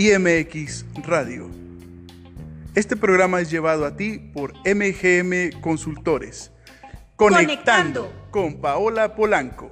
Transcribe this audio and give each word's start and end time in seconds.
IMX 0.00 0.86
Radio. 1.06 1.50
Este 2.74 2.96
programa 2.96 3.38
es 3.42 3.50
llevado 3.50 3.84
a 3.84 3.98
ti 3.98 4.18
por 4.18 4.54
MGM 4.64 5.60
Consultores. 5.60 6.52
Conectando, 7.16 8.04
Conectando. 8.06 8.28
con 8.30 8.62
Paola 8.62 9.14
Polanco. 9.14 9.70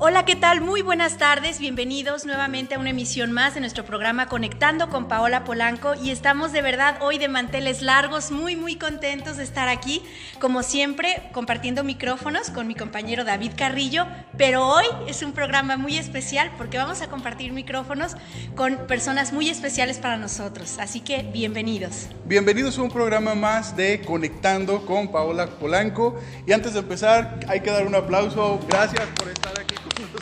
Hola, 0.00 0.24
¿qué 0.24 0.36
tal? 0.36 0.60
Muy 0.60 0.80
buenas 0.82 1.18
tardes, 1.18 1.58
bienvenidos 1.58 2.24
nuevamente 2.24 2.76
a 2.76 2.78
una 2.78 2.90
emisión 2.90 3.32
más 3.32 3.54
de 3.54 3.60
nuestro 3.60 3.84
programa 3.84 4.28
Conectando 4.28 4.90
con 4.90 5.08
Paola 5.08 5.42
Polanco. 5.42 5.94
Y 6.00 6.12
estamos 6.12 6.52
de 6.52 6.62
verdad 6.62 6.98
hoy 7.00 7.18
de 7.18 7.26
manteles 7.26 7.82
largos, 7.82 8.30
muy 8.30 8.54
muy 8.54 8.76
contentos 8.76 9.38
de 9.38 9.42
estar 9.42 9.66
aquí, 9.66 10.04
como 10.38 10.62
siempre, 10.62 11.28
compartiendo 11.32 11.82
micrófonos 11.82 12.50
con 12.50 12.68
mi 12.68 12.76
compañero 12.76 13.24
David 13.24 13.54
Carrillo, 13.56 14.06
pero 14.36 14.68
hoy 14.68 14.84
es 15.08 15.24
un 15.24 15.32
programa 15.32 15.76
muy 15.76 15.98
especial 15.98 16.52
porque 16.56 16.78
vamos 16.78 17.02
a 17.02 17.08
compartir 17.08 17.52
micrófonos 17.52 18.14
con 18.54 18.86
personas 18.86 19.32
muy 19.32 19.48
especiales 19.48 19.98
para 19.98 20.16
nosotros, 20.16 20.76
así 20.78 21.00
que 21.00 21.24
bienvenidos. 21.32 22.06
Bienvenidos 22.24 22.78
a 22.78 22.82
un 22.82 22.90
programa 22.92 23.34
más 23.34 23.76
de 23.76 24.00
Conectando 24.02 24.86
con 24.86 25.10
Paola 25.10 25.48
Polanco. 25.48 26.20
Y 26.46 26.52
antes 26.52 26.74
de 26.74 26.78
empezar 26.78 27.40
hay 27.48 27.62
que 27.62 27.72
dar 27.72 27.84
un 27.84 27.96
aplauso, 27.96 28.60
gracias 28.68 29.04
por 29.16 29.26
estar 29.26 29.57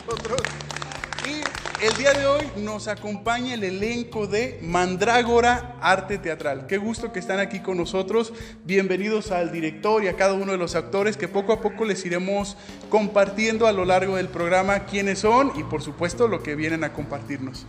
Y 0.07 1.85
el 1.85 1.93
día 1.97 2.13
de 2.13 2.25
hoy 2.25 2.41
nos 2.55 2.87
acompaña 2.87 3.55
el 3.55 3.63
elenco 3.65 4.25
de 4.25 4.57
Mandrágora 4.61 5.75
Arte 5.81 6.17
Teatral. 6.17 6.65
Qué 6.65 6.77
gusto 6.77 7.11
que 7.11 7.19
están 7.19 7.39
aquí 7.39 7.59
con 7.59 7.75
nosotros. 7.75 8.31
Bienvenidos 8.63 9.31
al 9.31 9.51
director 9.51 10.05
y 10.05 10.07
a 10.07 10.15
cada 10.15 10.33
uno 10.33 10.53
de 10.53 10.57
los 10.57 10.75
actores 10.75 11.17
que 11.17 11.27
poco 11.27 11.51
a 11.51 11.59
poco 11.59 11.83
les 11.83 12.05
iremos 12.05 12.55
compartiendo 12.89 13.67
a 13.67 13.73
lo 13.73 13.83
largo 13.83 14.15
del 14.15 14.29
programa 14.29 14.85
quiénes 14.85 15.19
son 15.19 15.51
y 15.57 15.63
por 15.63 15.81
supuesto 15.81 16.29
lo 16.29 16.41
que 16.41 16.55
vienen 16.55 16.85
a 16.85 16.93
compartirnos. 16.93 17.65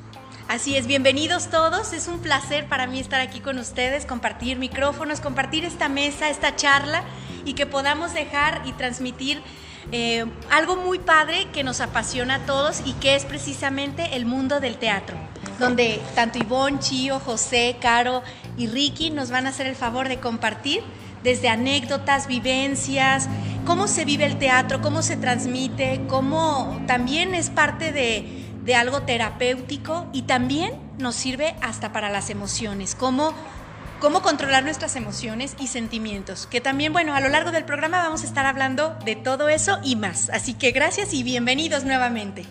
Así 0.46 0.76
es, 0.76 0.86
bienvenidos 0.86 1.50
todos. 1.50 1.92
Es 1.92 2.06
un 2.06 2.20
placer 2.20 2.68
para 2.68 2.86
mí 2.86 3.00
estar 3.00 3.20
aquí 3.20 3.40
con 3.40 3.58
ustedes, 3.58 4.06
compartir 4.06 4.58
micrófonos, 4.58 5.20
compartir 5.20 5.64
esta 5.64 5.88
mesa, 5.88 6.30
esta 6.30 6.54
charla 6.54 7.02
y 7.44 7.54
que 7.54 7.66
podamos 7.66 8.14
dejar 8.14 8.62
y 8.64 8.72
transmitir 8.74 9.42
eh, 9.90 10.26
algo 10.50 10.76
muy 10.76 10.98
padre 10.98 11.46
que 11.52 11.64
nos 11.64 11.80
apasiona 11.80 12.36
a 12.36 12.46
todos 12.46 12.82
y 12.84 12.92
que 12.94 13.14
es 13.14 13.24
precisamente 13.24 14.16
el 14.16 14.26
mundo 14.26 14.60
del 14.60 14.76
teatro, 14.76 15.16
donde 15.58 16.00
tanto 16.14 16.38
Ivonne, 16.38 16.78
Chío, 16.78 17.18
José, 17.20 17.76
Caro 17.80 18.22
y 18.58 18.66
Ricky 18.66 19.10
nos 19.10 19.30
van 19.30 19.46
a 19.46 19.50
hacer 19.50 19.66
el 19.66 19.76
favor 19.76 20.08
de 20.08 20.20
compartir 20.20 20.82
desde 21.22 21.48
anécdotas, 21.48 22.26
vivencias, 22.26 23.28
cómo 23.64 23.88
se 23.88 24.04
vive 24.04 24.26
el 24.26 24.38
teatro, 24.38 24.80
cómo 24.82 25.02
se 25.02 25.16
transmite, 25.16 26.02
cómo 26.06 26.80
también 26.86 27.34
es 27.34 27.48
parte 27.50 27.90
de, 27.90 28.46
de 28.64 28.74
algo 28.74 29.02
terapéutico 29.02 30.06
y 30.12 30.22
también 30.22 30.74
nos 30.98 31.14
sirve 31.14 31.56
hasta 31.62 31.92
para 31.92 32.10
las 32.10 32.28
emociones, 32.28 32.94
cómo 32.94 33.32
cómo 33.98 34.22
controlar 34.22 34.64
nuestras 34.64 34.96
emociones 34.96 35.56
y 35.58 35.66
sentimientos, 35.66 36.46
que 36.46 36.60
también, 36.60 36.92
bueno, 36.92 37.14
a 37.14 37.20
lo 37.20 37.28
largo 37.28 37.50
del 37.50 37.64
programa 37.64 37.98
vamos 37.98 38.22
a 38.22 38.26
estar 38.26 38.46
hablando 38.46 38.96
de 39.04 39.16
todo 39.16 39.48
eso 39.48 39.78
y 39.82 39.96
más. 39.96 40.30
Así 40.30 40.54
que 40.54 40.70
gracias 40.70 41.12
y 41.12 41.22
bienvenidos 41.22 41.84
nuevamente. 41.84 42.44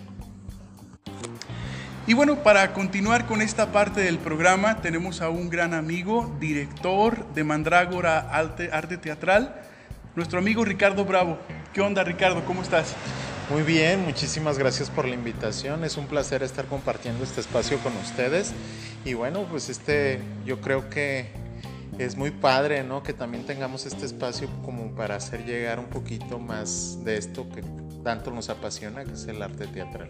Y 2.05 2.13
bueno, 2.13 2.41
para 2.41 2.73
continuar 2.73 3.25
con 3.25 3.41
esta 3.41 3.71
parte 3.73 3.99
del 4.01 4.17
programa, 4.17 4.81
tenemos 4.81 5.21
a 5.21 5.29
un 5.29 5.49
gran 5.49 5.73
amigo, 5.73 6.33
director 6.39 7.27
de 7.33 7.43
Mandrágora 7.43 8.29
Arte, 8.31 8.97
Teatral, 8.97 9.61
nuestro 10.15 10.39
amigo 10.39 10.63
Ricardo 10.63 11.03
Bravo. 11.03 11.37
¿Qué 11.73 11.81
onda, 11.81 12.03
Ricardo? 12.05 12.45
¿Cómo 12.45 12.61
estás? 12.61 12.95
Muy 13.49 13.63
bien, 13.63 14.03
muchísimas 14.03 14.57
gracias 14.57 14.89
por 14.89 15.07
la 15.07 15.15
invitación. 15.15 15.85
Es 15.85 15.95
un 15.95 16.07
placer 16.07 16.43
estar 16.43 16.65
compartiendo 16.65 17.23
este 17.23 17.39
espacio 17.39 17.79
con 17.79 17.95
ustedes. 17.95 18.51
Y 19.05 19.13
bueno, 19.13 19.45
pues 19.49 19.69
este, 19.69 20.19
yo 20.45 20.59
creo 20.59 20.89
que 20.89 21.27
es 21.97 22.17
muy 22.17 22.31
padre, 22.31 22.83
¿no? 22.83 23.03
Que 23.03 23.13
también 23.13 23.45
tengamos 23.45 23.85
este 23.85 24.05
espacio 24.05 24.49
como 24.65 24.93
para 24.95 25.15
hacer 25.15 25.45
llegar 25.45 25.79
un 25.79 25.85
poquito 25.85 26.39
más 26.39 27.05
de 27.05 27.15
esto 27.15 27.47
que 27.49 27.63
tanto 28.03 28.31
nos 28.31 28.49
apasiona, 28.49 29.05
que 29.05 29.13
es 29.13 29.25
el 29.27 29.41
arte 29.41 29.65
teatral. 29.67 30.09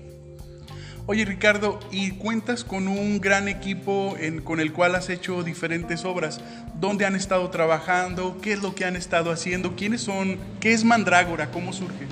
Oye 1.06 1.24
Ricardo, 1.24 1.80
y 1.92 2.14
cuentas 2.14 2.64
con 2.64 2.88
un 2.88 3.22
gran 3.22 3.48
equipo 3.48 4.16
en, 4.20 4.42
con 4.42 4.60
el 4.60 4.74
cual 4.74 4.96
has 4.96 5.10
hecho 5.10 5.44
diferentes 5.44 6.06
obras. 6.06 6.42
¿Dónde 6.80 7.06
han 7.06 7.16
estado 7.16 7.48
trabajando? 7.52 8.40
¿Qué 8.42 8.54
es 8.54 8.64
lo 8.64 8.74
que 8.74 8.84
han 8.84 8.96
estado 8.96 9.32
haciendo? 9.32 9.76
¿Quiénes 9.76 10.02
son? 10.02 10.40
¿Qué 10.60 10.74
es 10.74 10.84
Mandrágora? 10.84 11.52
¿Cómo 11.52 11.72
surge? 11.72 12.08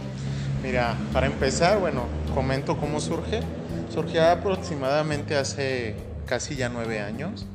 Mira, 0.65 0.97
para 1.13 1.27
empezar, 1.27 1.79
bueno, 1.79 2.07
comento 2.33 2.75
cómo 2.75 2.99
surge. 2.99 3.41
Surgió 3.93 4.27
aproximadamente 4.27 5.35
hace 5.35 5.93
casi 6.25 6.55
ya 6.55 6.69
nueve 6.69 7.01
años. 7.01 7.45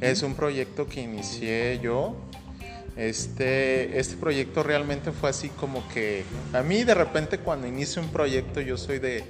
Es 0.00 0.22
un 0.22 0.36
proyecto 0.36 0.86
que 0.86 1.00
inicié 1.00 1.80
yo. 1.82 2.14
Este, 2.94 3.98
este 3.98 4.16
proyecto 4.16 4.62
realmente 4.62 5.10
fue 5.10 5.30
así 5.30 5.48
como 5.48 5.86
que 5.88 6.22
a 6.52 6.62
mí 6.62 6.84
de 6.84 6.94
repente 6.94 7.38
cuando 7.38 7.66
inicio 7.66 8.02
un 8.02 8.10
proyecto 8.10 8.60
yo 8.60 8.76
soy 8.76 9.00
de, 9.00 9.24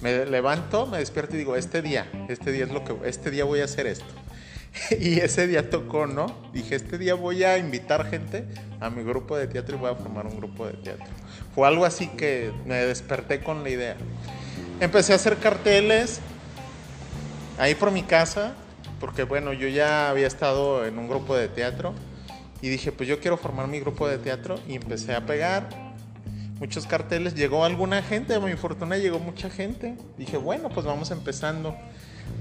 me 0.00 0.24
levanto, 0.26 0.86
me 0.86 0.98
despierto 0.98 1.34
y 1.34 1.38
digo, 1.38 1.56
este 1.56 1.82
día, 1.82 2.08
este 2.28 2.52
día 2.52 2.64
es 2.64 2.70
lo 2.70 2.84
que, 2.84 2.94
este 3.08 3.32
día 3.32 3.42
voy 3.44 3.58
a 3.58 3.64
hacer 3.64 3.88
esto. 3.88 4.06
Y 5.00 5.18
ese 5.18 5.48
día 5.48 5.68
tocó, 5.68 6.06
¿no? 6.06 6.26
Dije, 6.52 6.76
este 6.76 6.96
día 6.96 7.14
voy 7.14 7.42
a 7.42 7.58
invitar 7.58 8.08
gente 8.08 8.44
a 8.78 8.88
mi 8.88 9.02
grupo 9.02 9.36
de 9.36 9.48
teatro 9.48 9.76
y 9.76 9.80
voy 9.80 9.90
a 9.90 9.96
formar 9.96 10.26
un 10.26 10.36
grupo 10.36 10.66
de 10.66 10.74
teatro. 10.74 11.06
Fue 11.54 11.66
algo 11.68 11.84
así 11.84 12.08
que 12.08 12.52
me 12.66 12.74
desperté 12.74 13.40
con 13.40 13.62
la 13.62 13.70
idea. 13.70 13.96
Empecé 14.80 15.12
a 15.12 15.16
hacer 15.16 15.36
carteles 15.36 16.20
ahí 17.58 17.74
por 17.74 17.90
mi 17.90 18.02
casa, 18.02 18.54
porque 19.00 19.22
bueno, 19.22 19.52
yo 19.52 19.68
ya 19.68 20.10
había 20.10 20.26
estado 20.26 20.84
en 20.84 20.98
un 20.98 21.08
grupo 21.08 21.36
de 21.36 21.48
teatro 21.48 21.94
y 22.60 22.68
dije, 22.68 22.92
pues 22.92 23.08
yo 23.08 23.20
quiero 23.20 23.36
formar 23.36 23.68
mi 23.68 23.78
grupo 23.80 24.08
de 24.08 24.18
teatro 24.18 24.56
y 24.66 24.74
empecé 24.74 25.14
a 25.14 25.26
pegar 25.26 25.68
muchos 26.58 26.86
carteles. 26.86 27.34
Llegó 27.34 27.64
alguna 27.64 28.02
gente, 28.02 28.34
a 28.34 28.40
mi 28.40 28.54
fortuna 28.54 28.96
llegó 28.96 29.18
mucha 29.18 29.50
gente. 29.50 29.96
Dije, 30.18 30.36
bueno, 30.36 30.70
pues 30.70 30.86
vamos 30.86 31.10
empezando 31.10 31.76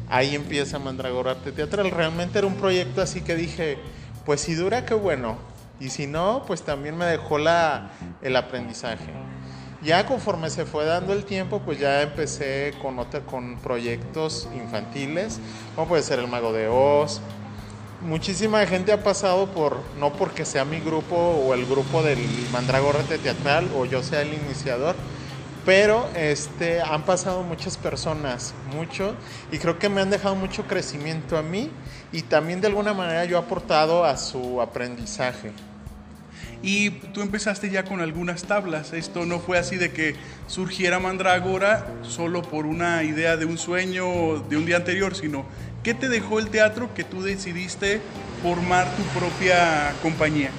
ahí 0.10 0.36
empieza 0.36 0.80
Mandragora 0.80 1.32
Arte 1.32 1.52
Teatral. 1.52 1.92
Realmente 1.92 2.38
era 2.38 2.48
un 2.48 2.56
proyecto 2.56 3.02
así 3.02 3.22
que 3.22 3.36
dije, 3.36 3.78
pues 4.26 4.42
si 4.42 4.56
dura, 4.56 4.86
qué 4.86 4.94
bueno. 4.94 5.38
Y 5.84 5.90
si 5.90 6.08
no, 6.08 6.44
pues 6.48 6.62
también 6.62 6.96
me 6.98 7.04
dejó 7.04 7.38
la, 7.38 7.92
el 8.22 8.38
aprendizaje. 8.38 9.12
Ya 9.82 10.06
conforme 10.06 10.50
se 10.50 10.64
fue 10.64 10.86
dando 10.86 11.12
el 11.12 11.26
tiempo, 11.26 11.60
pues 11.60 11.78
ya 11.78 12.02
empecé 12.02 12.74
con, 12.82 13.04
con 13.26 13.58
proyectos 13.58 14.48
infantiles, 14.56 15.42
como 15.76 15.90
puede 15.90 16.02
ser 16.02 16.20
El 16.20 16.30
Mago 16.30 16.54
de 16.54 16.70
Oz. 16.70 17.20
Muchísima 18.00 18.66
gente 18.66 18.94
ha 18.94 19.04
pasado 19.04 19.48
por, 19.48 19.78
no 20.00 20.14
porque 20.14 20.46
sea 20.46 20.64
mi 20.64 20.80
grupo 20.80 21.18
o 21.18 21.54
el 21.54 21.66
grupo 21.66 22.02
del 22.02 22.20
Mandragora 22.54 23.00
Arte 23.00 23.18
Teatral 23.18 23.70
o 23.76 23.84
yo 23.84 24.04
sea 24.04 24.22
el 24.22 24.34
iniciador, 24.34 24.96
pero 25.66 26.08
este, 26.16 26.82
han 26.82 27.04
pasado 27.04 27.44
muchas 27.44 27.76
personas, 27.76 28.54
mucho, 28.74 29.16
y 29.52 29.58
creo 29.58 29.80
que 29.80 29.90
me 29.90 30.00
han 30.00 30.10
dejado 30.10 30.36
mucho 30.36 30.64
crecimiento 30.64 31.38
a 31.38 31.42
mí 31.42 31.70
y 32.14 32.22
también 32.22 32.62
de 32.62 32.68
alguna 32.68 32.94
manera 32.94 33.26
yo 33.26 33.36
he 33.36 33.40
aportado 33.42 34.06
a 34.06 34.16
su 34.16 34.62
aprendizaje. 34.62 35.52
Y 36.64 36.92
tú 36.92 37.22
empezaste 37.22 37.70
ya 37.70 37.84
con 37.84 38.00
algunas 38.00 38.44
tablas. 38.44 38.94
Esto 38.94 39.26
no 39.26 39.40
fue 39.40 39.60
así 39.60 39.76
de 39.76 39.92
que 39.92 40.16
surgiera 40.48 40.98
Mandrágora 40.98 41.86
solo 42.04 42.42
por 42.42 42.66
una 42.66 43.04
idea 43.04 43.36
de 43.36 43.46
un 43.46 43.58
sueño 43.58 44.40
de 44.50 44.56
un 44.56 44.66
día 44.66 44.78
anterior, 44.78 45.14
sino 45.14 45.46
¿qué 45.84 45.94
te 45.94 46.08
dejó 46.08 46.40
el 46.40 46.48
teatro 46.48 46.94
que 46.94 47.04
tú 47.04 47.22
decidiste 47.22 48.00
formar 48.42 48.88
tu 48.96 49.04
propia 49.20 49.94
compañía? 50.02 50.52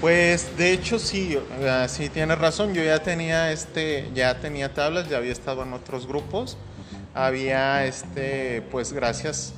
Pues 0.00 0.56
de 0.56 0.72
hecho 0.72 0.98
sí, 0.98 1.38
sí 1.86 2.08
tienes 2.08 2.38
razón. 2.38 2.72
Yo 2.72 2.82
ya 2.82 3.02
tenía 3.02 3.52
este, 3.52 4.10
ya 4.14 4.40
tenía 4.40 4.72
tablas, 4.72 5.08
ya 5.10 5.18
había 5.18 5.32
estado 5.32 5.64
en 5.64 5.74
otros 5.74 6.06
grupos. 6.06 6.56
Había 7.14 7.84
este, 7.84 8.62
pues 8.70 8.94
gracias, 8.94 9.52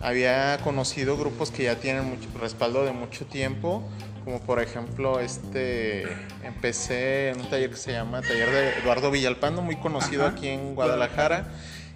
había 0.00 0.58
conocido 0.62 1.16
grupos 1.16 1.50
que 1.50 1.64
ya 1.64 1.74
tienen 1.74 2.04
mucho 2.04 2.28
respaldo 2.40 2.84
de 2.84 2.92
mucho 2.92 3.26
tiempo, 3.26 3.82
como 4.24 4.40
por 4.40 4.60
ejemplo 4.60 5.20
este, 5.20 6.04
empecé 6.42 7.28
en 7.30 7.40
un 7.40 7.50
taller 7.50 7.70
que 7.70 7.76
se 7.76 7.92
llama 7.92 8.22
Taller 8.22 8.50
de 8.50 8.78
Eduardo 8.78 9.10
Villalpando, 9.10 9.62
muy 9.62 9.76
conocido 9.76 10.26
aquí 10.26 10.48
en 10.48 10.74
Guadalajara. 10.74 11.48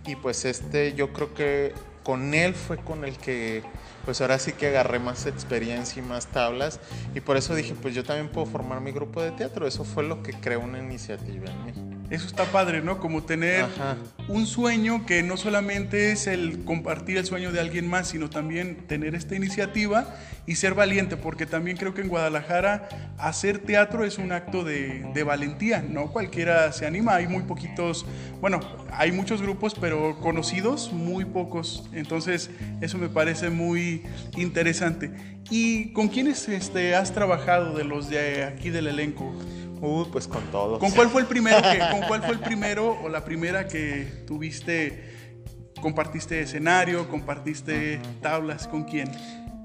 Y 0.07 0.17
pues 0.17 0.45
este, 0.45 0.95
yo 0.95 1.13
creo 1.13 1.35
que 1.35 1.75
con 2.03 2.35
él 2.35 2.55
fue 2.55 2.79
con 2.79 3.05
el 3.05 3.17
que 3.19 3.63
pues 4.05 4.21
ahora 4.23 4.39
sí 4.39 4.53
que 4.53 4.69
agarré 4.69 4.99
más 4.99 5.27
experiencia 5.27 6.03
y 6.03 6.07
más 6.07 6.29
tablas 6.29 6.81
y 7.15 7.21
por 7.21 7.37
eso 7.37 7.55
dije, 7.55 7.75
pues 7.75 7.95
yo 7.95 8.05
también 8.05 8.29
puedo 8.29 8.47
formar 8.47 8.81
mi 8.81 8.93
grupo 8.93 9.21
de 9.21 9.33
teatro. 9.33 9.67
Eso 9.67 9.85
fue 9.85 10.05
lo 10.05 10.23
que 10.23 10.33
creó 10.33 10.61
una 10.61 10.79
iniciativa 10.79 11.51
en 11.51 11.65
mí. 11.65 11.98
Eso 12.11 12.27
está 12.27 12.45
padre, 12.45 12.81
¿no? 12.81 12.99
Como 12.99 13.23
tener 13.25 13.65
Ajá. 13.65 13.97
un 14.29 14.47
sueño 14.47 15.05
que 15.05 15.23
no 15.23 15.37
solamente 15.37 16.11
es 16.13 16.27
el 16.27 16.65
compartir 16.65 17.19
el 17.19 17.27
sueño 17.27 17.53
de 17.53 17.61
alguien 17.61 17.87
más, 17.87 18.09
sino 18.09 18.31
también 18.31 18.87
tener 18.87 19.15
esta 19.15 19.35
iniciativa 19.35 20.17
y 20.47 20.55
ser 20.55 20.73
valiente, 20.73 21.19
porque 21.19 21.45
también 21.45 21.77
creo 21.77 21.93
que 21.93 22.01
en 22.01 22.09
Guadalajara 22.09 22.89
hacer 23.19 23.59
teatro 23.59 24.05
es 24.05 24.17
un 24.17 24.33
acto 24.33 24.65
de, 24.65 25.07
de 25.13 25.23
valentía, 25.23 25.85
¿no? 25.87 26.11
Cualquiera 26.11 26.73
se 26.73 26.87
anima, 26.87 27.17
hay 27.17 27.27
muy 27.27 27.43
poquitos, 27.43 28.07
bueno, 28.41 28.61
hay 28.93 29.13
muchos 29.13 29.43
grupos, 29.43 29.75
pero 29.79 30.19
conocidos, 30.21 30.93
muy 30.93 31.27
pocos. 31.27 31.89
Entonces, 31.93 32.51
eso 32.81 32.97
me 32.97 33.11
parece 33.11 33.51
muy 33.51 34.03
interesante. 34.37 35.11
¿Y 35.51 35.93
con 35.93 36.09
quiénes 36.09 36.49
este, 36.49 36.95
has 36.95 37.13
trabajado 37.13 37.77
de 37.77 37.85
los 37.85 38.09
de 38.09 38.45
aquí 38.45 38.71
del 38.71 38.87
elenco? 38.87 39.35
Pues 39.81 40.27
con 40.27 40.43
todos. 40.51 40.79
¿Con 40.79 40.91
cuál 40.91 41.09
fue 41.09 41.21
el 41.23 41.27
primero 41.27 41.59
que, 41.63 41.79
con 41.91 42.03
cuál 42.09 42.23
fue 42.23 42.33
el 42.33 42.41
primero 42.41 42.99
o 43.03 43.09
la 43.09 43.25
primera 43.25 43.69
que 43.69 44.25
tuviste, 44.27 45.33
compartiste 45.81 46.41
escenario, 46.41 47.09
compartiste 47.09 48.01
tablas, 48.21 48.67
con 48.67 48.85
quién? 48.85 49.11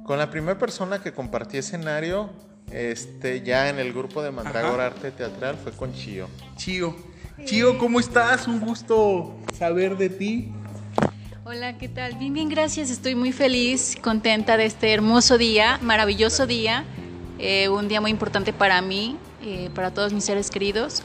Con 0.06 0.18
la 0.18 0.30
primera 0.30 0.57
persona 0.60 1.01
que 1.01 1.13
compartí 1.13 1.57
escenario, 1.57 2.30
este, 2.71 3.42
ya 3.42 3.69
en 3.69 3.80
el 3.80 3.94
grupo 3.94 4.21
de 4.21 4.31
Mandragora 4.31 4.88
Ajá. 4.88 4.95
Arte 4.95 5.12
Teatral, 5.12 5.57
fue 5.57 5.71
con 5.71 5.94
Chío. 5.94 6.27
Chío. 6.57 6.95
Chío, 7.45 7.77
¿cómo 7.77 8.00
estás? 8.00 8.48
Un 8.48 8.59
gusto 8.59 9.36
saber 9.57 9.98
de 9.98 10.09
ti. 10.09 10.54
Hola, 11.45 11.77
¿qué 11.77 11.89
tal? 11.89 12.16
Bien, 12.16 12.33
bien, 12.33 12.48
gracias. 12.48 12.89
Estoy 12.89 13.16
muy 13.16 13.31
feliz, 13.31 13.98
contenta 14.01 14.56
de 14.56 14.66
este 14.66 14.94
hermoso 14.94 15.38
día, 15.38 15.77
maravilloso 15.81 16.48
día, 16.48 16.86
eh, 17.38 17.68
un 17.68 17.89
día 17.89 18.00
muy 18.00 18.12
importante 18.12 18.54
para 18.54 18.81
mí, 18.81 19.18
eh, 19.44 19.69
para 19.74 19.94
todos 19.94 20.13
mis 20.13 20.25
seres 20.25 20.50
queridos 20.50 21.04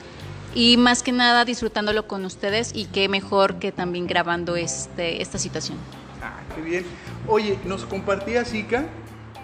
y 0.54 0.76
más 0.76 1.02
que 1.02 1.12
nada 1.12 1.44
disfrutándolo 1.44 2.06
con 2.06 2.24
ustedes 2.24 2.72
y 2.74 2.86
qué 2.86 3.08
mejor 3.08 3.58
que 3.58 3.72
también 3.72 4.06
grabando 4.06 4.56
este, 4.56 5.22
esta 5.22 5.38
situación. 5.38 5.78
Ah, 6.22 6.40
qué 6.54 6.60
bien. 6.62 6.84
Oye, 7.26 7.58
nos 7.64 7.84
compartía 7.84 8.44
Zika, 8.44 8.86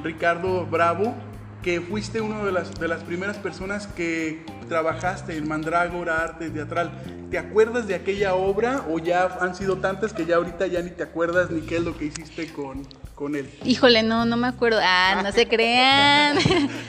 Ricardo 0.02 0.66
Bravo, 0.66 1.14
que 1.62 1.80
fuiste 1.80 2.20
una 2.20 2.44
de 2.44 2.52
las, 2.52 2.74
de 2.74 2.88
las 2.88 3.02
primeras 3.04 3.36
personas 3.38 3.86
que 3.86 4.44
trabajaste 4.64 5.36
en 5.36 5.48
Mandrágora 5.48 6.22
Arte 6.22 6.50
Teatral. 6.50 6.90
¿Te 7.30 7.38
acuerdas 7.38 7.86
de 7.86 7.94
aquella 7.94 8.34
obra 8.34 8.84
o 8.88 8.98
ya 8.98 9.38
han 9.40 9.54
sido 9.54 9.78
tantas 9.78 10.12
que 10.12 10.26
ya 10.26 10.36
ahorita 10.36 10.66
ya 10.66 10.82
ni 10.82 10.90
te 10.90 11.02
acuerdas 11.02 11.50
ni 11.50 11.62
qué 11.62 11.76
es 11.76 11.82
lo 11.82 11.96
que 11.96 12.06
hiciste 12.06 12.52
con, 12.52 12.86
con 13.14 13.34
él? 13.34 13.50
Híjole, 13.64 14.02
no, 14.02 14.24
no 14.24 14.36
me 14.36 14.46
acuerdo. 14.46 14.78
Ah, 14.82 15.20
no 15.22 15.32
se 15.32 15.48
crean. 15.48 16.38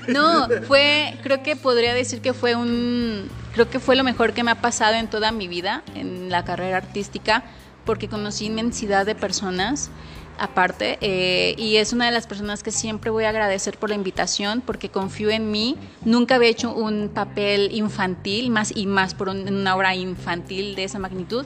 No, 0.07 0.48
fue, 0.68 1.18
creo 1.24 1.42
que 1.42 1.56
podría 1.56 1.95
decir 1.95 2.22
que 2.22 2.33
fue 2.33 2.56
un, 2.56 3.27
creo 3.54 3.68
que 3.72 3.80
fue 3.80 3.95
lo 3.95 4.04
mejor 4.04 4.33
que 4.33 4.44
me 4.44 4.51
ha 4.51 4.62
pasado 4.62 4.94
en 4.94 5.07
toda 5.07 5.31
mi 5.31 5.48
vida, 5.48 5.81
en 5.95 6.30
la 6.30 6.45
carrera 6.45 6.78
artística, 6.78 7.44
porque 7.86 8.07
conocí 8.07 8.45
inmensidad 8.45 9.07
de 9.07 9.16
personas 9.16 9.89
aparte 10.37 10.97
eh, 11.01 11.55
y 11.57 11.77
es 11.77 11.93
una 11.93 12.05
de 12.05 12.11
las 12.11 12.27
personas 12.27 12.63
que 12.63 12.71
siempre 12.71 13.09
voy 13.09 13.23
a 13.23 13.29
agradecer 13.29 13.77
por 13.77 13.89
la 13.89 13.95
invitación 13.95 14.61
porque 14.61 14.89
confío 14.89 15.29
en 15.29 15.51
mí 15.51 15.77
nunca 16.03 16.35
había 16.35 16.49
hecho 16.49 16.73
un 16.73 17.09
papel 17.13 17.69
infantil 17.71 18.49
más 18.51 18.71
y 18.75 18.85
más 18.85 19.13
por 19.13 19.29
un- 19.29 19.47
una 19.47 19.75
obra 19.75 19.95
infantil 19.95 20.75
de 20.75 20.83
esa 20.83 20.99
magnitud 20.99 21.45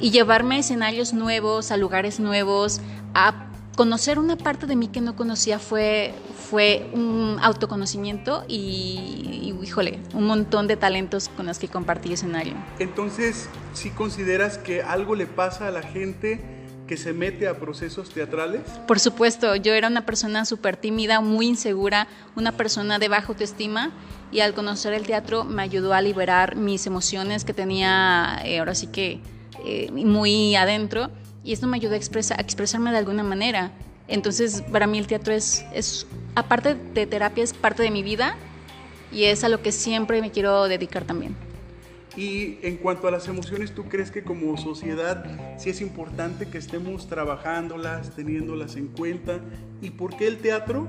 y 0.00 0.10
llevarme 0.10 0.56
a 0.56 0.58
escenarios 0.58 1.12
nuevos 1.12 1.70
a 1.70 1.76
lugares 1.76 2.20
nuevos 2.20 2.80
a 3.14 3.46
conocer 3.76 4.18
una 4.18 4.36
parte 4.36 4.66
de 4.66 4.76
mí 4.76 4.88
que 4.88 5.00
no 5.00 5.16
conocía 5.16 5.58
fue, 5.58 6.12
fue 6.50 6.90
un 6.92 7.38
autoconocimiento 7.40 8.44
y, 8.46 9.54
híjole, 9.62 10.00
un 10.12 10.26
montón 10.26 10.66
de 10.66 10.76
talentos 10.76 11.28
con 11.30 11.46
los 11.46 11.58
que 11.58 11.68
compartí 11.68 12.12
escenario. 12.12 12.56
Entonces, 12.78 13.48
¿sí 13.72 13.90
consideras 13.90 14.58
que 14.58 14.82
algo 14.82 15.14
le 15.14 15.26
pasa 15.26 15.68
a 15.68 15.70
la 15.70 15.82
gente 15.82 16.59
que 16.90 16.96
se 16.96 17.12
mete 17.12 17.46
a 17.46 17.56
procesos 17.56 18.10
teatrales? 18.10 18.62
Por 18.88 18.98
supuesto, 18.98 19.54
yo 19.54 19.74
era 19.74 19.86
una 19.86 20.04
persona 20.04 20.44
súper 20.44 20.76
tímida, 20.76 21.20
muy 21.20 21.46
insegura, 21.46 22.08
una 22.34 22.50
persona 22.50 22.98
de 22.98 23.06
baja 23.06 23.28
autoestima 23.28 23.92
y 24.32 24.40
al 24.40 24.54
conocer 24.54 24.92
el 24.94 25.06
teatro 25.06 25.44
me 25.44 25.62
ayudó 25.62 25.94
a 25.94 26.02
liberar 26.02 26.56
mis 26.56 26.88
emociones 26.88 27.44
que 27.44 27.54
tenía 27.54 28.40
eh, 28.44 28.58
ahora 28.58 28.74
sí 28.74 28.88
que 28.88 29.20
eh, 29.64 29.92
muy 29.92 30.56
adentro 30.56 31.12
y 31.44 31.52
esto 31.52 31.68
me 31.68 31.76
ayudó 31.76 31.94
a, 31.94 31.98
a 31.98 32.40
expresarme 32.40 32.90
de 32.90 32.98
alguna 32.98 33.22
manera. 33.22 33.70
Entonces, 34.08 34.64
para 34.72 34.88
mí 34.88 34.98
el 34.98 35.06
teatro 35.06 35.32
es, 35.32 35.64
es, 35.72 36.08
aparte 36.34 36.74
de 36.74 37.06
terapia, 37.06 37.44
es 37.44 37.52
parte 37.52 37.84
de 37.84 37.92
mi 37.92 38.02
vida 38.02 38.34
y 39.12 39.26
es 39.26 39.44
a 39.44 39.48
lo 39.48 39.62
que 39.62 39.70
siempre 39.70 40.20
me 40.20 40.32
quiero 40.32 40.64
dedicar 40.66 41.04
también. 41.04 41.36
Y 42.16 42.58
en 42.62 42.76
cuanto 42.76 43.06
a 43.08 43.10
las 43.10 43.28
emociones, 43.28 43.74
¿tú 43.74 43.84
crees 43.88 44.10
que 44.10 44.22
como 44.22 44.56
sociedad 44.56 45.24
sí 45.58 45.70
es 45.70 45.80
importante 45.80 46.46
que 46.48 46.58
estemos 46.58 47.08
trabajándolas, 47.08 48.14
teniéndolas 48.16 48.76
en 48.76 48.88
cuenta? 48.88 49.40
¿Y 49.80 49.90
por 49.90 50.16
qué 50.16 50.26
el 50.26 50.38
teatro 50.38 50.88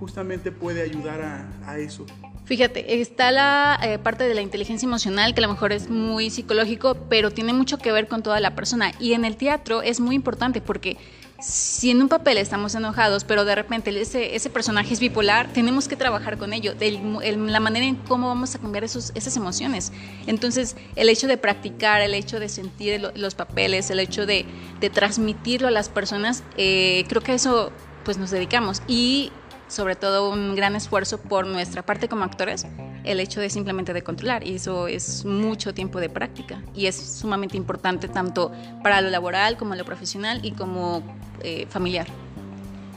justamente 0.00 0.52
puede 0.52 0.82
ayudar 0.82 1.20
a, 1.22 1.70
a 1.70 1.78
eso? 1.78 2.06
Fíjate, 2.44 3.00
está 3.00 3.30
la 3.30 3.78
eh, 3.82 3.98
parte 3.98 4.24
de 4.24 4.34
la 4.34 4.42
inteligencia 4.42 4.86
emocional, 4.86 5.34
que 5.34 5.40
a 5.40 5.46
lo 5.46 5.52
mejor 5.52 5.72
es 5.72 5.88
muy 5.88 6.28
psicológico, 6.28 6.94
pero 7.08 7.30
tiene 7.30 7.54
mucho 7.54 7.78
que 7.78 7.90
ver 7.90 8.06
con 8.06 8.22
toda 8.22 8.38
la 8.38 8.54
persona. 8.54 8.92
Y 9.00 9.14
en 9.14 9.24
el 9.24 9.36
teatro 9.36 9.80
es 9.80 9.98
muy 9.98 10.14
importante 10.14 10.60
porque 10.60 10.98
si 11.46 11.90
en 11.90 12.00
un 12.00 12.08
papel 12.08 12.38
estamos 12.38 12.74
enojados, 12.74 13.24
pero 13.24 13.44
de 13.44 13.54
repente 13.54 13.90
ese, 14.00 14.50
personaje 14.50 14.94
es 14.94 15.00
bipolar, 15.00 15.52
tenemos 15.52 15.88
que 15.88 15.96
trabajar 15.96 16.38
con 16.38 16.52
ello, 16.54 16.72
el- 16.80 17.52
la 17.52 17.60
manera 17.60 17.84
en 17.84 17.96
cómo 17.96 18.28
vamos 18.28 18.54
a 18.54 18.58
cambiar 18.58 18.84
esas 18.84 19.36
emociones. 19.36 19.92
Entonces, 20.26 20.74
el 20.96 21.08
hecho 21.10 21.26
de 21.26 21.36
practicar, 21.36 22.00
el 22.00 22.14
hecho 22.14 22.40
de 22.40 22.48
sentir 22.48 23.00
lo- 23.00 23.12
los 23.14 23.34
papeles, 23.34 23.90
el 23.90 24.00
hecho 24.00 24.24
de, 24.24 24.46
de 24.80 24.88
transmitirlo 24.90 25.68
a 25.68 25.70
las 25.70 25.90
personas, 25.90 26.42
eh, 26.56 27.04
creo 27.08 27.20
que 27.22 27.32
a 27.32 27.34
eso 27.34 27.72
pues 28.04 28.18
nos 28.18 28.30
dedicamos. 28.30 28.82
Y 28.86 29.32
sobre 29.68 29.96
todo 29.96 30.30
un 30.30 30.54
gran 30.54 30.76
esfuerzo 30.76 31.18
por 31.18 31.46
nuestra 31.46 31.82
parte 31.82 32.08
como 32.08 32.24
actores, 32.24 32.66
el 33.04 33.20
hecho 33.20 33.40
de 33.40 33.50
simplemente 33.50 33.92
de 33.92 34.02
controlar. 34.02 34.46
Y 34.46 34.56
eso 34.56 34.88
es 34.88 35.24
mucho 35.24 35.74
tiempo 35.74 36.00
de 36.00 36.08
práctica. 36.08 36.62
Y 36.74 36.86
es 36.86 36.96
sumamente 36.96 37.56
importante 37.56 38.08
tanto 38.08 38.52
para 38.82 39.00
lo 39.00 39.10
laboral 39.10 39.56
como 39.56 39.74
lo 39.74 39.84
profesional 39.84 40.40
y 40.42 40.52
como 40.52 41.02
eh, 41.42 41.66
familiar. 41.68 42.06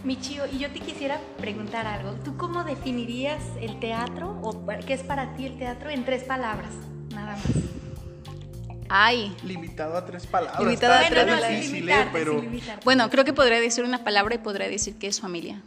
Michio, 0.03 0.45
y 0.47 0.59
yo 0.59 0.71
te 0.71 0.79
quisiera 0.79 1.19
preguntar 1.37 1.85
algo. 1.85 2.13
¿Tú 2.23 2.37
cómo 2.37 2.63
definirías 2.63 3.41
el 3.59 3.79
teatro 3.79 4.39
o 4.41 4.65
qué 4.85 4.93
es 4.93 5.03
para 5.03 5.35
ti 5.35 5.45
el 5.45 5.57
teatro 5.57 5.89
en 5.89 6.05
tres 6.05 6.23
palabras? 6.23 6.71
Nada 7.13 7.33
más. 7.33 7.41
Ay, 8.89 9.35
Limitado 9.43 9.97
a 9.97 10.05
tres 10.05 10.25
palabras. 10.25 10.61
Limitado 10.61 10.93
a 10.93 10.99
tres 10.99 11.25
palabras. 11.25 11.51
¿eh? 11.51 12.09
pero 12.13 12.33
sin 12.33 12.41
limitarte. 12.43 12.85
bueno, 12.85 13.09
creo 13.09 13.25
que 13.25 13.33
podría 13.33 13.59
decir 13.59 13.83
una 13.83 14.03
palabra 14.03 14.35
y 14.35 14.37
podría 14.37 14.69
decir 14.69 14.97
que 14.97 15.07
es 15.07 15.19
familia. 15.19 15.61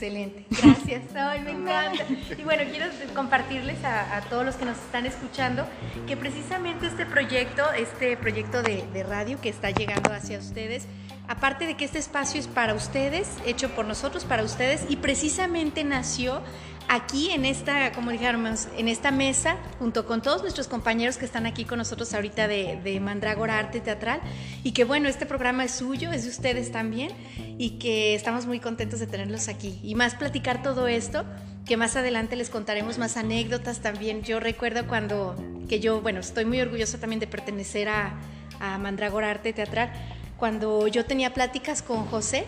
Excelente, 0.00 0.44
gracias. 0.50 1.02
Ay, 1.16 1.40
me 1.40 1.50
encanta. 1.50 2.04
Y 2.38 2.44
bueno, 2.44 2.62
quiero 2.70 2.86
compartirles 3.16 3.82
a, 3.82 4.20
todos 4.30 4.44
los 4.44 4.54
que 4.54 4.64
nos 4.64 4.78
están 4.78 5.06
escuchando 5.06 5.66
que 6.06 6.16
precisamente 6.16 6.86
este 6.86 7.04
proyecto, 7.04 7.64
este 7.72 8.16
proyecto 8.16 8.62
de 8.62 9.02
radio 9.02 9.40
que 9.40 9.48
está 9.48 9.70
llegando 9.72 10.12
hacia 10.12 10.38
ustedes, 10.38 10.86
aparte 11.28 11.66
de 11.66 11.76
que 11.76 11.84
este 11.84 11.98
espacio 11.98 12.40
es 12.40 12.46
para 12.48 12.74
ustedes, 12.74 13.28
hecho 13.46 13.68
por 13.70 13.84
nosotros, 13.84 14.24
para 14.24 14.42
ustedes, 14.42 14.84
y 14.88 14.96
precisamente 14.96 15.84
nació 15.84 16.42
aquí 16.88 17.30
en 17.30 17.44
esta, 17.44 17.92
como 17.92 18.10
dijéramos, 18.10 18.66
en 18.78 18.88
esta 18.88 19.10
mesa, 19.10 19.56
junto 19.78 20.06
con 20.06 20.22
todos 20.22 20.40
nuestros 20.40 20.68
compañeros 20.68 21.18
que 21.18 21.26
están 21.26 21.44
aquí 21.44 21.66
con 21.66 21.76
nosotros 21.76 22.14
ahorita 22.14 22.48
de, 22.48 22.80
de 22.82 22.98
Mandrágora 22.98 23.58
Arte 23.58 23.80
Teatral, 23.80 24.20
y 24.62 24.72
que 24.72 24.84
bueno, 24.84 25.08
este 25.08 25.26
programa 25.26 25.64
es 25.64 25.72
suyo, 25.72 26.10
es 26.10 26.24
de 26.24 26.30
ustedes 26.30 26.72
también, 26.72 27.12
y 27.58 27.78
que 27.78 28.14
estamos 28.14 28.46
muy 28.46 28.58
contentos 28.58 28.98
de 28.98 29.06
tenerlos 29.06 29.48
aquí. 29.48 29.78
Y 29.82 29.94
más 29.94 30.14
platicar 30.14 30.62
todo 30.62 30.88
esto, 30.88 31.26
que 31.66 31.76
más 31.76 31.94
adelante 31.96 32.36
les 32.36 32.48
contaremos 32.48 32.96
más 32.96 33.18
anécdotas 33.18 33.80
también. 33.80 34.22
Yo 34.22 34.40
recuerdo 34.40 34.86
cuando, 34.88 35.36
que 35.68 35.80
yo, 35.80 36.00
bueno, 36.00 36.20
estoy 36.20 36.46
muy 36.46 36.58
orgullosa 36.62 36.98
también 36.98 37.20
de 37.20 37.26
pertenecer 37.26 37.90
a, 37.90 38.14
a 38.60 38.78
Mandrágora 38.78 39.30
Arte 39.30 39.52
Teatral, 39.52 39.92
cuando 40.38 40.86
yo 40.88 41.04
tenía 41.04 41.34
pláticas 41.34 41.82
con 41.82 42.04
José, 42.06 42.44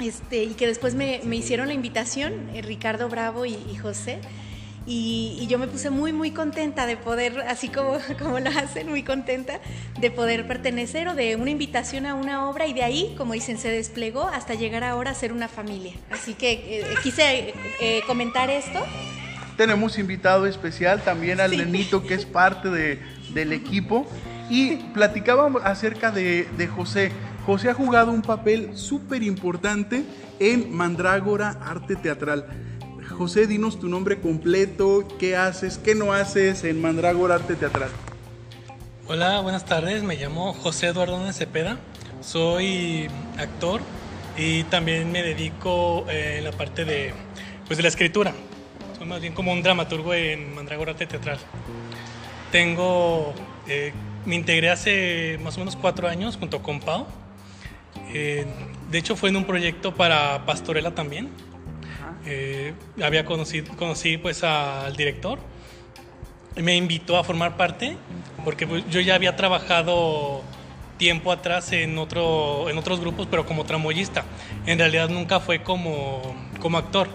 este, 0.00 0.44
y 0.44 0.54
que 0.54 0.66
después 0.66 0.94
me, 0.94 1.20
me 1.24 1.36
hicieron 1.36 1.68
la 1.68 1.74
invitación, 1.74 2.50
eh, 2.54 2.62
Ricardo 2.62 3.08
Bravo 3.08 3.46
y, 3.46 3.56
y 3.72 3.76
José, 3.76 4.18
y, 4.88 5.36
y 5.40 5.46
yo 5.48 5.58
me 5.58 5.66
puse 5.66 5.90
muy, 5.90 6.12
muy 6.12 6.30
contenta 6.30 6.86
de 6.86 6.96
poder, 6.96 7.40
así 7.48 7.68
como, 7.68 7.98
como 8.18 8.38
lo 8.40 8.50
hacen, 8.50 8.88
muy 8.88 9.02
contenta 9.02 9.60
de 9.98 10.10
poder 10.10 10.46
pertenecer 10.46 11.08
o 11.08 11.14
de 11.14 11.36
una 11.36 11.50
invitación 11.50 12.06
a 12.06 12.14
una 12.14 12.48
obra 12.48 12.66
y 12.66 12.72
de 12.72 12.82
ahí, 12.84 13.14
como 13.18 13.32
dicen, 13.32 13.58
se 13.58 13.68
desplegó 13.70 14.22
hasta 14.28 14.54
llegar 14.54 14.84
ahora 14.84 15.10
a 15.10 15.14
ser 15.14 15.32
una 15.32 15.48
familia. 15.48 15.94
Así 16.10 16.34
que 16.34 16.80
eh, 16.80 16.84
quise 17.02 17.52
eh, 17.80 18.00
comentar 18.06 18.48
esto. 18.50 18.78
tenemos 19.56 19.98
invitado 19.98 20.46
especial 20.46 21.02
también 21.02 21.40
al 21.40 21.50
Sí. 21.50 21.56
Que 22.06 22.14
es 22.14 22.24
parte 22.26 22.68
de- 22.70 23.00
del 23.34 23.52
equipo. 23.52 24.06
Y 24.48 24.76
platicábamos 24.94 25.62
acerca 25.64 26.10
de, 26.10 26.48
de 26.56 26.66
José. 26.66 27.12
José 27.44 27.70
ha 27.70 27.74
jugado 27.74 28.12
un 28.12 28.22
papel 28.22 28.76
súper 28.76 29.22
importante 29.22 30.04
en 30.38 30.74
Mandrágora 30.74 31.58
Arte 31.62 31.96
Teatral. 31.96 32.46
José, 33.16 33.46
dinos 33.46 33.78
tu 33.78 33.88
nombre 33.88 34.20
completo, 34.20 35.06
qué 35.18 35.36
haces, 35.36 35.78
qué 35.78 35.94
no 35.94 36.12
haces 36.12 36.64
en 36.64 36.80
Mandrágora 36.80 37.36
Arte 37.36 37.54
Teatral. 37.54 37.88
Hola, 39.08 39.40
buenas 39.40 39.64
tardes. 39.64 40.02
Me 40.02 40.16
llamo 40.16 40.52
José 40.52 40.88
Eduardo 40.88 41.32
Cepeda. 41.32 41.78
Soy 42.20 43.08
actor 43.38 43.80
y 44.36 44.64
también 44.64 45.12
me 45.12 45.22
dedico 45.22 46.04
eh, 46.10 46.38
en 46.38 46.44
la 46.44 46.50
parte 46.50 46.84
de, 46.84 47.14
pues, 47.66 47.76
de 47.76 47.84
la 47.84 47.88
escritura. 47.88 48.32
Soy 48.98 49.06
más 49.06 49.20
bien 49.20 49.32
como 49.32 49.52
un 49.52 49.62
dramaturgo 49.62 50.12
en 50.12 50.54
Mandragora 50.54 50.92
Arte 50.92 51.06
Teatral. 51.06 51.38
Tengo, 52.50 53.32
eh, 53.68 53.92
me 54.26 54.34
integré 54.34 54.70
hace 54.70 55.38
más 55.42 55.56
o 55.56 55.60
menos 55.60 55.76
cuatro 55.76 56.08
años 56.08 56.36
junto 56.36 56.62
con 56.62 56.80
Pau. 56.80 57.06
Eh, 58.12 58.46
de 58.90 58.98
hecho 58.98 59.16
fue 59.16 59.30
en 59.30 59.36
un 59.36 59.44
proyecto 59.44 59.94
para 59.94 60.44
Pastorela 60.44 60.94
también. 60.94 61.30
había 63.02 63.24
conocido, 63.24 63.74
conocí 63.76 64.18
pues 64.18 64.42
al 64.42 64.96
director 64.96 65.38
me 66.56 66.76
invitó 66.76 67.16
a 67.18 67.24
formar 67.24 67.56
parte 67.56 67.96
porque 68.44 68.66
pues, 68.66 68.84
yo 68.90 69.00
ya 69.00 69.14
había 69.14 69.36
trabajado 69.36 70.42
tiempo 70.98 71.30
atrás 71.30 71.72
en, 71.72 71.98
otro, 71.98 72.70
en 72.70 72.78
otros 72.78 73.00
grupos, 73.00 73.26
pero 73.30 73.44
como 73.44 73.64
tramoyista. 73.64 74.24
En 74.64 74.78
realidad 74.78 75.10
nunca 75.10 75.40
fue 75.40 75.62
como, 75.62 76.34
como 76.60 76.78
actor. 76.78 77.08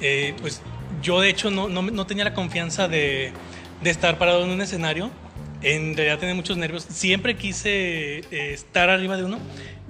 Eh, 0.00 0.34
pues 0.40 0.62
yo 1.00 1.20
de 1.20 1.30
hecho 1.30 1.50
no, 1.50 1.68
no, 1.68 2.06
tenía 2.06 2.24
la 2.24 2.34
confianza 2.34 2.88
de, 2.88 3.32
de, 3.82 3.90
estar 3.90 4.18
parado 4.18 4.44
en 4.44 4.50
un 4.50 4.60
escenario. 4.60 5.10
En 5.66 5.96
realidad 5.96 6.20
tenía 6.20 6.36
muchos 6.36 6.56
nervios. 6.56 6.84
Siempre 6.84 7.36
quise 7.36 8.18
eh, 8.18 8.52
estar 8.52 8.88
arriba 8.88 9.16
de 9.16 9.24
uno, 9.24 9.38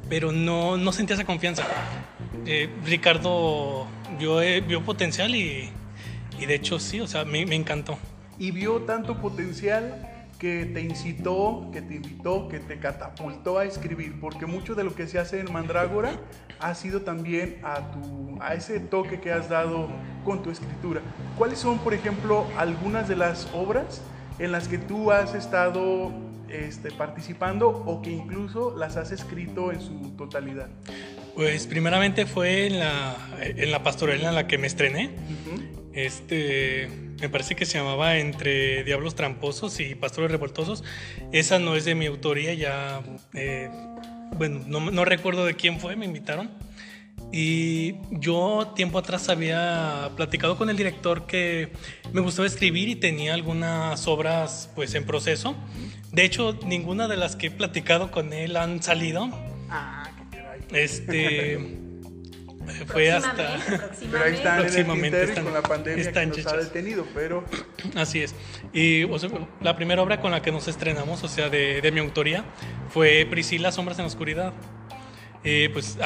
pero 0.08 0.32
no, 0.32 0.78
no 0.78 0.90
sentía 0.90 1.14
esa 1.14 1.26
confianza. 1.26 1.64
Eh, 2.46 2.70
Ricardo 2.82 3.86
vio, 4.18 4.38
vio 4.66 4.82
potencial 4.82 5.34
y, 5.34 5.68
y, 6.38 6.46
de 6.46 6.54
hecho 6.54 6.78
sí, 6.78 7.00
o 7.00 7.06
sea, 7.06 7.26
me, 7.26 7.44
me 7.44 7.56
encantó 7.56 7.98
y 8.38 8.50
vio 8.50 8.82
tanto 8.82 9.20
potencial 9.20 10.12
que 10.38 10.66
te 10.66 10.82
incitó, 10.82 11.68
que 11.72 11.80
te 11.80 11.96
invitó, 11.96 12.48
que 12.48 12.58
te 12.58 12.78
catapultó 12.78 13.58
a 13.58 13.64
escribir, 13.64 14.20
porque 14.20 14.44
mucho 14.44 14.74
de 14.74 14.84
lo 14.84 14.94
que 14.94 15.06
se 15.06 15.18
hace 15.18 15.40
en 15.40 15.50
Mandrágora 15.50 16.12
ha 16.58 16.74
sido 16.74 17.02
también 17.02 17.58
a, 17.62 17.90
tu, 17.92 18.38
a 18.40 18.54
ese 18.54 18.80
toque 18.80 19.20
que 19.20 19.32
has 19.32 19.48
dado 19.48 19.88
con 20.24 20.42
tu 20.42 20.50
escritura. 20.50 21.00
¿Cuáles 21.38 21.58
son, 21.58 21.78
por 21.78 21.94
ejemplo, 21.94 22.46
algunas 22.56 23.08
de 23.08 23.16
las 23.16 23.48
obras 23.54 24.02
en 24.38 24.52
las 24.52 24.68
que 24.68 24.78
tú 24.78 25.12
has 25.12 25.34
estado 25.34 26.12
este, 26.48 26.90
participando 26.90 27.68
o 27.68 28.02
que 28.02 28.10
incluso 28.10 28.76
las 28.76 28.96
has 28.96 29.12
escrito 29.12 29.72
en 29.72 29.80
su 29.80 30.10
totalidad? 30.16 30.68
Pues 31.34 31.66
primeramente 31.66 32.24
fue 32.24 32.66
en 32.66 32.78
la, 32.78 33.16
en 33.40 33.70
la 33.70 33.82
pastorela 33.82 34.30
en 34.30 34.34
la 34.34 34.46
que 34.46 34.58
me 34.58 34.66
estrené. 34.66 35.10
Este, 35.92 36.88
me 37.20 37.28
parece 37.28 37.54
que 37.54 37.64
se 37.64 37.78
llamaba 37.78 38.18
Entre 38.18 38.84
Diablos 38.84 39.14
Tramposos 39.14 39.80
y 39.80 39.94
Pastores 39.94 40.30
Revoltosos. 40.30 40.84
Esa 41.32 41.58
no 41.58 41.74
es 41.76 41.84
de 41.84 41.94
mi 41.94 42.06
autoría, 42.06 42.52
ya, 42.54 43.02
eh, 43.32 43.70
bueno, 44.36 44.60
no, 44.66 45.04
recuerdo 45.04 45.46
de 45.46 45.54
quién 45.54 45.80
fue, 45.80 45.96
me 45.96 46.04
invitaron. 46.04 46.50
Y 47.32 47.96
yo 48.10 48.72
tiempo 48.74 48.98
atrás 48.98 49.28
había 49.28 50.10
platicado 50.16 50.56
con 50.56 50.70
el 50.70 50.76
director 50.76 51.26
que 51.26 51.72
me 52.12 52.20
gustaba 52.20 52.46
escribir 52.46 52.88
y 52.88 52.96
tenía 52.96 53.34
algunas 53.34 54.06
obras 54.06 54.70
pues 54.74 54.94
en 54.94 55.04
proceso. 55.04 55.54
De 56.12 56.24
hecho, 56.24 56.58
ninguna 56.64 57.08
de 57.08 57.16
las 57.16 57.36
que 57.36 57.48
he 57.48 57.50
platicado 57.50 58.10
con 58.10 58.32
él 58.32 58.56
han 58.56 58.82
salido. 58.82 59.28
Ah, 59.68 60.10
qué 60.30 60.84
este 60.84 61.78
fue 62.86 63.10
hasta 63.12 63.58
pero 64.10 64.24
ahí 64.24 64.34
están 64.34 64.60
próximamente 64.60 65.22
en 65.22 65.30
el 65.30 65.44
con 65.44 65.52
la 65.52 65.62
pandemia 65.62 66.12
que 66.12 66.26
nos 66.26 66.46
ha 66.46 66.56
detenido 66.56 67.06
pero 67.14 67.44
así 67.94 68.22
es 68.22 68.34
y 68.72 69.06
la 69.60 69.76
primera 69.76 70.02
obra 70.02 70.20
con 70.20 70.32
la 70.32 70.42
que 70.42 70.50
nos 70.50 70.66
estrenamos 70.66 71.22
o 71.22 71.28
sea 71.28 71.48
de, 71.48 71.80
de 71.80 71.92
mi 71.92 72.00
autoría 72.00 72.44
fue 72.88 73.26
Priscila 73.30 73.70
sombras 73.70 73.98
en 73.98 74.04
la 74.04 74.08
oscuridad 74.08 74.52
eh, 75.44 75.70
pues 75.72 75.96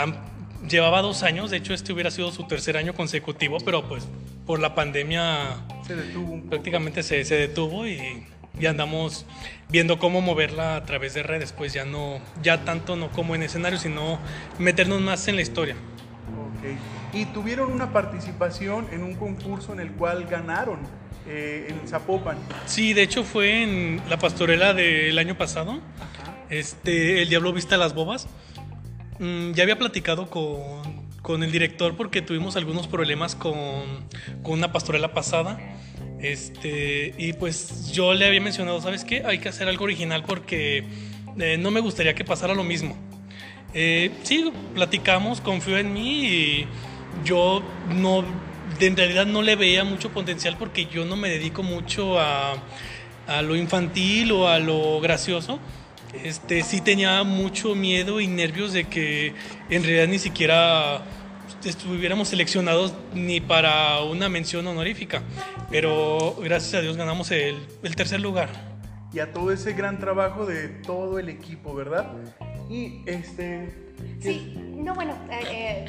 llevaba 0.68 1.02
dos 1.02 1.22
años 1.22 1.50
de 1.50 1.58
hecho 1.58 1.74
este 1.74 1.92
hubiera 1.92 2.10
sido 2.10 2.30
su 2.32 2.44
tercer 2.44 2.76
año 2.76 2.94
consecutivo 2.94 3.58
pero 3.64 3.88
pues 3.88 4.06
por 4.46 4.60
la 4.60 4.74
pandemia 4.74 5.56
se 5.86 5.96
detuvo 5.96 6.40
prácticamente 6.48 7.02
se, 7.02 7.24
se 7.24 7.36
detuvo 7.36 7.86
y 7.86 8.26
ya 8.58 8.70
andamos 8.70 9.26
viendo 9.68 9.98
cómo 9.98 10.20
moverla 10.20 10.76
a 10.76 10.84
través 10.84 11.14
de 11.14 11.22
redes, 11.22 11.52
pues 11.52 11.72
ya 11.72 11.84
no, 11.84 12.20
ya 12.42 12.64
tanto 12.64 12.96
no 12.96 13.10
como 13.10 13.34
en 13.34 13.42
escenario, 13.42 13.78
sino 13.78 14.18
meternos 14.58 15.00
más 15.00 15.26
en 15.28 15.36
la 15.36 15.42
historia. 15.42 15.76
Y 17.12 17.24
tuvieron 17.26 17.72
una 17.72 17.92
participación 17.92 18.86
en 18.92 19.02
un 19.02 19.14
concurso 19.14 19.72
en 19.72 19.80
el 19.80 19.90
cual 19.92 20.26
ganaron 20.26 20.78
eh, 21.26 21.68
en 21.68 21.88
Zapopan. 21.88 22.36
Sí, 22.66 22.92
de 22.92 23.02
hecho 23.02 23.24
fue 23.24 23.62
en 23.62 24.00
la 24.08 24.18
pastorela 24.18 24.74
del 24.74 25.18
año 25.18 25.36
pasado. 25.36 25.80
Este, 26.50 27.22
El 27.22 27.28
Diablo 27.28 27.52
Vista 27.52 27.76
las 27.76 27.94
Bobas. 27.94 28.28
Mm, 29.20 29.52
ya 29.52 29.64
había 29.64 29.78
platicado 29.78 30.30
con, 30.30 30.82
con, 31.20 31.42
el 31.42 31.52
director 31.52 31.94
porque 31.94 32.22
tuvimos 32.22 32.56
algunos 32.56 32.88
problemas 32.88 33.34
con, 33.34 33.52
con 34.42 34.54
una 34.54 34.72
pastorela 34.72 35.12
pasada. 35.12 35.58
Este, 36.20 37.14
y 37.18 37.34
pues 37.34 37.92
yo 37.92 38.14
le 38.14 38.26
había 38.26 38.40
mencionado, 38.40 38.80
¿sabes 38.80 39.04
qué? 39.04 39.22
Hay 39.26 39.38
que 39.38 39.50
hacer 39.50 39.68
algo 39.68 39.84
original 39.84 40.24
porque 40.26 40.84
eh, 41.38 41.58
no 41.58 41.70
me 41.70 41.80
gustaría 41.80 42.14
que 42.14 42.24
pasara 42.24 42.54
lo 42.54 42.64
mismo. 42.64 42.96
Eh, 43.74 44.10
sí, 44.22 44.50
platicamos, 44.74 45.42
confió 45.42 45.76
en 45.76 45.92
mí 45.92 46.26
y 46.26 46.66
yo 47.22 47.62
no, 47.94 48.24
en 48.80 48.96
realidad 48.96 49.26
no 49.26 49.42
le 49.42 49.54
veía 49.54 49.84
mucho 49.84 50.10
potencial 50.10 50.56
porque 50.58 50.86
yo 50.86 51.04
no 51.04 51.16
me 51.16 51.28
dedico 51.28 51.62
mucho 51.62 52.18
a, 52.18 52.54
a 53.26 53.42
lo 53.42 53.54
infantil 53.54 54.32
o 54.32 54.48
a 54.48 54.58
lo 54.58 54.98
gracioso. 55.00 55.60
Este, 56.12 56.62
sí 56.62 56.80
tenía 56.80 57.22
mucho 57.22 57.74
miedo 57.74 58.20
y 58.20 58.26
nervios 58.26 58.72
de 58.72 58.84
que 58.84 59.34
en 59.68 59.82
realidad 59.82 60.08
ni 60.08 60.18
siquiera 60.18 61.02
estuviéramos 61.64 62.28
seleccionados 62.28 62.94
ni 63.14 63.40
para 63.40 64.00
una 64.00 64.28
mención 64.28 64.66
honorífica, 64.66 65.22
pero 65.70 66.36
gracias 66.42 66.74
a 66.74 66.80
Dios 66.80 66.96
ganamos 66.96 67.30
el, 67.30 67.58
el 67.82 67.96
tercer 67.96 68.20
lugar. 68.20 68.48
Y 69.12 69.18
a 69.18 69.32
todo 69.32 69.52
ese 69.52 69.72
gran 69.72 69.98
trabajo 69.98 70.46
de 70.46 70.68
todo 70.68 71.18
el 71.18 71.28
equipo, 71.28 71.74
¿verdad? 71.74 72.12
Y 72.68 73.02
este... 73.06 73.74
Sí, 74.20 74.54
no, 74.56 74.94
bueno, 74.94 75.14
eh, 75.30 75.40
eh, 75.50 75.84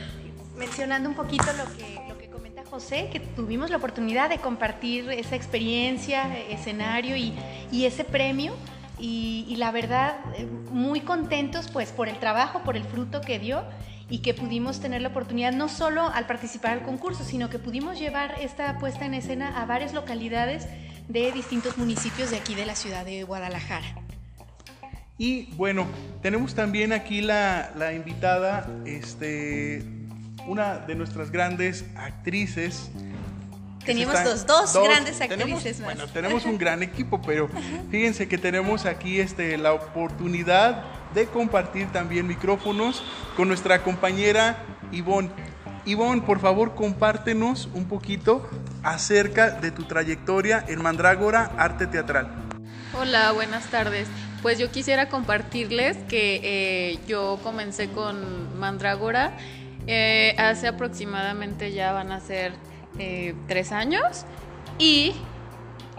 mencionando 0.58 1.08
un 1.08 1.16
poquito 1.16 1.46
lo 1.54 1.66
que, 1.78 2.00
lo 2.10 2.18
que 2.18 2.28
comenta 2.30 2.64
José, 2.66 3.10
que 3.12 3.20
tuvimos 3.20 3.70
la 3.70 3.78
oportunidad 3.78 4.30
de 4.30 4.40
compartir 4.40 5.10
esa 5.12 5.36
experiencia, 5.36 6.38
escenario 6.50 7.16
y, 7.16 7.34
y 7.72 7.86
ese 7.86 8.04
premio. 8.04 8.54
Y, 9.04 9.56
la 9.58 9.72
verdad, 9.72 10.16
eh, 10.38 10.46
muy 10.46 11.02
contentos 11.02 11.70
pues 11.72 11.92
por 11.92 12.08
el 12.08 12.20
trabajo, 12.20 12.62
por 12.64 12.78
el 12.78 12.84
fruto 12.84 13.22
que 13.22 13.40
dio 13.40 13.64
y 14.12 14.20
que 14.20 14.36
pudimos 14.36 14.80
tener 14.80 15.02
la 15.02 15.08
oportunidad 15.08 15.54
no 15.54 15.70
solo 15.70 16.08
al 16.08 16.28
participar 16.28 16.74
al 16.74 16.84
concurso, 16.84 17.24
sino 17.24 17.50
que 17.50 17.58
pudimos 17.58 17.98
llevar 17.98 18.36
esta 18.40 18.78
puesta 18.78 19.06
en 19.06 19.16
escena 19.16 19.60
a 19.60 19.66
varias 19.66 19.94
localidades 19.94 20.68
de 21.08 21.32
distintos 21.32 21.80
municipios 21.80 22.30
de 22.30 22.38
aquí 22.38 22.54
de 22.54 22.68
la 22.68 22.76
ciudad 22.76 23.04
de 23.04 23.24
Guadalajara. 23.24 23.88
Y 25.18 25.46
bueno, 25.56 25.88
tenemos 26.22 26.54
también 26.54 26.94
aquí 26.94 27.22
la, 27.22 27.72
la 27.76 27.94
invitada, 27.94 28.70
este, 28.86 29.84
una 30.48 30.78
de 30.78 30.96
nuestras 30.96 31.32
grandes 31.32 31.86
actrices. 31.96 32.92
Teníamos 33.86 34.24
dos, 34.24 34.46
dos, 34.46 34.74
grandes 34.84 35.20
actrices 35.22 35.80
más. 35.80 35.96
Bueno, 35.96 36.08
tenemos 36.08 36.46
un 36.46 36.58
gran 36.58 36.84
equipo, 36.84 37.22
pero 37.22 37.50
fíjense 37.90 38.28
que 38.28 38.38
tenemos 38.38 38.86
aquí 38.86 39.20
este, 39.20 39.58
la 39.58 39.74
oportunidad 39.74 40.84
de 41.14 41.26
compartir 41.28 41.92
también 41.92 42.28
micrófonos 42.28 43.04
con 43.36 43.48
nuestra 43.48 43.84
compañera 43.84 44.58
Ivonne. 44.92 45.30
Ivonne, 45.86 46.22
por 46.22 46.40
favor, 46.40 46.76
compártenos 46.76 47.70
un 47.74 47.88
poquito 47.88 48.48
acerca 48.84 49.50
de 49.50 49.72
tu 49.72 49.84
trayectoria 49.86 50.64
en 50.68 50.82
Mandrágora 50.82 51.52
Arte 51.58 51.88
Teatral. 51.88 52.30
Hola, 53.00 53.32
buenas 53.32 53.66
tardes. 53.68 54.08
Pues 54.42 54.60
yo 54.60 54.72
quisiera 54.72 55.10
compartirles 55.10 55.98
que 56.10 56.42
eh, 56.44 57.00
yo 57.08 57.40
comencé 57.44 57.90
con 57.90 58.60
Mandrágora 58.60 59.34
eh, 59.88 60.36
hace 60.38 60.68
aproximadamente 60.68 61.72
ya 61.72 61.92
van 61.92 62.12
a 62.12 62.20
ser 62.20 62.54
eh, 63.04 63.34
tres 63.48 63.72
años 63.72 64.26
y 64.78 65.14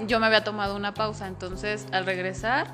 yo 0.07 0.21
me 0.21 0.27
había 0.27 0.45
tomado 0.45 0.77
una 0.77 0.95
pausa, 0.95 1.27
entonces 1.27 1.89
al 1.91 2.07
regresar 2.07 2.69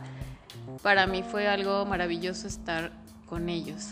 para 0.82 1.06
mí 1.06 1.22
fue 1.22 1.48
algo 1.48 1.86
maravilloso 1.86 2.46
estar 2.46 2.92
con 3.26 3.48
ellos. 3.48 3.88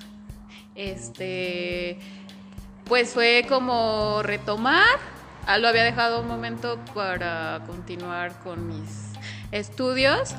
Este, 0.75 1.99
pues 2.85 3.15
fue 3.15 3.47
como 3.49 4.21
retomar, 4.23 4.99
ah, 5.47 5.57
lo 5.57 5.69
había 5.69 5.85
dejado 5.85 6.21
un 6.21 6.29
momento 6.29 6.79
para 6.95 7.63
continuar 7.67 8.39
con 8.43 8.69
mis 8.69 9.13
estudios 9.53 10.35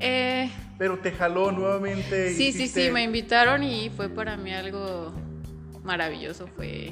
eh, 0.00 0.50
Pero 0.78 0.98
te 0.98 1.12
jaló 1.12 1.52
nuevamente. 1.52 2.34
Sí, 2.34 2.52
sí, 2.52 2.66
sí, 2.66 2.90
me 2.90 3.04
invitaron 3.04 3.62
y 3.62 3.88
fue 3.90 4.08
para 4.08 4.36
mí 4.36 4.52
algo 4.52 5.12
maravilloso. 5.84 6.48
Fue 6.48 6.90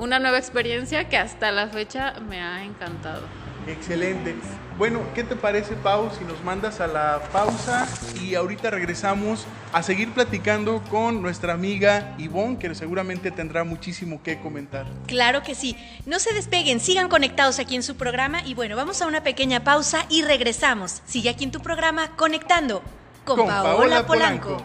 una 0.00 0.18
nueva 0.18 0.38
experiencia 0.38 1.08
que 1.10 1.18
hasta 1.18 1.52
la 1.52 1.68
fecha 1.68 2.14
me 2.26 2.40
ha 2.40 2.64
encantado. 2.64 3.22
Excelente. 3.66 4.34
Bueno, 4.78 5.00
¿qué 5.14 5.22
te 5.22 5.36
parece, 5.36 5.74
Pau, 5.74 6.10
si 6.18 6.24
nos 6.24 6.42
mandas 6.42 6.80
a 6.80 6.86
la 6.86 7.20
pausa 7.30 7.86
y 8.18 8.34
ahorita 8.34 8.70
regresamos 8.70 9.44
a 9.74 9.82
seguir 9.82 10.10
platicando 10.12 10.82
con 10.90 11.20
nuestra 11.20 11.52
amiga 11.52 12.14
Ivonne, 12.16 12.58
que 12.58 12.74
seguramente 12.74 13.30
tendrá 13.30 13.62
muchísimo 13.62 14.22
que 14.22 14.40
comentar? 14.40 14.86
Claro 15.06 15.42
que 15.42 15.54
sí. 15.54 15.76
No 16.06 16.18
se 16.18 16.32
despeguen, 16.32 16.80
sigan 16.80 17.10
conectados 17.10 17.58
aquí 17.58 17.76
en 17.76 17.82
su 17.82 17.96
programa 17.96 18.42
y 18.42 18.54
bueno, 18.54 18.76
vamos 18.76 19.02
a 19.02 19.06
una 19.06 19.22
pequeña 19.22 19.64
pausa 19.64 20.06
y 20.08 20.22
regresamos. 20.22 21.02
Sigue 21.04 21.28
aquí 21.28 21.44
en 21.44 21.50
tu 21.50 21.60
programa 21.60 22.16
Conectando 22.16 22.82
con, 23.26 23.46
Paola, 23.46 24.06
Polanco. 24.06 24.64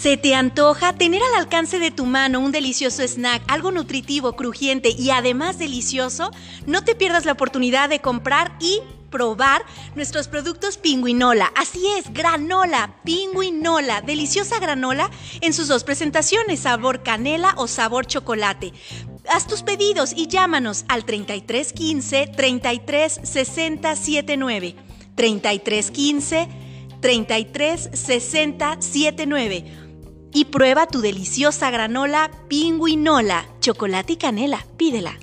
¿Se 0.00 0.16
te 0.16 0.34
antoja 0.34 0.94
tener 0.94 1.22
al 1.22 1.38
alcance 1.38 1.78
de 1.78 1.90
tu 1.90 2.06
mano 2.06 2.40
un 2.40 2.50
delicioso 2.50 3.06
snack, 3.06 3.42
algo 3.46 3.70
nutritivo, 3.70 4.34
crujiente 4.34 4.88
y 4.88 5.10
además 5.10 5.58
delicioso? 5.58 6.30
No 6.66 6.82
te 6.82 6.94
pierdas 6.94 7.26
la 7.26 7.32
oportunidad 7.32 7.90
de 7.90 8.00
comprar 8.00 8.56
y 8.58 8.80
probar 9.10 9.62
nuestros 9.94 10.28
productos 10.28 10.78
Pingüinola. 10.78 11.52
Así 11.56 11.86
es, 11.98 12.10
granola, 12.12 12.96
Pingüinola, 13.04 14.00
deliciosa 14.00 14.58
granola 14.58 15.10
en 15.42 15.52
sus 15.52 15.68
dos 15.68 15.84
presentaciones, 15.84 16.60
sabor 16.60 17.02
canela 17.02 17.54
o 17.58 17.68
sabor 17.68 18.06
chocolate. 18.06 18.72
Haz 19.28 19.46
tus 19.46 19.62
pedidos 19.62 20.14
y 20.16 20.26
llámanos 20.26 20.86
al 20.88 21.04
3315 21.04 22.28
33 22.34 23.20
60 23.22 23.94
79. 23.94 24.74
3315 25.14 26.48
33 27.02 27.90
60 27.92 28.80
79 28.80 29.81
y 30.32 30.46
prueba 30.46 30.86
tu 30.86 31.00
deliciosa 31.00 31.70
granola 31.70 32.30
pingüinola, 32.48 33.46
chocolate 33.60 34.14
y 34.14 34.16
canela. 34.16 34.66
Pídela. 34.76 35.18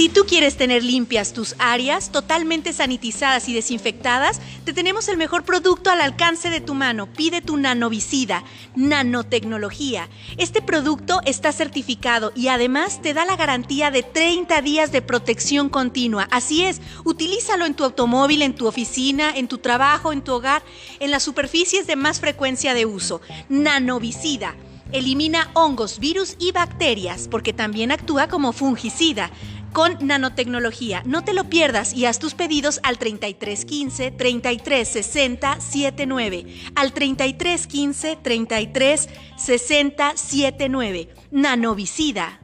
Si 0.00 0.08
tú 0.08 0.22
quieres 0.26 0.56
tener 0.56 0.82
limpias 0.82 1.34
tus 1.34 1.54
áreas, 1.58 2.10
totalmente 2.10 2.72
sanitizadas 2.72 3.50
y 3.50 3.52
desinfectadas, 3.52 4.40
te 4.64 4.72
tenemos 4.72 5.08
el 5.08 5.18
mejor 5.18 5.44
producto 5.44 5.90
al 5.90 6.00
alcance 6.00 6.48
de 6.48 6.62
tu 6.62 6.72
mano. 6.72 7.06
Pide 7.06 7.42
tu 7.42 7.58
nanovicida, 7.58 8.42
nanotecnología. 8.74 10.08
Este 10.38 10.62
producto 10.62 11.20
está 11.26 11.52
certificado 11.52 12.32
y 12.34 12.48
además 12.48 13.02
te 13.02 13.12
da 13.12 13.26
la 13.26 13.36
garantía 13.36 13.90
de 13.90 14.02
30 14.02 14.62
días 14.62 14.90
de 14.90 15.02
protección 15.02 15.68
continua. 15.68 16.28
Así 16.30 16.64
es, 16.64 16.80
utilízalo 17.04 17.66
en 17.66 17.74
tu 17.74 17.84
automóvil, 17.84 18.40
en 18.40 18.54
tu 18.54 18.66
oficina, 18.66 19.36
en 19.36 19.48
tu 19.48 19.58
trabajo, 19.58 20.14
en 20.14 20.22
tu 20.22 20.32
hogar, 20.32 20.62
en 20.98 21.10
las 21.10 21.24
superficies 21.24 21.86
de 21.86 21.96
más 21.96 22.20
frecuencia 22.20 22.72
de 22.72 22.86
uso. 22.86 23.20
Nanovicida. 23.50 24.56
Elimina 24.92 25.50
hongos, 25.54 26.00
virus 26.00 26.34
y 26.40 26.50
bacterias 26.50 27.28
porque 27.30 27.52
también 27.52 27.92
actúa 27.92 28.26
como 28.26 28.52
fungicida 28.52 29.30
con 29.72 29.96
nanotecnología. 30.00 31.02
No 31.04 31.24
te 31.24 31.32
lo 31.32 31.44
pierdas 31.44 31.94
y 31.94 32.06
haz 32.06 32.18
tus 32.18 32.34
pedidos 32.34 32.80
al 32.82 32.98
3315 32.98 34.10
3360 34.10 35.60
79. 35.60 36.46
Al 36.74 36.92
3315 36.92 38.18
3360 38.22 40.12
79. 40.16 41.08
Nanovicida. 41.30 42.40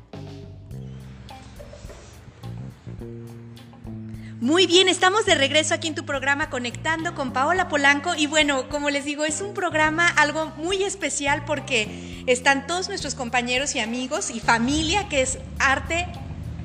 Muy 4.39 4.67
bien, 4.67 4.89
estamos 4.89 5.25
de 5.25 5.35
regreso 5.35 5.73
aquí 5.75 5.89
en 5.89 5.95
tu 5.95 6.05
programa 6.05 6.51
Conectando 6.51 7.15
con 7.15 7.33
Paola 7.33 7.69
Polanco 7.69 8.15
y 8.15 8.27
bueno, 8.27 8.69
como 8.69 8.91
les 8.91 9.07
digo, 9.07 9.25
es 9.25 9.41
un 9.41 9.55
programa 9.55 10.07
algo 10.07 10.53
muy 10.59 10.83
especial 10.83 11.45
porque 11.47 12.23
están 12.27 12.67
todos 12.67 12.89
nuestros 12.89 13.15
compañeros 13.15 13.75
y 13.75 13.81
amigos 13.81 14.31
y 14.31 14.41
familia 14.41 15.09
que 15.09 15.23
es 15.23 15.39
arte 15.59 16.07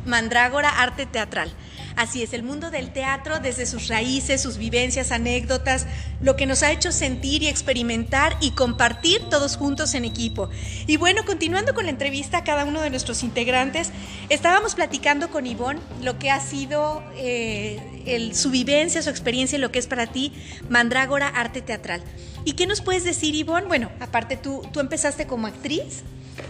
Mandrágora 0.05 0.70
Arte 0.70 1.05
Teatral. 1.05 1.51
Así 1.96 2.24
es, 2.24 2.34
el 2.34 2.43
mundo 2.43 2.72
del 2.72 2.93
teatro 2.93 3.39
desde 3.39 3.65
sus 3.65 3.88
raíces, 3.88 4.41
sus 4.41 4.58
vivencias, 4.58 5.12
anécdotas, 5.12 5.88
lo 6.22 6.36
que 6.36 6.46
nos 6.46 6.63
ha 6.63 6.72
hecho 6.72 6.91
sentir 6.91 7.43
y 7.43 7.48
experimentar 7.48 8.38
y 8.39 8.51
compartir 8.51 9.22
todos 9.29 9.57
juntos 9.57 9.94
en 9.94 10.05
equipo. 10.05 10.50
Y 10.87 10.98
bueno, 10.98 11.25
continuando 11.25 11.74
con 11.74 11.85
la 11.85 11.92
entrevista 11.92 12.40
a 12.40 12.44
cada 12.44 12.66
uno 12.66 12.81
de 12.81 12.90
nuestros 12.90 13.24
integrantes, 13.24 13.92
estábamos 14.29 14.75
platicando 14.75 15.29
con 15.29 15.46
Ivonne 15.46 15.81
lo 16.01 16.18
que 16.18 16.31
ha 16.31 16.40
sido 16.40 17.03
eh, 17.16 18.31
su 18.33 18.51
vivencia, 18.51 19.01
su 19.01 19.09
experiencia 19.09 19.57
y 19.57 19.61
lo 19.61 19.72
que 19.72 19.79
es 19.79 19.87
para 19.87 20.07
ti 20.07 20.33
Mandrágora 20.70 21.27
Arte 21.27 21.61
Teatral. 21.61 22.01
¿Y 22.46 22.53
qué 22.53 22.68
nos 22.68 22.81
puedes 22.81 23.03
decir, 23.03 23.35
Ivonne? 23.35 23.68
Bueno, 23.68 23.92
aparte 24.00 24.37
tú, 24.37 24.64
tú 24.72 24.79
empezaste 24.79 25.27
como 25.27 25.48
actriz. 25.48 26.03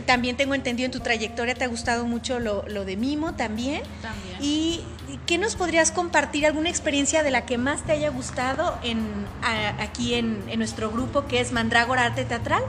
También 0.06 0.38
tengo 0.38 0.56
entendido 0.56 0.86
en 0.86 0.92
tu 0.92 1.00
trayectoria 1.00 1.56
te 1.56 1.64
ha 1.64 1.68
gustado 1.68 2.06
mucho 2.06 2.40
lo, 2.40 2.64
de 2.64 2.98
Mimo 2.98 3.34
también. 3.34 3.82
También. 4.02 4.38
¿Y 4.40 4.82
qué 5.26 5.38
nos 5.38 5.56
podrías 5.56 5.92
compartir? 5.92 6.46
¿Alguna 6.46 6.70
experiencia 6.70 7.24
de 7.24 7.32
la 7.32 7.46
que 7.46 7.58
más 7.58 7.86
te 7.86 7.94
haya 7.94 8.10
gustado 8.10 8.78
en, 8.84 9.02
aquí 9.80 10.16
en, 10.16 10.58
nuestro 10.58 10.92
grupo 10.92 11.28
que 11.28 11.40
es 11.40 11.52
Mandrágora 11.52 12.06
Arte 12.06 12.26
Teatral? 12.26 12.64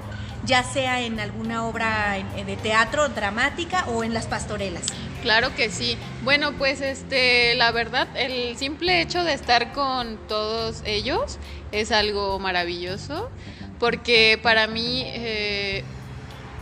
Ya 0.44 0.64
sea 0.64 1.00
en 1.00 1.20
alguna 1.20 1.64
obra 1.66 2.16
de 2.44 2.56
teatro 2.56 3.08
dramática 3.08 3.84
o 3.88 4.02
en 4.02 4.12
las 4.12 4.26
pastorelas. 4.26 4.82
Claro 5.22 5.54
que 5.54 5.70
sí. 5.70 5.96
Bueno, 6.24 6.52
pues 6.58 6.80
este, 6.80 7.54
la 7.54 7.70
verdad, 7.70 8.08
el 8.16 8.56
simple 8.56 9.00
hecho 9.00 9.22
de 9.22 9.34
estar 9.34 9.72
con 9.72 10.18
todos 10.26 10.82
ellos 10.84 11.38
es 11.70 11.92
algo 11.92 12.40
maravilloso, 12.40 13.30
porque 13.78 14.38
para 14.42 14.66
mí 14.66 15.04
eh, 15.06 15.84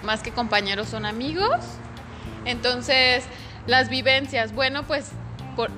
más 0.03 0.23
que 0.23 0.31
compañeros 0.33 0.89
son 0.89 1.07
amigos. 1.07 1.59
Entonces, 2.45 3.25
las 3.67 3.89
vivencias, 3.89 4.55
bueno, 4.55 4.85
pues 4.85 5.11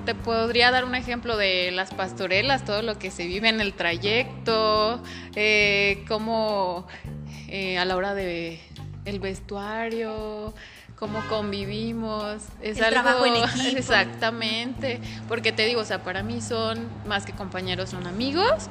te 0.05 0.15
podría 0.15 0.71
dar 0.71 0.85
un 0.85 0.95
ejemplo 0.95 1.35
de 1.35 1.71
las 1.71 1.93
pastorelas, 1.93 2.63
todo 2.63 2.81
lo 2.81 2.97
que 2.97 3.11
se 3.11 3.25
vive 3.27 3.49
en 3.49 3.59
el 3.59 3.73
trayecto, 3.73 5.01
eh, 5.35 6.03
cómo 6.07 6.87
eh, 7.49 7.77
a 7.77 7.85
la 7.85 7.97
hora 7.97 8.13
de 8.13 8.59
el 9.05 9.19
vestuario, 9.19 10.53
cómo 10.97 11.19
convivimos, 11.27 12.43
es 12.61 12.77
el 12.77 12.89
trabajo 12.89 13.25
en 13.25 13.35
equipo. 13.35 13.77
exactamente, 13.77 15.01
porque 15.27 15.51
te 15.51 15.65
digo, 15.65 15.81
o 15.81 15.85
sea, 15.85 16.03
para 16.03 16.23
mí 16.23 16.39
son 16.39 16.87
más 17.05 17.25
que 17.25 17.33
compañeros, 17.33 17.89
son 17.89 18.07
amigos 18.07 18.69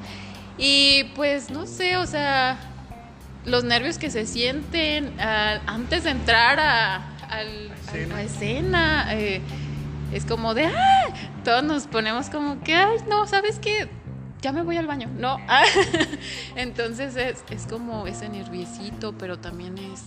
y 0.56 1.04
pues 1.14 1.50
no 1.50 1.66
sé, 1.66 1.96
o 1.98 2.06
sea, 2.06 2.58
los 3.44 3.64
nervios 3.64 3.98
que 3.98 4.10
se 4.10 4.26
sienten 4.26 5.12
ah, 5.20 5.60
antes 5.66 6.04
de 6.04 6.10
entrar 6.10 6.60
a, 6.60 7.08
la 8.08 8.22
escena. 8.22 9.06
Eh, 9.14 9.40
es 10.12 10.26
como 10.26 10.54
de, 10.54 10.66
¡ah! 10.66 11.14
Todos 11.44 11.64
nos 11.64 11.86
ponemos 11.86 12.28
como 12.28 12.62
que, 12.62 12.74
ay, 12.74 12.98
no, 13.08 13.26
¿sabes 13.26 13.58
qué? 13.58 13.88
Ya 14.42 14.52
me 14.52 14.62
voy 14.62 14.76
al 14.76 14.86
baño. 14.86 15.08
No. 15.18 15.38
Entonces 16.56 17.16
es, 17.16 17.44
es, 17.50 17.66
como 17.66 18.06
ese 18.06 18.28
nerviosito, 18.28 19.16
pero 19.16 19.38
también 19.38 19.78
es 19.78 20.02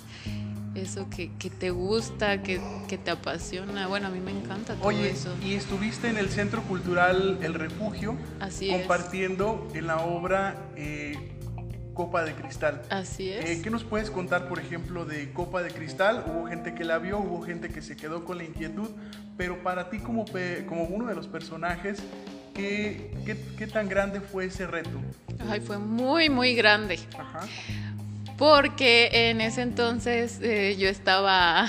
eso 0.76 1.10
que, 1.10 1.32
que 1.40 1.50
te 1.50 1.72
gusta, 1.72 2.44
que, 2.44 2.62
que, 2.88 2.98
te 2.98 3.12
apasiona. 3.12 3.88
Bueno, 3.88 4.08
a 4.08 4.10
mí 4.12 4.20
me 4.20 4.32
encanta 4.32 4.76
todo 4.76 4.88
Oye, 4.88 5.10
eso. 5.10 5.34
Y 5.44 5.56
estuviste 5.56 6.10
en 6.10 6.18
el 6.18 6.30
Centro 6.30 6.62
Cultural 6.64 7.40
El 7.42 7.54
Refugio, 7.54 8.16
Así 8.40 8.70
compartiendo 8.70 9.68
en 9.74 9.88
la 9.88 10.02
obra 10.02 10.58
eh, 10.76 11.35
Copa 11.96 12.24
de 12.24 12.34
Cristal. 12.34 12.82
Así 12.92 13.32
es. 13.32 13.50
Eh, 13.50 13.62
¿Qué 13.64 13.72
nos 13.72 13.84
puedes 13.84 14.12
contar, 14.12 14.48
por 14.48 14.60
ejemplo, 14.60 15.06
de 15.06 15.32
Copa 15.32 15.64
de 15.64 15.72
Cristal? 15.72 16.26
Hubo 16.28 16.46
gente 16.46 16.76
que 16.76 16.84
la 16.84 17.00
vio, 17.00 17.18
hubo 17.18 17.42
gente 17.42 17.70
que 17.70 17.82
se 17.82 17.96
quedó 17.96 18.26
con 18.26 18.38
la 18.38 18.44
inquietud, 18.44 18.90
pero 19.38 19.64
para 19.64 19.90
ti 19.90 20.00
como, 20.00 20.26
como 20.68 20.84
uno 20.84 21.08
de 21.08 21.16
los 21.16 21.28
personajes, 21.28 22.00
¿qué, 22.54 23.12
qué, 23.58 23.66
tan 23.66 23.90
grande 23.90 24.20
fue 24.20 24.46
ese 24.46 24.68
reto? 24.68 25.02
Ay, 25.50 25.62
fue 25.62 25.80
muy, 25.80 26.30
muy 26.30 26.54
grande. 26.54 27.00
Ajá. 27.18 27.48
Porque 28.38 29.30
en 29.30 29.40
ese 29.40 29.62
entonces 29.62 30.40
eh, 30.42 30.76
yo 30.78 30.90
estaba... 30.90 31.68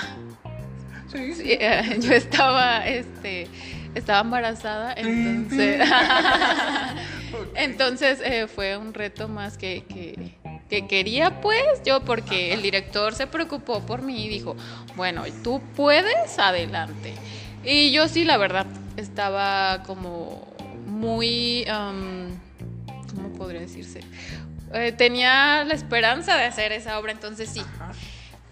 Sí. 1.09 1.41
Eh, 1.41 1.99
yo 2.01 2.11
estaba, 2.11 2.85
este, 2.85 3.47
estaba 3.95 4.19
embarazada, 4.19 4.93
entonces... 4.93 5.89
Entonces 7.55 8.21
eh, 8.23 8.47
fue 8.47 8.77
un 8.77 8.93
reto 8.93 9.27
más 9.27 9.57
que, 9.57 9.83
que, 9.85 10.87
quería 10.87 11.41
pues 11.41 11.63
yo 11.85 12.01
porque 12.01 12.53
el 12.53 12.61
director 12.61 13.15
se 13.15 13.27
preocupó 13.27 13.85
por 13.85 14.01
mí 14.01 14.25
y 14.25 14.29
dijo, 14.29 14.55
bueno, 14.95 15.23
tú 15.43 15.61
puedes, 15.75 16.37
adelante. 16.39 17.13
Y 17.63 17.91
yo 17.91 18.07
sí, 18.07 18.23
la 18.25 18.37
verdad, 18.37 18.65
estaba 18.95 19.83
como 19.83 20.47
muy, 20.85 21.65
¿cómo 21.67 23.33
podría 23.37 23.61
decirse? 23.61 24.01
Eh, 24.73 24.91
tenía 24.91 25.63
la 25.63 25.73
esperanza 25.73 26.35
de 26.35 26.43
hacer 26.43 26.71
esa 26.71 26.99
obra, 26.99 27.11
entonces 27.11 27.49
sí. 27.49 27.61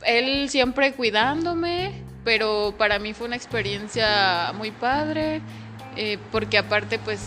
Él 0.06 0.50
siempre 0.50 0.94
cuidándome, 0.94 1.92
pero 2.24 2.76
para 2.78 3.00
mí 3.00 3.14
fue 3.14 3.28
una 3.28 3.36
experiencia 3.36 4.54
muy 4.56 4.72
padre, 4.72 5.42
eh, 5.96 6.18
porque 6.32 6.58
aparte 6.58 7.00
pues 7.00 7.20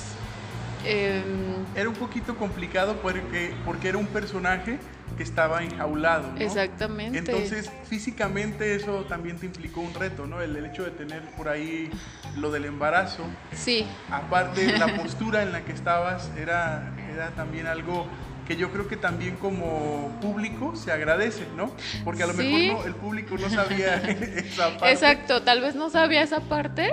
Em, 0.85 1.65
era 1.75 1.89
un 1.89 1.95
poquito 1.95 2.37
complicado 2.37 2.97
porque, 3.03 3.55
porque 3.65 3.89
era 3.89 3.99
un 3.99 4.07
personaje 4.07 4.79
que 5.17 5.23
estaba 5.23 5.63
enjaulado. 5.63 6.31
¿no? 6.33 6.41
Exactamente. 6.41 7.19
Entonces, 7.19 7.71
físicamente 7.89 8.75
eso 8.75 9.05
también 9.09 9.39
te 9.39 9.47
implicó 9.47 9.81
un 9.81 9.95
reto, 9.95 10.27
¿no? 10.27 10.41
El, 10.41 10.57
el 10.57 10.67
hecho 10.67 10.85
de 10.85 10.91
tener 10.93 11.23
por 11.37 11.49
ahí 11.49 11.91
lo 12.37 12.51
del 12.51 12.65
embarazo. 12.67 13.25
Sí, 13.53 13.87
Aparte, 14.11 14.79
la 14.79 14.87
postura 14.97 15.43
en 15.43 15.53
la 15.53 15.65
que 15.65 15.73
estabas 15.73 16.31
era, 16.37 16.93
era 17.13 17.31
también 17.31 17.67
algo 17.67 18.07
que 18.47 18.57
yo 18.57 18.73
creo 18.73 18.89
que 18.89 18.97
también 18.97 19.37
como 19.37 20.19
público 20.23 20.75
se 20.75 20.91
agradece, 20.91 21.47
¿no? 21.55 21.71
Porque 22.03 22.23
a 22.23 22.27
lo 22.27 22.33
Sí. 22.33 22.39
mejor 22.45 22.79
no, 22.79 22.85
el 22.87 22.95
público 22.95 23.37
no 23.37 23.51
sabía 23.51 23.97
esa 23.97 24.71
parte. 24.71 24.91
Exacto, 24.93 25.43
tal 25.43 25.61
vez 25.61 25.75
no 25.75 25.91
sabía 25.91 26.23
esa 26.23 26.41
parte, 26.41 26.89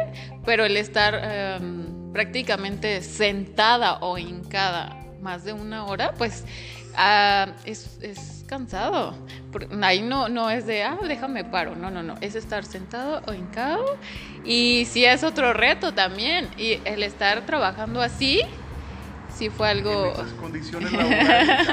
pero 0.46 0.66
el 0.66 0.76
estar 0.76 1.14
em, 1.24 1.95
prácticamente 2.16 3.02
sentada 3.02 3.98
o 4.00 4.18
hincada 4.18 4.96
más 5.22 5.44
de 5.44 5.52
una 5.52 5.84
hora, 5.84 6.14
pues 6.14 6.46
ah, 6.96 7.48
es, 7.66 7.98
es 8.02 8.46
cansado. 8.48 9.14
Ahí 9.82 10.02
no, 10.02 10.30
no 10.30 10.50
es 10.50 10.66
de, 10.66 10.84
ah, 10.84 10.98
déjame 11.06 11.44
paro, 11.44 11.76
no, 11.76 11.92
no, 11.92 12.04
no, 12.04 12.16
es 12.22 12.36
estar 12.36 12.64
sentado 12.64 13.22
o 13.28 13.34
hincado. 13.34 13.98
Y 14.46 14.88
sí 14.90 15.04
es 15.04 15.26
otro 15.26 15.52
reto 15.52 15.94
también, 15.94 16.48
y 16.58 16.80
el 16.86 17.04
estar 17.04 17.46
trabajando 17.46 18.02
así, 18.02 18.40
sí 19.38 19.50
fue 19.50 19.68
algo... 19.68 20.06
En 20.06 20.12
esas 20.14 20.34
condiciones 20.36 20.92
laborales. 20.94 21.68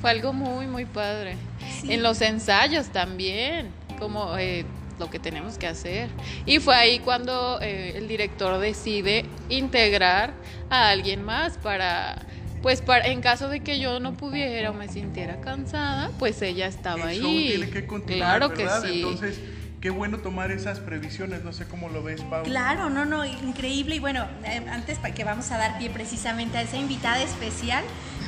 Fue 0.00 0.10
algo 0.10 0.32
muy, 0.32 0.68
muy 0.68 0.86
padre. 0.86 1.36
Sí. 1.82 1.92
En 1.92 2.02
los 2.02 2.22
ensayos 2.22 2.86
también, 2.88 3.68
como 3.98 4.38
eh, 4.38 4.64
lo 5.00 5.10
que 5.10 5.18
tenemos 5.18 5.58
que 5.58 5.66
hacer. 5.66 6.10
Y 6.46 6.60
fue 6.60 6.76
ahí 6.76 7.00
cuando 7.00 7.58
eh, 7.60 7.94
el 7.96 8.06
director 8.06 8.60
decide 8.60 9.24
integrar 9.48 10.34
a 10.68 10.90
alguien 10.90 11.24
más 11.24 11.56
para, 11.58 12.24
pues 12.62 12.82
para, 12.82 13.06
en 13.06 13.20
caso 13.20 13.48
de 13.48 13.60
que 13.60 13.80
yo 13.80 13.98
no 13.98 14.12
pudiera 14.12 14.70
o 14.70 14.74
me 14.74 14.86
sintiera 14.88 15.40
cansada, 15.40 16.10
pues 16.18 16.40
ella 16.42 16.66
estaba 16.68 17.12
El 17.12 17.20
show 17.20 17.30
ahí. 17.30 17.48
tiene 17.48 17.70
que 17.70 17.86
continuar, 17.86 18.38
claro 18.38 18.48
¿verdad? 18.50 18.82
que 18.82 18.88
sí. 18.88 18.96
Entonces, 18.98 19.40
qué 19.80 19.90
bueno 19.90 20.18
tomar 20.18 20.50
esas 20.50 20.78
previsiones. 20.78 21.42
No 21.42 21.52
sé 21.52 21.66
cómo 21.66 21.88
lo 21.88 22.02
ves, 22.02 22.20
Pau. 22.22 22.44
Claro, 22.44 22.90
no, 22.90 23.04
no, 23.04 23.24
increíble. 23.24 23.96
Y 23.96 23.98
bueno, 23.98 24.26
eh, 24.44 24.64
antes 24.70 24.98
pa- 24.98 25.12
que 25.12 25.24
vamos 25.24 25.50
a 25.50 25.58
dar 25.58 25.78
pie 25.78 25.90
precisamente 25.90 26.58
a 26.58 26.62
esa 26.62 26.76
invitada 26.76 27.22
especial 27.22 27.82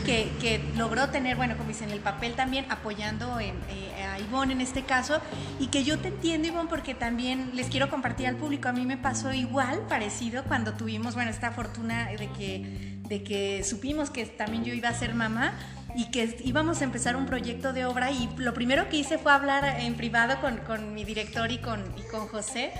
que, 0.04 0.64
logró 0.76 1.08
tener, 1.10 1.36
bueno, 1.36 1.56
como 1.56 1.68
dicen, 1.68 1.90
el 1.90 2.00
papel 2.00 2.32
también 2.34 2.66
apoyando 2.70 3.38
eh, 3.38 3.52
a 4.12 4.18
Ivonne 4.18 4.54
en 4.54 4.60
este 4.60 4.82
caso. 4.82 5.20
Y 5.60 5.66
que 5.68 5.84
yo 5.84 5.98
te 5.98 6.08
entiendo, 6.08 6.48
Ivonne, 6.48 6.68
porque 6.68 6.94
también 6.94 7.50
les 7.54 7.68
quiero 7.68 7.88
compartir 7.88 8.26
al 8.26 8.36
público. 8.36 8.68
A 8.68 8.72
mí 8.72 8.84
me 8.86 8.96
pasó 8.96 9.32
igual, 9.32 9.80
parecido, 9.88 10.44
cuando 10.44 10.72
tuvimos, 10.74 11.14
bueno, 11.14 11.30
esta 11.30 11.52
fortuna 11.52 12.08
de 12.08 12.28
que, 12.30 12.98
de 13.08 13.22
que 13.22 13.62
supimos 13.62 14.10
que 14.10 14.24
también 14.26 14.64
yo 14.64 14.72
iba 14.74 14.88
a 14.88 14.94
ser 14.94 15.14
mamá 15.14 15.52
y 15.94 16.06
que 16.10 16.36
íbamos 16.44 16.80
a 16.80 16.84
empezar 16.84 17.16
un 17.16 17.26
proyecto 17.26 17.72
de 17.72 17.84
obra 17.84 18.10
y 18.10 18.28
lo 18.36 18.54
primero 18.54 18.88
que 18.88 18.98
hice 18.98 19.18
fue 19.18 19.32
hablar 19.32 19.80
en 19.80 19.94
privado 19.94 20.40
con, 20.40 20.58
con 20.58 20.94
mi 20.94 21.04
director 21.04 21.50
y 21.50 21.58
con, 21.58 21.82
y 21.96 22.02
con 22.10 22.28
José, 22.28 22.72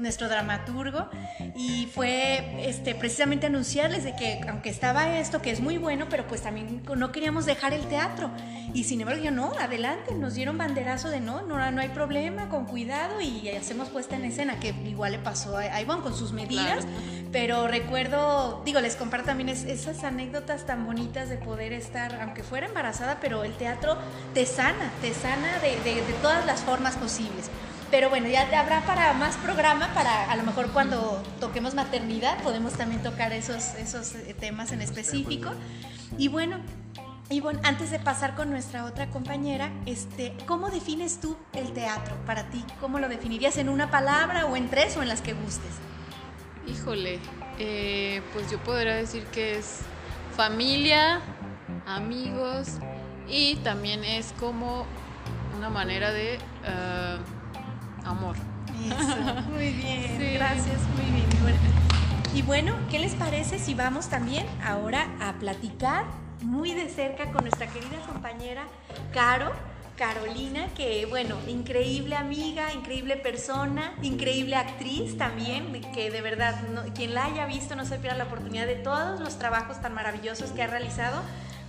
nuestro 0.00 0.28
dramaturgo, 0.28 1.08
y 1.56 1.86
fue 1.86 2.68
este, 2.68 2.94
precisamente 2.94 3.46
anunciarles 3.46 4.04
de 4.04 4.14
que 4.16 4.40
aunque 4.48 4.70
estaba 4.70 5.18
esto, 5.18 5.42
que 5.42 5.50
es 5.50 5.60
muy 5.60 5.78
bueno, 5.78 6.06
pero 6.08 6.26
pues 6.26 6.42
también 6.42 6.82
no 6.96 7.12
queríamos 7.12 7.46
dejar 7.46 7.72
el 7.74 7.82
teatro. 7.86 8.30
Y 8.72 8.84
sin 8.84 9.00
embargo, 9.00 9.22
yo 9.22 9.30
no, 9.32 9.52
adelante, 9.60 10.14
nos 10.14 10.34
dieron 10.34 10.56
banderazo 10.56 11.08
de 11.10 11.20
no, 11.20 11.42
no, 11.42 11.70
no 11.72 11.80
hay 11.80 11.88
problema, 11.88 12.48
con 12.48 12.66
cuidado 12.66 13.20
y 13.20 13.48
hacemos 13.50 13.88
puesta 13.88 14.14
en 14.16 14.24
escena, 14.24 14.60
que 14.60 14.68
igual 14.86 15.12
le 15.12 15.18
pasó 15.18 15.56
a, 15.56 15.80
Ivonne 15.80 16.02
con 16.02 16.14
sus 16.16 16.32
medidas. 16.32 16.84
Claro. 16.84 17.28
Pero 17.32 17.66
recuerdo, 17.68 18.62
digo, 18.64 18.80
les 18.80 18.96
comparto 18.96 19.26
también 19.26 19.48
es- 19.48 19.64
esas 19.64 20.02
anécdotas 20.04 20.66
tan 20.66 20.86
bonitas 20.86 21.28
de 21.28 21.36
poder 21.36 21.72
estar, 21.72 22.20
aunque 22.22 22.42
fuera 22.42 22.66
embarazada, 22.66 23.18
pero 23.20 23.44
el 23.44 23.52
teatro 23.54 23.96
te 24.34 24.46
sana, 24.46 24.90
te 25.00 25.12
sana 25.14 25.58
de, 25.60 25.70
de- 25.88 26.02
de 26.02 26.12
todas 26.22 26.44
las 26.46 26.60
formas 26.60 26.96
posibles. 26.96 27.50
Pero 27.90 28.08
bueno, 28.08 28.28
ya 28.28 28.48
te 28.48 28.54
habrá 28.54 28.82
para 28.82 29.12
más 29.14 29.36
programa, 29.36 29.92
para 29.94 30.30
a 30.30 30.36
lo 30.36 30.44
mejor 30.44 30.70
cuando 30.70 31.22
toquemos 31.40 31.74
maternidad 31.74 32.40
podemos 32.42 32.74
también 32.74 33.02
tocar 33.02 33.32
esos, 33.32 33.74
esos 33.74 34.14
eh, 34.14 34.34
temas 34.38 34.70
en 34.70 34.80
específico. 34.80 35.50
Y 36.16 36.28
bueno, 36.28 36.58
Ivonne, 37.30 37.60
antes 37.64 37.90
de 37.90 37.98
pasar 37.98 38.36
con 38.36 38.50
nuestra 38.50 38.84
otra 38.84 39.08
compañera, 39.10 39.70
este, 39.86 40.34
¿cómo 40.46 40.68
defines 40.68 41.20
tú 41.20 41.36
el 41.52 41.72
teatro 41.72 42.16
para 42.26 42.50
ti? 42.50 42.64
¿Cómo 42.80 43.00
lo 43.00 43.08
definirías 43.08 43.56
en 43.56 43.68
una 43.68 43.90
palabra 43.90 44.46
o 44.46 44.56
en 44.56 44.68
tres 44.68 44.96
o 44.96 45.02
en 45.02 45.08
las 45.08 45.20
que 45.20 45.32
gustes? 45.32 45.72
Híjole, 46.68 47.18
eh, 47.58 48.22
pues 48.32 48.50
yo 48.50 48.58
podría 48.58 48.94
decir 48.94 49.24
que 49.26 49.58
es 49.58 49.80
familia, 50.36 51.20
amigos 51.86 52.78
y 53.28 53.56
también 53.56 54.04
es 54.04 54.32
como 54.38 54.86
una 55.56 55.70
manera 55.70 56.12
de 56.12 56.34
eh, 56.34 57.18
amor. 58.04 58.36
Eso, 58.86 59.42
muy 59.50 59.72
bien, 59.72 60.16
Sí. 60.18 60.34
gracias, 60.34 60.78
muy 60.96 61.10
bien. 61.12 61.28
Y 61.32 61.42
bueno, 61.42 61.58
Y 62.34 62.42
bueno, 62.42 62.72
¿qué 62.90 62.98
les 62.98 63.14
parece 63.14 63.58
si 63.58 63.74
vamos 63.74 64.08
también 64.08 64.46
ahora 64.64 65.06
a 65.20 65.32
platicar 65.34 66.04
muy 66.42 66.72
de 66.74 66.88
cerca 66.88 67.26
con 67.32 67.42
nuestra 67.42 67.66
querida 67.66 67.98
compañera 68.06 68.62
Caro? 69.12 69.50
Carolina, 69.96 70.66
que 70.74 71.04
bueno, 71.04 71.36
increíble 71.46 72.16
amiga, 72.16 72.72
increíble 72.72 73.16
persona, 73.18 73.92
increíble 74.00 74.56
actriz 74.56 75.18
también, 75.18 75.72
que 75.92 76.10
de 76.10 76.22
verdad, 76.22 76.58
no- 76.72 76.82
quien 76.94 77.12
la 77.12 77.26
haya 77.26 77.44
visto 77.44 77.76
no 77.76 77.84
se 77.84 77.98
pierda 77.98 78.16
la 78.16 78.24
oportunidad 78.24 78.66
de 78.66 78.76
todos 78.76 79.20
los 79.20 79.38
trabajos 79.38 79.78
tan 79.82 79.92
maravillosos 79.92 80.52
que 80.52 80.62
ha 80.62 80.68
realizado 80.68 81.20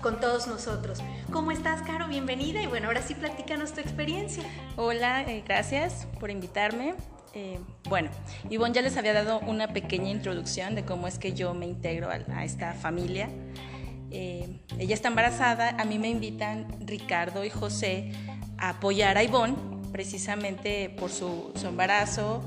con 0.02 0.20
todos 0.20 0.48
nosotros. 0.48 1.00
¿Cómo 1.32 1.52
estás, 1.52 1.82
Caro? 1.84 2.08
Bienvenida 2.08 2.62
y 2.62 2.68
bueno, 2.68 2.88
ahora 2.88 3.02
sí 3.02 3.14
platícanos 3.14 3.74
tu 3.74 3.82
experiencia. 3.82 4.44
Hola, 4.76 5.22
eh, 5.24 5.44
gracias 5.46 6.08
por 6.20 6.32
invitarme. 6.32 6.96
Eh, 7.34 7.60
bueno, 7.88 8.10
Ivonne 8.50 8.74
ya 8.74 8.82
les 8.82 8.98
había 8.98 9.14
dado 9.14 9.40
una 9.42 9.68
pequeña 9.70 10.10
introducción 10.10 10.76
de 10.76 10.84
cómo 10.84 11.08
es 11.08 11.20
que 11.20 11.34
yo 11.34 11.54
me 11.54 11.68
integro 11.68 12.10
a, 12.10 12.44
esta 12.44 12.74
familia. 12.74 13.30
Eh, 14.10 14.60
ella 14.80 14.94
está 14.94 15.08
embarazada, 15.08 15.70
a 15.70 15.86
mí 15.86 16.00
me 16.00 16.10
invitan 16.10 16.68
Ricardo 16.86 17.46
y 17.46 17.50
José 17.50 18.12
a 18.58 18.70
apoyar 18.70 19.18
a 19.18 19.24
Ivonne 19.24 19.56
precisamente 19.92 20.90
por 20.90 21.12
su, 21.12 21.52
su 21.56 21.68
embarazo. 21.68 22.44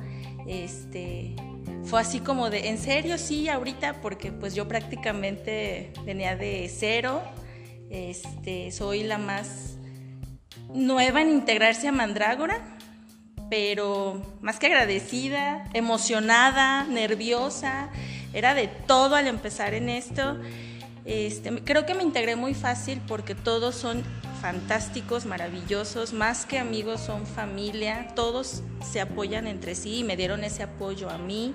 Este, 0.46 1.36
fue 1.84 2.00
así 2.00 2.20
como 2.20 2.50
de, 2.50 2.68
¿en 2.68 2.78
serio? 2.78 3.16
Sí, 3.16 3.48
ahorita, 3.48 4.00
porque 4.00 4.32
pues 4.32 4.54
yo 4.54 4.66
prácticamente 4.66 5.92
venía 6.04 6.34
de 6.34 6.68
cero. 6.74 7.22
Este, 7.94 8.72
soy 8.72 9.04
la 9.04 9.18
más 9.18 9.76
nueva 10.72 11.22
en 11.22 11.30
integrarse 11.30 11.87
a 11.87 11.92
Mandrágora, 11.92 12.76
pero 13.48 14.20
más 14.40 14.59
que 14.59 14.66
agradecida, 14.66 15.70
emocionada, 15.74 16.83
nerviosa, 16.87 17.90
era 18.33 18.52
de 18.54 18.66
todo 18.66 19.14
al 19.14 19.28
empezar 19.28 19.74
en 19.74 19.88
esto. 19.88 20.37
Este, 21.04 21.62
creo 21.62 21.87
que 21.87 21.94
me 21.94 22.02
integré 22.02 22.35
muy 22.35 22.52
fácil 22.54 23.00
porque 23.07 23.37
todos 23.37 23.76
son 23.76 24.02
fantásticos, 24.42 25.24
maravillosos, 25.24 26.12
más 26.12 26.46
que 26.46 26.59
amigos 26.59 27.00
son 27.00 27.28
familia, 27.28 28.09
todos 28.16 28.64
se 28.85 29.00
apoyan 29.00 29.46
entre 29.46 29.76
sí 29.76 29.98
y 29.98 30.04
me 30.04 30.16
dieron 30.16 30.42
ese 30.42 30.64
apoyo 30.64 31.11
a 31.11 31.18
mí. 31.18 31.54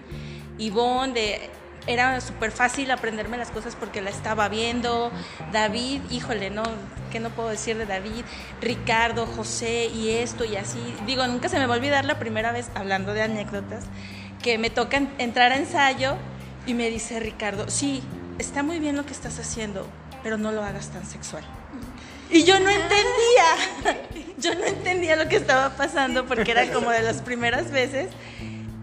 Ivonne, 0.58 1.12
de, 1.14 1.50
era 1.92 2.22
súper 2.22 2.52
fácil 2.52 2.92
aprenderme 2.92 3.38
las 3.38 3.50
cosas 3.52 3.76
porque 3.76 4.02
la 4.02 4.10
estaba 4.12 4.48
viendo. 4.50 5.12
David, 5.52 6.02
híjole, 6.12 6.50
no, 6.52 6.64
¿qué 7.12 7.20
no 7.20 7.30
puedo 7.32 7.50
decir 7.50 7.78
de 7.78 7.86
David? 7.86 8.24
Ricardo, 8.62 9.26
José 9.26 9.88
y 9.88 10.12
esto 10.12 10.46
y 10.46 10.56
así. 10.56 10.80
Digo, 11.06 11.26
nunca 11.28 11.50
se 11.50 11.58
me 11.58 11.66
va 11.66 11.74
a 11.74 11.78
olvidar 11.78 12.06
la 12.06 12.20
primera 12.20 12.52
vez, 12.52 12.70
hablando 12.76 13.14
de 13.14 13.24
anécdotas, 13.24 13.86
que 14.44 14.58
me 14.58 14.70
toca 14.70 14.98
en- 14.98 15.10
entrar 15.18 15.52
a 15.52 15.58
ensayo 15.58 16.16
y 16.68 16.74
me 16.76 16.90
dice 16.90 17.20
Ricardo, 17.20 17.70
sí, 17.70 18.04
está 18.38 18.62
muy 18.64 18.80
bien 18.80 18.96
lo 18.96 19.06
que 19.06 19.12
estás 19.14 19.40
haciendo, 19.40 19.88
pero 20.22 20.38
no 20.38 20.52
lo 20.52 20.64
hagas 20.64 20.90
tan 20.90 21.06
sexual. 21.06 21.44
Y 22.32 22.44
yo 22.44 22.60
no 22.60 22.70
entendía, 22.70 23.98
yo 24.38 24.54
no 24.54 24.64
entendía 24.66 25.16
lo 25.16 25.28
que 25.28 25.36
estaba 25.38 25.72
pasando 25.76 26.28
porque 26.28 26.52
era 26.52 26.72
como 26.72 26.92
de 26.92 27.02
las 27.02 27.24
primeras 27.24 27.72
veces. 27.72 28.12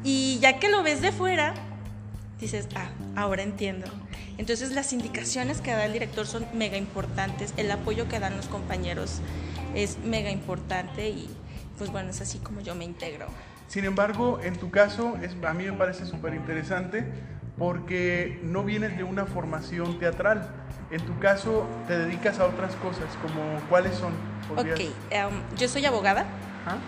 Y 0.03 0.39
ya 0.41 0.59
que 0.59 0.69
lo 0.69 0.83
ves 0.83 1.01
de 1.01 1.13
fuera, 1.13 1.55
dices, 2.41 2.69
ah, 2.75 2.89
ahora 3.15 3.43
entiendo. 3.43 3.87
Entonces 4.39 4.73
las 4.73 4.93
indicaciones 4.93 5.61
que 5.61 5.73
da 5.73 5.85
el 5.87 5.93
director 5.93 6.27
son 6.27 6.47
mega 6.53 6.77
importantes, 6.77 7.55
el 7.57 7.71
apoyo 7.71 8.09
que 8.09 8.21
dan 8.21 8.37
los 8.37 8.47
compañeros 8.47 9.21
es 9.75 9.99
mega 9.99 10.31
importante 10.31 11.09
y 11.09 11.31
pues 11.79 11.91
bueno, 11.91 12.11
es 12.11 12.21
así 12.21 12.39
como 12.39 12.61
yo 12.61 12.75
me 12.75 12.85
integro. 12.85 13.27
Sin 13.69 13.85
embargo, 13.85 14.41
en 14.43 14.57
tu 14.57 14.71
caso, 14.71 15.17
es, 15.23 15.37
a 15.45 15.53
mí 15.55 15.65
me 15.65 15.73
parece 15.73 16.07
súper 16.07 16.35
interesante 16.35 17.05
porque 17.59 18.39
no 18.45 18.63
vienes 18.65 18.97
de 18.97 19.03
una 19.05 19.27
formación 19.27 19.99
teatral. 19.99 20.49
En 20.91 21.05
tu 21.05 21.19
caso, 21.19 21.69
te 21.87 21.99
dedicas 21.99 22.39
a 22.39 22.47
otras 22.47 22.77
cosas, 22.77 23.07
como 23.21 23.61
cuáles 23.69 23.97
son. 23.97 24.13
¿Podrías- 24.49 24.79
Ok, 24.79 24.87
em, 25.11 25.43
yo 25.59 25.69
soy 25.69 25.85
abogada, 25.85 26.27
Ajá. 26.65 26.79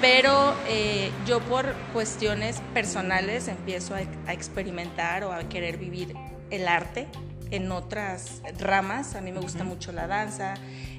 Pero 0.00 0.54
eh, 0.68 1.10
yo 1.26 1.40
por 1.40 1.74
cuestiones 1.92 2.60
personales 2.72 3.48
empiezo 3.48 3.94
a, 3.94 4.00
a 4.26 4.32
experimentar 4.32 5.24
o 5.24 5.32
a 5.32 5.48
querer 5.48 5.76
vivir 5.76 6.14
el 6.50 6.68
arte 6.68 7.08
en 7.50 7.72
otras 7.72 8.42
ramas. 8.58 9.14
A 9.14 9.20
mí 9.20 9.32
me 9.32 9.40
gusta 9.40 9.64
mucho 9.64 9.92
la 9.92 10.06
danza, 10.06 10.54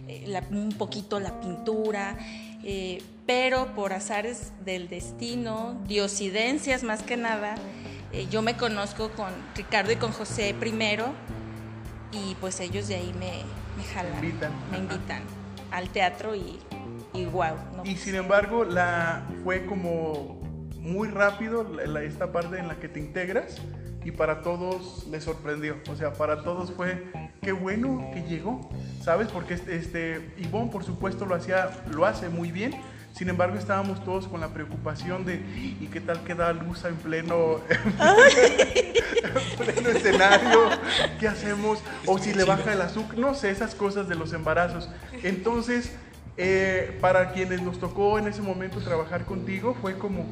eh, 0.07 0.41
un 0.51 0.73
poquito 0.73 1.19
la 1.19 1.39
pintura, 1.39 2.17
eh, 2.63 3.01
pero 3.25 3.73
por 3.75 3.93
azares 3.93 4.51
del 4.65 4.89
destino, 4.89 5.79
diosidencias 5.87 6.83
más 6.83 7.03
que 7.03 7.15
nada, 7.15 7.55
yo 8.31 8.41
me 8.41 8.57
conozco 8.57 9.11
con 9.11 9.31
Ricardo 9.55 9.91
y 9.91 9.95
con 9.95 10.11
José 10.11 10.55
primero 10.59 11.13
y 12.11 12.33
pues 12.41 12.59
ellos 12.59 12.87
de 12.87 12.95
ahí 12.95 13.13
me, 13.19 13.43
me 13.77 13.83
jalan, 13.93 14.19
me 14.71 14.79
invitan 14.79 15.21
al 15.69 15.89
teatro 15.89 16.35
y, 16.35 16.57
y 17.13 17.25
wow. 17.25 17.55
y 17.83 17.95
sin 17.95 18.15
embargo, 18.15 18.63
la, 18.63 19.27
fue 19.43 19.65
como 19.65 20.39
muy 20.79 21.07
rápido 21.09 21.79
esta 21.99 22.31
parte 22.31 22.57
en 22.57 22.67
la 22.67 22.75
que 22.75 22.87
te 22.87 22.99
integras 22.99 23.61
y 24.03 24.11
para 24.11 24.41
todos 24.41 25.05
les 25.07 25.23
sorprendió. 25.23 25.77
O 25.89 25.95
sea, 25.95 26.13
para 26.13 26.43
todos 26.43 26.71
fue 26.71 27.11
qué 27.41 27.51
bueno 27.51 28.09
que 28.13 28.23
llegó, 28.23 28.69
¿sabes? 29.03 29.27
Porque 29.27 29.53
este, 29.53 29.75
este 29.75 30.33
Ivonne, 30.37 30.71
por 30.71 30.83
supuesto, 30.83 31.25
lo, 31.25 31.35
hacía, 31.35 31.69
lo 31.91 32.05
hace 32.05 32.29
muy 32.29 32.51
bien. 32.51 32.73
Sin 33.13 33.27
embargo, 33.27 33.57
estábamos 33.57 34.03
todos 34.05 34.27
con 34.27 34.39
la 34.39 34.49
preocupación 34.49 35.25
de 35.25 35.35
¿y 35.35 35.89
qué 35.91 35.99
tal 35.99 36.23
queda 36.23 36.53
luz 36.53 36.85
en 36.85 36.95
pleno, 36.95 37.59
en 37.69 39.57
pleno 39.57 39.89
escenario? 39.89 40.69
¿Qué 41.19 41.27
hacemos? 41.27 41.79
O 42.05 42.17
si 42.17 42.33
le 42.33 42.45
baja 42.45 42.71
el 42.71 42.81
azúcar, 42.81 43.17
no 43.17 43.33
sé, 43.33 43.49
esas 43.49 43.75
cosas 43.75 44.07
de 44.07 44.15
los 44.15 44.31
embarazos. 44.31 44.89
Entonces, 45.23 45.91
eh, 46.41 46.97
para 47.01 47.33
quienes 47.33 47.61
nos 47.61 47.79
tocó 47.79 48.17
en 48.17 48.29
ese 48.29 48.41
momento 48.41 48.79
trabajar 48.79 49.25
contigo, 49.25 49.75
fue 49.81 49.97
como 49.97 50.25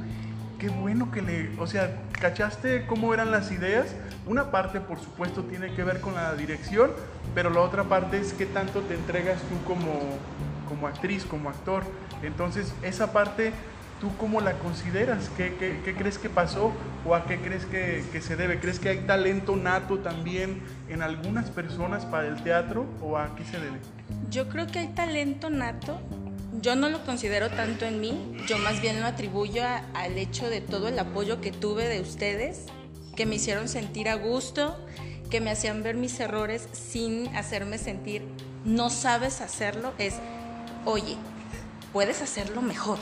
qué 0.57 0.69
bueno 0.69 1.11
que 1.11 1.21
le, 1.21 1.49
o 1.59 1.67
sea, 1.67 2.01
¿cachaste 2.13 2.85
cómo 2.87 3.13
eran 3.13 3.29
las 3.29 3.51
ideas? 3.51 3.93
Una 4.25 4.49
parte, 4.49 4.79
por 4.79 5.01
supuesto, 5.01 5.43
tiene 5.43 5.73
que 5.73 5.83
ver 5.83 5.99
con 5.99 6.15
la 6.15 6.33
dirección, 6.33 6.91
pero 7.35 7.49
la 7.49 7.59
otra 7.59 7.83
parte 7.83 8.19
es 8.19 8.31
qué 8.31 8.45
tanto 8.45 8.79
te 8.83 8.93
entregas 8.93 9.41
tú 9.41 9.61
como, 9.65 10.17
como 10.69 10.87
actriz, 10.87 11.25
como 11.25 11.49
actor. 11.49 11.83
Entonces, 12.23 12.73
esa 12.83 13.11
parte, 13.11 13.51
¿tú 13.99 14.15
cómo 14.15 14.39
la 14.39 14.53
consideras? 14.53 15.29
¿Qué, 15.35 15.93
crees 15.97 16.17
que 16.17 16.29
pasó 16.29 16.71
o 17.05 17.15
a 17.15 17.25
qué 17.25 17.37
crees 17.41 17.65
que, 17.65 18.21
se 18.21 18.37
debe? 18.37 18.61
¿Crees 18.61 18.79
que 18.79 18.87
hay 18.87 18.99
talento 18.99 19.57
nato 19.57 19.99
también 19.99 20.61
en 20.87 21.01
algunas 21.01 21.51
personas 21.51 22.05
para 22.05 22.29
el 22.29 22.41
teatro 22.43 22.85
o 23.01 23.17
a 23.17 23.35
qué 23.35 23.43
se 23.43 23.59
debe? 23.59 23.96
Yo 24.29 24.49
creo 24.49 24.67
que 24.67 24.79
hay 24.79 24.87
talento 24.89 25.49
nato 25.49 25.99
yo 26.61 26.75
no 26.75 26.89
lo 26.89 27.05
considero 27.05 27.49
tanto 27.49 27.85
en 27.85 28.01
mí, 28.01 28.37
yo 28.47 28.57
más 28.57 28.81
bien 28.81 29.01
lo 29.01 29.07
atribuyo 29.07 29.63
al 29.93 30.17
hecho 30.17 30.49
de 30.49 30.61
todo 30.61 30.87
el 30.87 30.97
apoyo 30.97 31.39
que 31.39 31.51
tuve 31.51 31.87
de 31.87 32.01
ustedes, 32.01 32.65
que 33.15 33.25
me 33.25 33.35
hicieron 33.35 33.67
sentir 33.67 34.09
a 34.09 34.15
gusto, 34.15 34.77
que 35.29 35.41
me 35.41 35.51
hacían 35.51 35.83
ver 35.83 35.95
mis 35.95 36.19
errores 36.19 36.67
sin 36.71 37.27
hacerme 37.35 37.77
sentir, 37.77 38.23
no 38.65 38.89
sabes 38.89 39.41
hacerlo, 39.41 39.93
es, 39.97 40.15
oye, 40.85 41.15
puedes 41.93 42.21
hacerlo 42.21 42.61
mejor. 42.61 42.97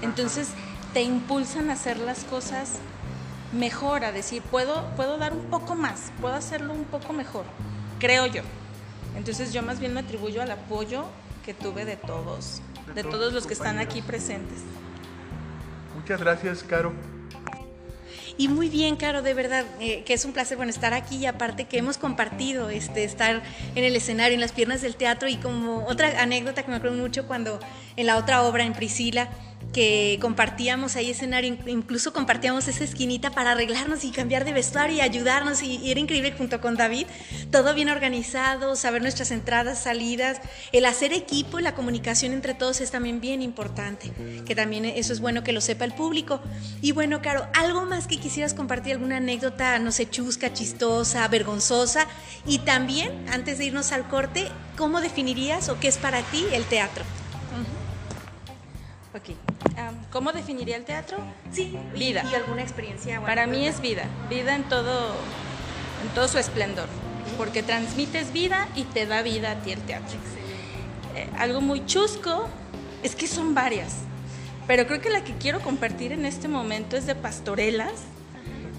Entonces 0.00 0.48
te 0.94 1.02
impulsan 1.02 1.70
a 1.70 1.74
hacer 1.74 1.98
las 1.98 2.24
cosas 2.24 2.78
mejor, 3.52 4.04
a 4.04 4.12
decir, 4.12 4.42
puedo, 4.42 4.90
puedo 4.96 5.18
dar 5.18 5.32
un 5.32 5.44
poco 5.46 5.74
más, 5.74 6.12
puedo 6.20 6.34
hacerlo 6.34 6.72
un 6.72 6.84
poco 6.84 7.12
mejor, 7.12 7.44
creo 7.98 8.26
yo. 8.26 8.42
Entonces 9.16 9.52
yo 9.52 9.62
más 9.62 9.80
bien 9.80 9.94
lo 9.94 10.00
atribuyo 10.00 10.42
al 10.42 10.50
apoyo 10.50 11.04
que 11.44 11.54
tuve 11.54 11.84
de 11.84 11.96
todos, 11.96 12.62
de, 12.94 13.02
todos, 13.02 13.32
los 13.32 13.46
que 13.46 13.54
están 13.54 13.78
aquí 13.78 14.02
presentes. 14.02 14.58
Muchas 15.94 16.20
gracias, 16.20 16.62
Caro. 16.62 16.92
Y 18.36 18.48
muy 18.48 18.68
bien, 18.68 18.96
Caro, 18.96 19.22
de 19.22 19.32
verdad, 19.32 19.64
eh, 19.78 20.02
que 20.04 20.14
es 20.14 20.24
un 20.24 20.32
placer 20.32 20.56
bueno, 20.56 20.70
estar 20.70 20.92
aquí 20.92 21.16
y 21.18 21.26
aparte 21.26 21.66
que 21.66 21.78
hemos 21.78 21.98
compartido 21.98 22.68
este, 22.68 23.04
estar 23.04 23.42
en 23.76 23.84
el 23.84 23.94
escenario, 23.94 24.34
en 24.34 24.40
las 24.40 24.50
piernas 24.50 24.82
del 24.82 24.96
teatro 24.96 25.28
y 25.28 25.36
como 25.36 25.86
otra 25.86 26.20
anécdota 26.20 26.64
que 26.64 26.70
me 26.70 26.76
acuerdo 26.76 26.96
mucho 26.96 27.28
cuando 27.28 27.60
en 27.96 28.06
la 28.06 28.16
otra 28.16 28.42
obra, 28.42 28.64
en 28.64 28.72
Priscila, 28.72 29.28
que 29.72 30.18
compartíamos 30.20 30.96
ahí 30.96 31.10
escenario, 31.10 31.56
incluso 31.66 32.12
compartíamos 32.12 32.68
esa 32.68 32.84
esquinita 32.84 33.30
para 33.30 33.52
arreglarnos 33.52 34.04
y 34.04 34.10
cambiar 34.10 34.44
de 34.44 34.52
vestuario 34.52 34.96
y 34.96 35.00
ayudarnos 35.00 35.62
y, 35.62 35.90
era 35.90 36.00
increíble 36.00 36.32
junto 36.36 36.60
con 36.60 36.76
David, 36.76 37.06
todo 37.50 37.74
bien 37.74 37.88
organizado, 37.88 38.76
saber 38.76 39.02
nuestras 39.02 39.30
entradas, 39.30 39.82
salidas, 39.82 40.40
el 40.72 40.86
hacer 40.86 41.12
equipo 41.12 41.58
y 41.58 41.62
la 41.62 41.74
comunicación 41.74 42.32
entre 42.32 42.54
todos 42.54 42.80
es 42.80 42.90
también 42.90 43.20
bien 43.20 43.42
importante, 43.42 44.12
que 44.46 44.54
también 44.54 44.84
eso 44.84 45.12
es 45.12 45.20
bueno 45.20 45.42
que 45.42 45.52
lo 45.52 45.60
sepa 45.60 45.84
el 45.84 45.92
público. 45.92 46.40
Y 46.80 46.92
bueno, 46.92 47.20
Caro, 47.22 47.46
algo 47.54 47.84
más 47.84 48.06
que 48.06 48.18
quisieras 48.18 48.54
compartir, 48.54 48.92
alguna 48.92 49.16
anécdota, 49.16 49.78
no 49.78 49.92
sé, 49.92 50.08
chusca, 50.08 50.52
chistosa, 50.52 51.26
vergonzosa 51.28 52.06
y 52.46 52.58
también, 52.58 53.26
antes 53.30 53.58
de 53.58 53.66
irnos 53.66 53.92
al 53.92 54.08
corte, 54.08 54.48
¿cómo 54.76 55.00
definirías 55.00 55.68
o 55.68 55.78
qué 55.80 55.88
es 55.88 55.98
para 55.98 56.22
ti 56.22 56.44
el 56.52 56.64
teatro? 56.64 57.04
Ok. 59.14 59.43
¿Cómo 60.10 60.32
definiría 60.32 60.76
el 60.76 60.84
teatro? 60.84 61.18
Sí. 61.50 61.76
Vida. 61.92 62.22
¿Y 62.30 62.34
alguna 62.36 62.62
experiencia? 62.62 63.20
Para 63.20 63.48
mí 63.48 63.66
es 63.66 63.80
vida. 63.80 64.04
Vida 64.30 64.54
en 64.54 64.62
todo, 64.64 65.12
en 66.02 66.14
todo 66.14 66.28
su 66.28 66.38
esplendor. 66.38 66.86
Porque 67.36 67.64
transmites 67.64 68.32
vida 68.32 68.68
y 68.76 68.84
te 68.84 69.06
da 69.06 69.22
vida 69.22 69.50
a 69.50 69.54
ti 69.56 69.72
el 69.72 69.80
teatro. 69.80 70.16
Eh, 71.16 71.28
algo 71.36 71.60
muy 71.60 71.84
chusco, 71.86 72.48
es 73.02 73.16
que 73.16 73.26
son 73.26 73.54
varias. 73.54 73.96
Pero 74.66 74.86
creo 74.86 75.00
que 75.00 75.10
la 75.10 75.24
que 75.24 75.34
quiero 75.34 75.60
compartir 75.60 76.12
en 76.12 76.24
este 76.24 76.46
momento 76.46 76.96
es 76.96 77.06
de 77.06 77.16
pastorelas. 77.16 77.92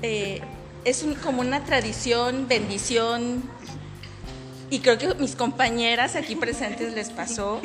Eh, 0.02 0.42
es 0.86 1.06
como 1.22 1.42
una 1.42 1.66
tradición, 1.66 2.48
bendición, 2.48 3.44
y 4.76 4.80
creo 4.80 4.98
que 4.98 5.14
mis 5.16 5.38
compañeras 5.38 6.18
aquí 6.18 6.36
presentes 6.36 6.94
les 6.94 7.10
pasó, 7.10 7.62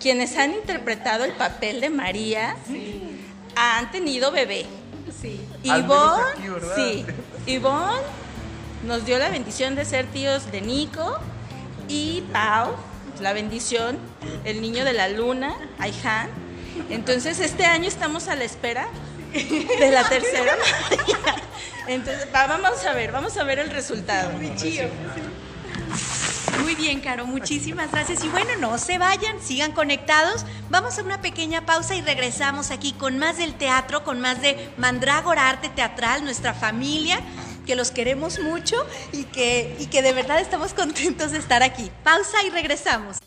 quienes 0.00 0.36
han 0.36 0.52
interpretado 0.52 1.24
el 1.24 1.30
papel 1.34 1.80
de 1.80 1.88
María 1.88 2.56
han 3.54 3.92
tenido 3.92 4.32
bebé. 4.32 4.66
Sí. 5.22 5.40
Ivonne, 5.62 6.24
sí. 6.74 7.06
Ivonne 7.46 8.02
nos 8.84 9.06
dio 9.06 9.20
la 9.20 9.28
bendición 9.28 9.76
de 9.76 9.84
ser 9.84 10.06
tíos 10.06 10.50
de 10.50 10.60
Nico 10.60 11.20
y 11.86 12.24
Pau, 12.32 12.74
la 13.20 13.32
bendición, 13.32 13.96
el 14.44 14.60
niño 14.60 14.84
de 14.84 14.94
la 14.94 15.08
luna, 15.08 15.54
Aihan. 15.78 16.28
Entonces 16.90 17.38
este 17.38 17.66
año 17.66 17.86
estamos 17.86 18.26
a 18.26 18.34
la 18.34 18.42
espera 18.42 18.88
de 19.32 19.90
la 19.92 20.08
tercera 20.08 20.56
Entonces 21.86 22.26
vamos 22.32 22.84
a 22.84 22.94
ver, 22.94 23.12
vamos 23.12 23.36
a 23.36 23.44
ver 23.44 23.60
el 23.60 23.70
resultado. 23.70 24.32
Muy 26.60 26.74
bien, 26.74 27.00
Caro, 27.00 27.26
muchísimas 27.26 27.90
gracias. 27.90 28.24
Y 28.24 28.28
bueno, 28.28 28.50
no 28.60 28.78
se 28.78 28.98
vayan, 28.98 29.40
sigan 29.40 29.72
conectados. 29.72 30.44
Vamos 30.70 30.98
a 30.98 31.02
una 31.02 31.20
pequeña 31.20 31.64
pausa 31.64 31.94
y 31.94 32.02
regresamos 32.02 32.70
aquí 32.70 32.92
con 32.92 33.18
más 33.18 33.38
del 33.38 33.54
teatro, 33.54 34.02
con 34.04 34.20
más 34.20 34.42
de 34.42 34.70
Mandrágora 34.76 35.48
Arte 35.48 35.68
Teatral, 35.68 36.24
nuestra 36.24 36.54
familia, 36.54 37.20
que 37.64 37.76
los 37.76 37.90
queremos 37.90 38.40
mucho 38.40 38.76
y 39.12 39.24
que, 39.24 39.76
y 39.78 39.86
que 39.86 40.02
de 40.02 40.12
verdad 40.12 40.40
estamos 40.40 40.74
contentos 40.74 41.32
de 41.32 41.38
estar 41.38 41.62
aquí. 41.62 41.90
Pausa 42.02 42.42
y 42.44 42.50
regresamos. 42.50 43.18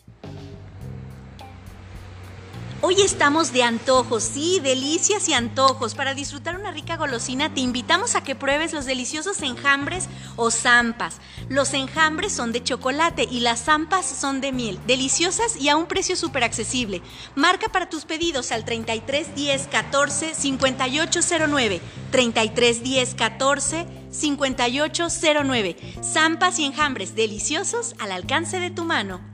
Hoy 2.84 3.00
estamos 3.00 3.52
de 3.52 3.62
antojos, 3.62 4.24
sí, 4.24 4.58
delicias 4.60 5.28
y 5.28 5.34
antojos. 5.34 5.94
Para 5.94 6.14
disfrutar 6.14 6.58
una 6.58 6.72
rica 6.72 6.96
golosina 6.96 7.54
te 7.54 7.60
invitamos 7.60 8.16
a 8.16 8.24
que 8.24 8.34
pruebes 8.34 8.72
los 8.72 8.86
deliciosos 8.86 9.40
enjambres 9.42 10.08
o 10.34 10.50
zampas. 10.50 11.20
Los 11.48 11.74
enjambres 11.74 12.32
son 12.32 12.50
de 12.50 12.60
chocolate 12.60 13.28
y 13.30 13.38
las 13.38 13.66
zampas 13.66 14.04
son 14.04 14.40
de 14.40 14.50
miel, 14.50 14.80
deliciosas 14.84 15.54
y 15.56 15.68
a 15.68 15.76
un 15.76 15.86
precio 15.86 16.16
súper 16.16 16.42
accesible. 16.42 17.02
Marca 17.36 17.68
para 17.68 17.88
tus 17.88 18.04
pedidos 18.04 18.50
al 18.50 18.64
33 18.64 19.36
10 19.36 19.68
14 19.68 20.34
5809. 20.34 21.80
33 22.10 22.82
10 22.82 23.14
14 23.14 23.86
5809. 24.10 25.76
Zampas 26.02 26.58
y 26.58 26.64
enjambres 26.64 27.14
deliciosos 27.14 27.94
al 28.00 28.10
alcance 28.10 28.58
de 28.58 28.72
tu 28.72 28.84
mano. 28.84 29.31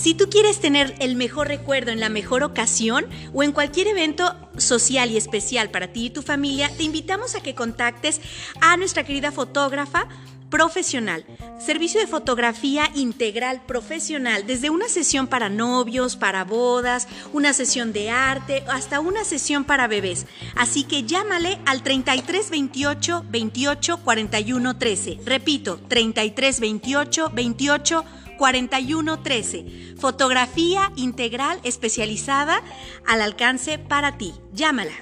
Si 0.00 0.14
tú 0.14 0.30
quieres 0.30 0.60
tener 0.60 0.94
el 1.00 1.16
mejor 1.16 1.48
recuerdo 1.48 1.90
en 1.90 1.98
la 1.98 2.08
mejor 2.08 2.44
ocasión 2.44 3.06
o 3.34 3.42
en 3.42 3.50
cualquier 3.50 3.88
evento 3.88 4.32
social 4.56 5.10
y 5.10 5.16
especial 5.16 5.70
para 5.70 5.88
ti 5.88 6.06
y 6.06 6.10
tu 6.10 6.22
familia, 6.22 6.70
te 6.76 6.84
invitamos 6.84 7.34
a 7.34 7.42
que 7.42 7.56
contactes 7.56 8.20
a 8.60 8.76
nuestra 8.76 9.02
querida 9.02 9.32
fotógrafa 9.32 10.06
profesional. 10.50 11.26
Servicio 11.58 12.00
de 12.00 12.06
fotografía 12.06 12.88
integral 12.94 13.60
profesional, 13.66 14.46
desde 14.46 14.70
una 14.70 14.88
sesión 14.88 15.26
para 15.26 15.48
novios, 15.48 16.14
para 16.14 16.44
bodas, 16.44 17.08
una 17.32 17.52
sesión 17.52 17.92
de 17.92 18.10
arte, 18.10 18.62
hasta 18.68 19.00
una 19.00 19.24
sesión 19.24 19.64
para 19.64 19.88
bebés. 19.88 20.26
Así 20.54 20.84
que 20.84 21.02
llámale 21.02 21.58
al 21.66 21.82
33 21.82 22.50
28 22.50 23.24
28 23.28 23.98
41 24.04 24.78
13. 24.78 25.18
Repito, 25.24 25.80
33 25.88 26.60
28 26.60 27.30
28 27.34 28.04
4113. 28.38 29.96
Fotografía 29.98 30.90
integral 30.96 31.60
especializada 31.64 32.62
al 33.06 33.20
alcance 33.20 33.78
para 33.78 34.16
ti. 34.16 34.32
Llámala. 34.54 34.94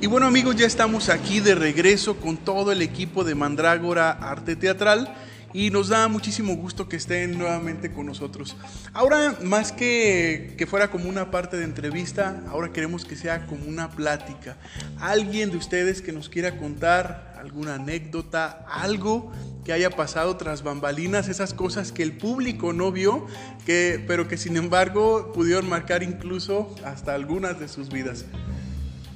Y 0.00 0.06
bueno 0.06 0.26
amigos, 0.26 0.56
ya 0.56 0.66
estamos 0.66 1.08
aquí 1.08 1.40
de 1.40 1.54
regreso 1.54 2.16
con 2.16 2.36
todo 2.38 2.70
el 2.70 2.80
equipo 2.80 3.24
de 3.24 3.34
Mandrágora 3.34 4.10
Arte 4.12 4.56
Teatral 4.56 5.12
y 5.52 5.70
nos 5.70 5.88
da 5.88 6.06
muchísimo 6.08 6.54
gusto 6.56 6.88
que 6.88 6.96
estén 6.96 7.36
nuevamente 7.36 7.90
con 7.92 8.06
nosotros. 8.06 8.56
Ahora, 8.92 9.36
más 9.42 9.72
que 9.72 10.54
que 10.56 10.66
fuera 10.66 10.90
como 10.90 11.08
una 11.08 11.30
parte 11.30 11.56
de 11.56 11.64
entrevista, 11.64 12.42
ahora 12.48 12.72
queremos 12.72 13.04
que 13.04 13.16
sea 13.16 13.46
como 13.46 13.64
una 13.66 13.90
plática. 13.90 14.56
Alguien 14.98 15.50
de 15.50 15.56
ustedes 15.56 16.02
que 16.02 16.12
nos 16.12 16.28
quiera 16.28 16.56
contar 16.56 17.34
alguna 17.38 17.74
anécdota, 17.76 18.64
algo 18.68 19.32
que 19.64 19.72
haya 19.72 19.90
pasado 19.90 20.36
tras 20.36 20.62
bambalinas, 20.62 21.28
esas 21.28 21.52
cosas 21.54 21.90
que 21.92 22.02
el 22.02 22.12
público 22.16 22.72
no 22.72 22.92
vio, 22.92 23.26
que, 23.66 24.02
pero 24.06 24.28
que 24.28 24.36
sin 24.36 24.56
embargo 24.56 25.32
pudieron 25.32 25.68
marcar 25.68 26.02
incluso 26.02 26.74
hasta 26.84 27.14
algunas 27.14 27.58
de 27.58 27.68
sus 27.68 27.88
vidas. 27.88 28.24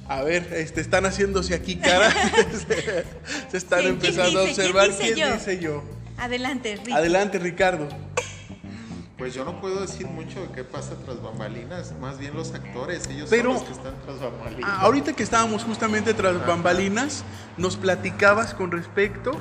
A 0.07 0.21
ver, 0.23 0.53
este, 0.53 0.81
están 0.81 1.05
haciéndose 1.05 1.55
aquí 1.55 1.77
cara. 1.77 2.11
se 3.51 3.57
están 3.57 3.81
¿Quién- 3.81 3.95
quién 3.97 4.11
empezando 4.11 4.39
a 4.39 4.43
dice? 4.43 4.61
¿Quién 4.63 4.75
observar. 4.75 4.87
dice 4.89 5.13
¿Quién 5.13 5.33
dice 5.33 5.59
yo? 5.59 5.83
Adelante, 6.17 6.75
Ricky. 6.77 6.91
Adelante, 6.91 7.39
Ricardo. 7.39 7.87
Pues 9.17 9.33
yo 9.33 9.45
no 9.45 9.61
puedo 9.61 9.79
decir 9.79 10.07
mucho 10.07 10.41
de 10.41 10.49
qué 10.53 10.63
pasa 10.65 10.93
tras 11.05 11.21
bambalinas, 11.21 11.93
más 12.01 12.19
bien 12.19 12.33
los 12.35 12.53
actores, 12.53 13.07
ellos 13.09 13.29
Pero- 13.29 13.51
son 13.51 13.53
los 13.53 13.63
que 13.63 13.71
están 13.73 13.93
tras 14.05 14.19
bambalinas. 14.19 14.69
Ah, 14.73 14.81
Ahorita 14.81 15.13
que 15.13 15.23
estábamos 15.23 15.63
justamente 15.63 16.13
tras 16.13 16.45
bambalinas, 16.45 17.23
nos 17.57 17.77
platicabas 17.77 18.53
con 18.53 18.71
respecto 18.71 19.31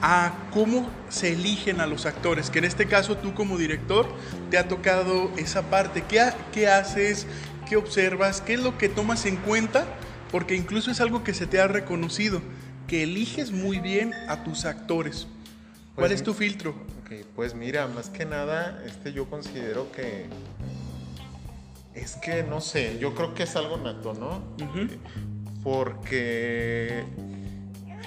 a 0.00 0.32
cómo 0.50 0.88
se 1.10 1.32
eligen 1.34 1.80
a 1.82 1.86
los 1.86 2.06
actores, 2.06 2.48
que 2.48 2.58
en 2.60 2.64
este 2.64 2.86
caso 2.86 3.18
tú 3.18 3.34
como 3.34 3.58
director 3.58 4.06
te 4.50 4.56
ha 4.56 4.66
tocado 4.66 5.30
esa 5.36 5.62
parte. 5.68 6.02
¿Qué, 6.08 6.20
ha- 6.20 6.34
qué 6.52 6.68
haces? 6.68 7.26
¿Qué 7.68 7.76
observas? 7.76 8.40
¿Qué 8.40 8.54
es 8.54 8.60
lo 8.60 8.78
que 8.78 8.88
tomas 8.88 9.26
en 9.26 9.36
cuenta? 9.36 9.84
Porque 10.30 10.54
incluso 10.54 10.90
es 10.90 11.02
algo 11.02 11.22
que 11.22 11.34
se 11.34 11.46
te 11.46 11.60
ha 11.60 11.68
reconocido, 11.68 12.40
que 12.86 13.02
eliges 13.02 13.50
muy 13.52 13.78
bien 13.78 14.14
a 14.28 14.42
tus 14.42 14.64
actores. 14.64 15.26
¿Cuál 15.98 16.10
Pues, 16.10 16.20
es 16.20 16.24
tu 16.24 16.32
filtro? 16.32 16.70
Ok, 17.00 17.26
pues 17.34 17.54
mira, 17.56 17.88
más 17.88 18.08
que 18.08 18.24
nada, 18.24 18.84
este 18.86 19.12
yo 19.12 19.28
considero 19.28 19.90
que 19.90 20.26
es 21.92 22.14
que 22.14 22.44
no 22.44 22.60
sé, 22.60 22.98
yo 23.00 23.16
creo 23.16 23.34
que 23.34 23.42
es 23.42 23.56
algo 23.56 23.78
nato, 23.78 24.14
¿no? 24.14 24.40
Porque 25.64 27.02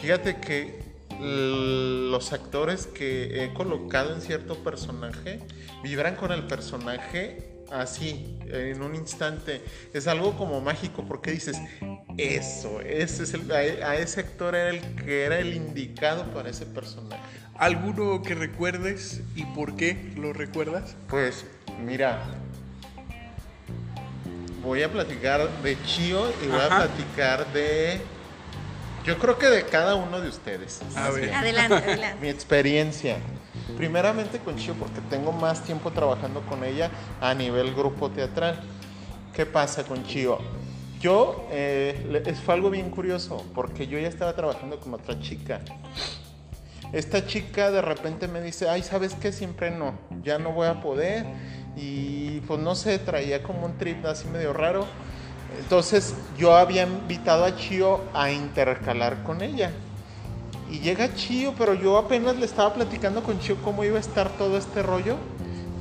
fíjate 0.01 0.37
que 0.37 0.79
los 1.19 2.31
actores 2.31 2.87
que 2.87 3.43
he 3.43 3.53
colocado 3.53 4.15
en 4.15 4.21
cierto 4.21 4.55
personaje 4.63 5.39
vibran 5.83 6.15
con 6.15 6.31
el 6.31 6.47
personaje 6.47 7.65
así, 7.71 8.37
en 8.47 8.81
un 8.81 8.95
instante. 8.95 9.61
Es 9.93 10.07
algo 10.07 10.37
como 10.37 10.61
mágico 10.61 11.03
porque 11.05 11.31
dices, 11.31 11.57
eso, 12.17 12.79
ese 12.79 13.23
es 13.23 13.33
el, 13.33 13.51
a 13.51 13.95
ese 13.97 14.21
actor 14.21 14.55
era 14.55 14.69
el 14.69 14.79
que 14.95 15.25
era 15.25 15.39
el 15.39 15.53
indicado 15.53 16.23
para 16.31 16.49
ese 16.49 16.65
personaje. 16.65 17.40
¿Alguno 17.61 18.23
que 18.23 18.33
recuerdes 18.33 19.21
y 19.35 19.45
por 19.45 19.75
qué 19.75 20.11
lo 20.17 20.33
recuerdas? 20.33 20.95
Pues 21.07 21.45
mira, 21.85 22.23
voy 24.63 24.81
a 24.81 24.91
platicar 24.91 25.47
de 25.61 25.77
Chio 25.83 26.33
y 26.43 26.47
voy 26.47 26.57
Ajá. 26.57 26.77
a 26.77 26.87
platicar 26.87 27.53
de... 27.53 28.01
Yo 29.05 29.19
creo 29.19 29.37
que 29.37 29.45
de 29.45 29.63
cada 29.67 29.93
uno 29.93 30.19
de 30.19 30.29
ustedes. 30.29 30.81
A 30.95 31.11
ver. 31.11 31.31
Adelante, 31.35 31.75
adelante. 31.75 32.17
Mi 32.19 32.29
experiencia. 32.29 33.17
Primeramente 33.77 34.39
con 34.39 34.55
Chio 34.55 34.73
porque 34.73 34.99
tengo 35.11 35.31
más 35.31 35.63
tiempo 35.63 35.91
trabajando 35.91 36.41
con 36.41 36.63
ella 36.63 36.89
a 37.21 37.35
nivel 37.35 37.75
grupo 37.75 38.09
teatral. 38.09 38.59
¿Qué 39.35 39.45
pasa 39.45 39.83
con 39.83 40.03
Chio? 40.03 40.39
Yo, 40.99 41.47
eh, 41.51 42.35
fue 42.43 42.55
algo 42.55 42.71
bien 42.71 42.89
curioso 42.89 43.45
porque 43.53 43.85
yo 43.85 43.99
ya 43.99 44.07
estaba 44.07 44.35
trabajando 44.35 44.79
con 44.79 44.95
otra 44.95 45.19
chica. 45.19 45.61
Esta 46.93 47.25
chica 47.25 47.71
de 47.71 47.81
repente 47.81 48.27
me 48.27 48.41
dice, 48.41 48.67
ay, 48.67 48.83
¿sabes 48.83 49.15
qué? 49.15 49.31
Siempre 49.31 49.71
no, 49.71 49.93
ya 50.23 50.37
no 50.39 50.51
voy 50.51 50.67
a 50.67 50.81
poder. 50.81 51.25
Y 51.77 52.41
pues 52.41 52.59
no 52.59 52.75
sé, 52.75 52.99
traía 52.99 53.41
como 53.43 53.65
un 53.65 53.77
trip 53.77 54.05
así 54.05 54.27
medio 54.27 54.51
raro. 54.51 54.85
Entonces 55.57 56.13
yo 56.37 56.55
había 56.55 56.83
invitado 56.83 57.45
a 57.45 57.55
Chio 57.55 58.01
a 58.13 58.31
intercalar 58.31 59.23
con 59.23 59.41
ella. 59.41 59.71
Y 60.69 60.79
llega 60.79 61.13
Chio, 61.13 61.53
pero 61.57 61.73
yo 61.73 61.97
apenas 61.97 62.37
le 62.37 62.45
estaba 62.45 62.73
platicando 62.73 63.23
con 63.23 63.39
Chio 63.39 63.57
cómo 63.61 63.83
iba 63.83 63.97
a 63.97 63.99
estar 64.01 64.29
todo 64.37 64.57
este 64.57 64.81
rollo, 64.81 65.17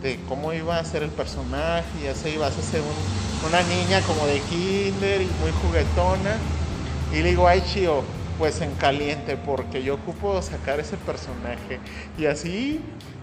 de 0.03 0.19
cómo 0.29 0.53
iba 0.53 0.79
a 0.79 0.85
ser 0.85 1.03
el 1.03 1.11
personaje, 1.11 1.99
y 1.99 2.03
ya 2.05 2.15
se 2.15 2.31
iba 2.31 2.47
a 2.47 2.49
hacer 2.49 2.83
un- 2.83 3.47
una 3.47 3.63
niña 3.63 4.03
como 4.03 4.27
de 4.27 4.41
kinder 4.43 5.23
y 5.23 5.27
muy 5.41 5.53
juguetona. 5.53 6.41
Y 7.13 7.23
le 7.23 7.31
digo, 7.31 7.47
ay 7.47 7.63
Chio, 7.67 8.05
pues 8.41 8.63
en 8.63 8.75
caliente, 8.77 9.37
porque 9.37 9.83
yo 9.83 9.97
ocupo 9.97 10.41
sacar 10.41 10.81
ese 10.81 10.97
personaje. 10.97 11.79
Y 12.17 12.25
así, 12.25 12.81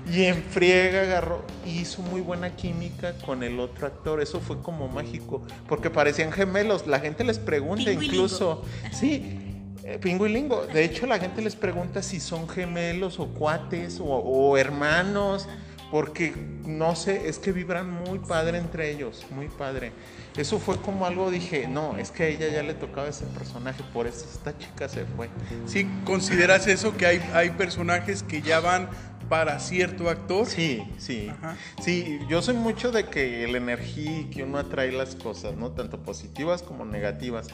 y 0.08 0.26
en 0.26 0.44
friega 0.44 1.02
agarró, 1.02 1.44
hizo 1.66 2.04
muy 2.04 2.22
buena 2.22 2.56
química 2.56 3.14
con 3.26 3.42
el 3.42 3.60
otro 3.60 3.88
actor. 3.88 4.22
Eso 4.22 4.40
fue 4.40 4.62
como 4.62 4.88
mágico, 4.88 5.42
porque 5.68 5.90
parecían 5.90 6.32
gemelos. 6.32 6.86
La 6.86 7.00
gente 7.00 7.24
les 7.24 7.40
pregunta 7.40 7.92
incluso, 7.92 8.62
sí, 8.94 9.40
eh, 9.84 9.98
Pingüilingo. 10.00 10.68
De 10.68 10.86
hecho, 10.86 11.08
la 11.08 11.18
gente 11.18 11.42
les 11.42 11.56
pregunta 11.56 12.04
si 12.04 12.20
son 12.20 12.48
gemelos 12.48 13.20
o 13.20 13.26
cuates 13.26 14.00
o, 14.00 14.06
o 14.06 14.56
hermanos, 14.56 15.50
porque 15.90 16.32
no 16.64 16.96
sé, 16.96 17.28
es 17.28 17.40
que 17.40 17.52
vibran 17.52 17.90
muy 17.90 18.20
padre 18.20 18.60
entre 18.60 18.92
ellos, 18.92 19.26
muy 19.32 19.48
padre. 19.48 19.94
Eso 20.38 20.60
fue 20.60 20.78
como 20.78 21.08
algo, 21.08 21.32
dije, 21.32 21.68
no, 21.68 21.98
es 21.98 22.12
que 22.12 22.24
a 22.24 22.28
ella 22.28 22.48
ya 22.50 22.62
le 22.62 22.76
tocaba 22.76 23.08
ese 23.08 23.26
personaje, 23.26 23.84
por 23.92 24.06
eso 24.06 24.26
esta 24.32 24.56
chica 24.56 24.88
se 24.88 25.04
fue. 25.06 25.30
¿Sí 25.66 25.90
consideras 26.06 26.68
eso 26.68 26.96
que 26.96 27.08
hay, 27.08 27.32
hay 27.34 27.50
personajes 27.50 28.22
que 28.22 28.44
ya 28.44 28.60
van 28.60 28.88
para 29.30 29.60
cierto 29.60 30.10
actor? 30.10 30.46
Sí, 30.46 30.84
sí. 31.00 31.30
Ajá. 31.30 31.56
Sí, 31.82 32.20
yo 32.30 32.44
soy 32.44 32.56
mucho 32.56 32.92
de 32.92 33.06
que 33.06 33.48
la 33.48 33.58
energía 33.58 34.20
y 34.20 34.26
que 34.26 34.44
uno 34.44 34.60
atrae 34.60 34.92
las 34.92 35.16
cosas, 35.16 35.56
¿no? 35.56 35.72
Tanto 35.72 36.04
positivas 36.04 36.62
como 36.62 36.86
negativas. 36.86 37.48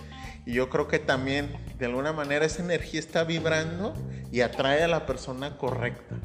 Y 0.46 0.54
yo 0.54 0.70
creo 0.70 0.88
que 0.88 1.00
también, 1.00 1.56
de 1.80 1.86
alguna 1.86 2.12
manera, 2.12 2.46
esa 2.46 2.62
energía 2.62 3.00
está 3.00 3.24
vibrando 3.24 3.94
y 4.32 4.42
atrae 4.42 4.84
a 4.84 4.88
la 4.88 5.06
persona 5.06 5.58
correcta, 5.58 6.16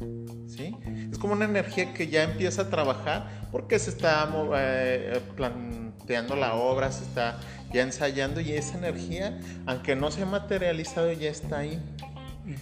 ¿sí? 0.47 0.75
Es 1.11 1.17
como 1.17 1.33
una 1.33 1.45
energía 1.45 1.93
que 1.93 2.07
ya 2.07 2.23
empieza 2.23 2.63
a 2.63 2.69
trabajar 2.69 3.47
porque 3.51 3.79
se 3.79 3.91
está 3.91 4.29
eh, 4.57 5.21
planteando 5.35 6.35
la 6.35 6.55
obra, 6.55 6.91
se 6.91 7.03
está 7.03 7.39
ya 7.71 7.83
ensayando 7.83 8.41
y 8.41 8.51
esa 8.51 8.77
energía, 8.77 9.39
aunque 9.65 9.95
no 9.95 10.11
se 10.11 10.23
ha 10.23 10.25
materializado, 10.25 11.11
ya 11.13 11.29
está 11.29 11.59
ahí. 11.59 11.81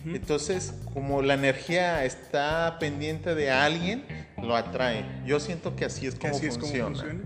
Entonces, 0.06 0.74
como 0.93 1.22
la 1.22 1.36
energía 1.36 2.04
está 2.04 2.78
pendiente 2.80 3.36
de 3.36 3.52
alguien, 3.52 4.06
lo 4.41 4.56
atrae. 4.56 5.06
Yo 5.26 5.39
siento 5.39 5.76
que 5.76 5.86
así 5.86 6.08
es 6.08 6.15
como 6.15 6.36
así 6.36 6.46
es 6.46 6.58
como 6.58 6.74
funciona. 6.74 7.22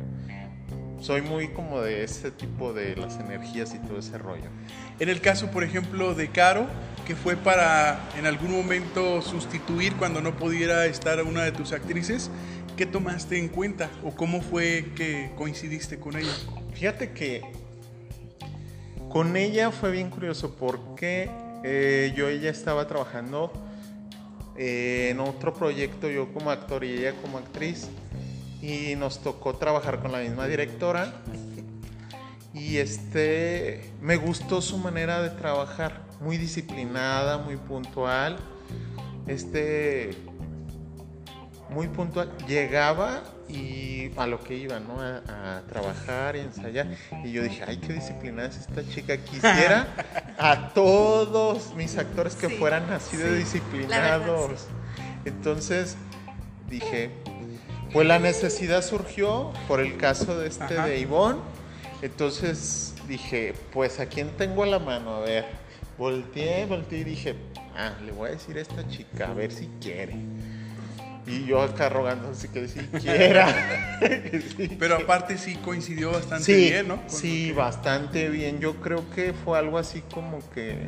Soy 1.01 1.23
muy 1.23 1.47
como 1.47 1.81
de 1.81 2.03
ese 2.03 2.29
tipo 2.29 2.73
de 2.73 2.95
las 2.95 3.19
energías 3.19 3.73
y 3.73 3.79
todo 3.79 3.97
ese 3.97 4.19
rollo. 4.19 4.49
En 4.99 5.09
el 5.09 5.19
caso, 5.19 5.49
por 5.49 5.63
ejemplo, 5.63 6.13
de 6.13 6.29
Caro, 6.29 6.67
que 7.07 7.15
fue 7.15 7.35
para 7.35 7.99
en 8.19 8.27
algún 8.27 8.51
momento 8.51 9.23
sustituir 9.23 9.95
cuando 9.95 10.21
no 10.21 10.37
pudiera 10.37 10.85
estar 10.85 11.23
una 11.23 11.43
de 11.43 11.51
tus 11.51 11.71
actrices, 11.73 12.29
¿qué 12.77 12.85
tomaste 12.85 13.39
en 13.39 13.47
cuenta 13.47 13.89
o 14.03 14.11
cómo 14.11 14.41
fue 14.41 14.91
que 14.95 15.31
coincidiste 15.35 15.99
con 15.99 16.15
ella? 16.17 16.33
Fíjate 16.73 17.13
que 17.13 17.41
con 19.09 19.35
ella 19.35 19.71
fue 19.71 19.91
bien 19.91 20.11
curioso 20.11 20.55
porque 20.55 21.31
eh, 21.63 22.13
yo 22.15 22.29
ella 22.29 22.51
estaba 22.51 22.85
trabajando 22.87 23.51
eh, 24.55 25.09
en 25.09 25.19
otro 25.19 25.51
proyecto, 25.53 26.11
yo 26.11 26.31
como 26.31 26.51
actor 26.51 26.83
y 26.83 26.91
ella 26.91 27.13
como 27.21 27.39
actriz, 27.39 27.89
y 28.61 28.95
nos 28.95 29.19
tocó 29.21 29.55
trabajar 29.55 29.99
con 29.99 30.11
la 30.11 30.19
misma 30.19 30.47
directora. 30.47 31.13
Y 32.53 32.77
este, 32.77 33.91
me 34.01 34.17
gustó 34.17 34.61
su 34.61 34.77
manera 34.77 35.21
de 35.21 35.29
trabajar, 35.29 36.01
muy 36.19 36.37
disciplinada, 36.37 37.37
muy 37.37 37.55
puntual. 37.57 38.37
Este, 39.25 40.11
muy 41.69 41.87
puntual. 41.87 42.31
Llegaba 42.47 43.23
y 43.47 44.11
a 44.17 44.27
lo 44.27 44.43
que 44.43 44.55
iba, 44.55 44.79
¿no? 44.79 44.99
A, 45.01 45.57
a 45.57 45.61
trabajar 45.61 46.35
y 46.35 46.39
ensayar. 46.39 46.87
Y 47.23 47.31
yo 47.31 47.43
dije, 47.43 47.63
ay, 47.65 47.77
qué 47.77 47.93
disciplinada 47.93 48.49
es 48.49 48.57
esta 48.57 48.85
chica. 48.87 49.17
Quisiera 49.17 49.87
a 50.37 50.69
todos 50.73 51.73
mis 51.75 51.97
actores 51.97 52.35
que 52.35 52.49
Sí, 52.49 52.55
fueran 52.55 52.91
así 52.91 53.15
de 53.17 53.29
sí, 53.29 53.35
disciplinados. 53.35 54.67
Entonces 55.23 55.95
dije, 56.69 57.11
pues 57.93 58.07
la 58.07 58.19
necesidad 58.19 58.83
surgió 58.83 59.51
por 59.67 59.79
el 59.79 59.97
caso 59.97 60.39
de 60.39 60.47
este 60.47 60.63
Ajá. 60.77 60.87
de 60.87 60.99
Ivonne. 60.99 61.39
Entonces 62.01 62.95
dije, 63.07 63.53
pues 63.73 63.99
a 63.99 64.07
quién 64.07 64.29
tengo 64.37 64.63
a 64.63 64.67
la 64.67 64.79
mano, 64.79 65.15
a 65.15 65.19
ver. 65.19 65.45
Volteé, 65.97 66.65
volteé 66.65 66.99
y 66.99 67.03
dije, 67.03 67.35
ah, 67.75 67.93
le 68.03 68.11
voy 68.11 68.29
a 68.29 68.31
decir 68.31 68.57
a 68.57 68.61
esta 68.61 68.87
chica, 68.87 69.29
a 69.29 69.33
ver 69.33 69.51
si 69.51 69.69
quiere. 69.79 70.15
Y 71.27 71.45
yo 71.45 71.61
acá 71.61 71.89
rogando 71.89 72.29
así 72.29 72.47
que 72.47 72.67
siquiera. 72.67 73.45
Pero 74.79 74.95
aparte 74.95 75.37
sí 75.37 75.55
coincidió 75.57 76.11
bastante 76.11 76.43
sí, 76.45 76.69
bien, 76.71 76.87
¿no? 76.87 76.97
Con 77.01 77.09
sí, 77.11 77.47
que- 77.49 77.53
bastante 77.53 78.29
bien. 78.29 78.59
Yo 78.59 78.75
creo 78.81 79.07
que 79.11 79.33
fue 79.33 79.59
algo 79.59 79.77
así 79.77 80.01
como 80.13 80.39
que. 80.51 80.87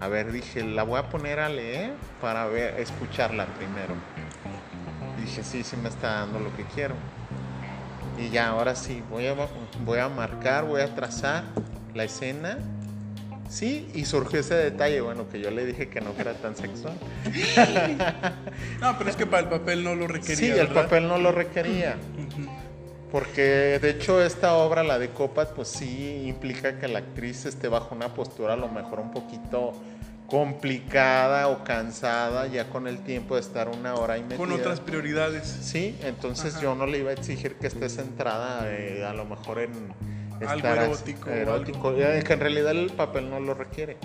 A 0.00 0.08
ver, 0.08 0.32
dije, 0.32 0.62
la 0.64 0.82
voy 0.82 0.98
a 0.98 1.08
poner 1.08 1.38
a 1.40 1.48
leer 1.48 1.94
para 2.20 2.46
ver, 2.46 2.78
escucharla 2.80 3.46
primero. 3.46 3.94
Y 5.20 5.26
dije, 5.26 5.42
sí, 5.42 5.62
sí 5.62 5.76
me 5.76 5.88
está 5.88 6.20
dando 6.20 6.40
lo 6.40 6.54
que 6.56 6.64
quiero. 6.64 6.94
Y 8.18 8.30
ya, 8.30 8.48
ahora 8.48 8.74
sí, 8.74 9.02
voy 9.10 9.26
a, 9.26 9.34
voy 9.84 9.98
a 9.98 10.08
marcar, 10.08 10.64
voy 10.64 10.80
a 10.80 10.94
trazar 10.94 11.44
la 11.94 12.04
escena. 12.04 12.58
Sí, 13.48 13.90
y 13.94 14.04
surgió 14.04 14.40
ese 14.40 14.54
detalle, 14.54 15.00
bueno, 15.00 15.28
que 15.28 15.40
yo 15.40 15.50
le 15.50 15.66
dije 15.66 15.88
que 15.88 16.00
no 16.00 16.14
era 16.18 16.34
tan 16.34 16.56
sexual. 16.56 16.94
No, 18.80 18.96
pero 18.96 19.10
es 19.10 19.16
que 19.16 19.26
para 19.26 19.42
el 19.42 19.48
papel 19.48 19.84
no 19.84 19.94
lo 19.94 20.06
requería. 20.06 20.36
Sí, 20.36 20.46
el 20.46 20.68
papel 20.68 21.06
no 21.06 21.18
lo 21.18 21.32
requería. 21.32 21.96
Porque 23.10 23.78
de 23.80 23.90
hecho 23.90 24.22
esta 24.22 24.54
obra, 24.54 24.82
la 24.82 24.98
de 24.98 25.10
Copat, 25.10 25.52
pues 25.52 25.68
sí 25.68 26.24
implica 26.26 26.78
que 26.78 26.88
la 26.88 27.00
actriz 27.00 27.44
esté 27.44 27.68
bajo 27.68 27.94
una 27.94 28.14
postura 28.14 28.54
a 28.54 28.56
lo 28.56 28.68
mejor 28.68 29.00
un 29.00 29.10
poquito 29.10 29.72
complicada 30.30 31.48
o 31.48 31.64
cansada 31.64 32.46
ya 32.46 32.68
con 32.70 32.86
el 32.86 32.98
tiempo 33.00 33.34
de 33.34 33.40
estar 33.40 33.68
una 33.68 33.94
hora 33.94 34.16
y 34.16 34.22
media. 34.22 34.36
Con 34.36 34.52
otras 34.52 34.80
prioridades. 34.80 35.46
Sí, 35.62 35.96
entonces 36.02 36.54
Ajá. 36.54 36.62
yo 36.62 36.74
no 36.74 36.86
le 36.86 36.98
iba 36.98 37.10
a 37.10 37.14
exigir 37.14 37.56
que 37.56 37.66
esté 37.66 37.88
centrada 37.88 38.62
eh, 38.70 39.04
a 39.04 39.12
lo 39.12 39.24
mejor 39.24 39.58
en 39.58 39.70
Algo 40.46 40.68
erótico 40.68 41.30
erótico, 41.30 41.94
que 41.96 42.32
en 42.32 42.40
realidad 42.40 42.70
el 42.72 42.90
papel 42.90 43.28
no 43.28 43.40
lo 43.40 43.54
requiere. 43.54 43.98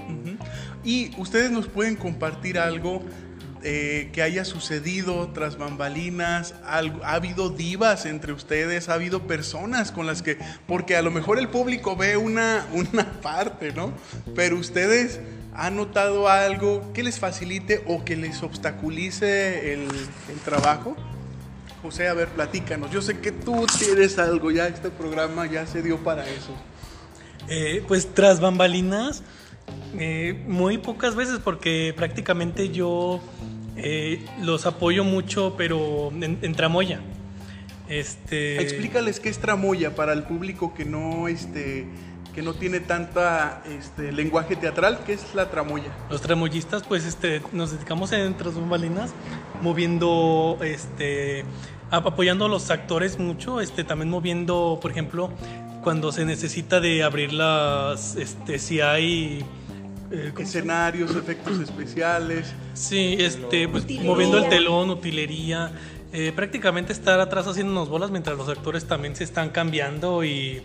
Y 0.83 1.11
ustedes 1.17 1.51
nos 1.51 1.67
pueden 1.67 1.95
compartir 1.95 2.59
algo 2.59 3.01
eh, 3.67 4.09
que 4.13 4.21
haya 4.21 4.45
sucedido 4.45 5.29
tras 5.29 5.57
bambalinas, 5.57 6.53
algo- 6.65 7.03
ha 7.03 7.13
habido 7.13 7.49
divas 7.49 8.05
entre 8.05 8.31
ustedes, 8.31 8.89
ha 8.89 8.93
habido 8.93 9.23
personas 9.23 9.91
con 9.91 10.05
las 10.05 10.21
que, 10.21 10.37
porque 10.67 10.95
a 10.95 11.01
lo 11.01 11.09
mejor 11.09 11.39
el 11.39 11.47
público 11.47 11.95
ve 11.95 12.15
una, 12.17 12.67
una 12.73 13.11
parte, 13.21 13.71
¿no? 13.71 13.91
Pero 14.35 14.57
ustedes 14.57 15.19
han 15.55 15.75
notado 15.75 16.27
algo 16.27 16.91
que 16.93 17.03
les 17.03 17.19
facilite 17.19 17.83
o 17.87 18.03
que 18.03 18.15
les 18.15 18.43
obstaculice 18.43 19.73
el, 19.73 19.81
el 19.81 20.39
trabajo. 20.43 20.95
José, 21.81 22.07
a 22.07 22.13
ver, 22.13 22.29
platícanos. 22.29 22.91
Yo 22.91 23.01
sé 23.01 23.19
que 23.19 23.31
tú 23.31 23.65
tienes 23.79 24.17
algo, 24.17 24.51
ya 24.51 24.67
este 24.67 24.89
programa 24.89 25.45
ya 25.45 25.65
se 25.67 25.81
dio 25.81 25.97
para 26.03 26.27
eso. 26.27 26.55
Eh, 27.47 27.83
pues 27.87 28.13
tras 28.13 28.39
bambalinas, 28.39 29.23
eh, 29.99 30.43
muy 30.47 30.77
pocas 30.77 31.15
veces 31.15 31.39
porque 31.43 31.93
prácticamente 31.95 32.69
yo 32.69 33.21
eh, 33.77 34.25
los 34.41 34.65
apoyo 34.65 35.03
mucho, 35.03 35.55
pero 35.57 36.11
en, 36.11 36.39
en 36.41 36.55
tramoya. 36.55 37.01
Este, 37.87 38.59
Explícales 38.61 39.19
qué 39.19 39.29
es 39.29 39.37
tramoya 39.37 39.93
para 39.93 40.13
el 40.13 40.23
público 40.23 40.73
que 40.73 40.85
no, 40.85 41.27
este, 41.27 41.85
que 42.35 42.41
no 42.41 42.53
tiene 42.53 42.81
tanta 42.81 43.63
este, 43.69 44.11
lenguaje 44.11 44.55
teatral. 44.57 44.99
¿Qué 45.05 45.13
es 45.13 45.33
la 45.33 45.49
tramoya? 45.49 45.85
Los 46.09 46.21
tramoyistas, 46.21 46.83
pues 46.83 47.05
este, 47.05 47.41
nos 47.53 47.71
dedicamos 47.71 48.11
en 48.11 48.35
tras 48.35 48.55
bambalinas, 48.55 49.11
moviendo, 49.61 50.57
este, 50.61 51.45
ap- 51.91 52.07
apoyando 52.07 52.45
a 52.45 52.49
los 52.49 52.69
actores 52.71 53.17
mucho, 53.19 53.61
este, 53.61 53.83
también 53.83 54.09
moviendo, 54.09 54.77
por 54.81 54.91
ejemplo, 54.91 55.31
cuando 55.83 56.11
se 56.11 56.25
necesita 56.25 56.79
de 56.79 57.03
abrir 57.03 57.31
las, 57.33 58.15
este, 58.17 58.59
si 58.59 58.81
hay... 58.81 59.45
eh. 60.11 60.33
Escenarios, 60.37 61.15
efectos 61.15 61.59
especiales. 61.59 62.53
Sí, 62.73 63.15
este, 63.19 63.67
pues 63.67 63.85
Utilería. 63.85 64.09
moviendo 64.11 64.37
el 64.39 64.49
telón, 64.49 64.89
utilería, 64.89 65.71
eh, 66.11 66.31
prácticamente 66.35 66.91
estar 66.93 67.19
atrás 67.19 67.47
haciéndonos 67.47 67.89
bolas 67.89 68.11
mientras 68.11 68.37
los 68.37 68.49
actores 68.49 68.85
también 68.85 69.15
se 69.15 69.23
están 69.23 69.49
cambiando 69.49 70.23
y, 70.23 70.61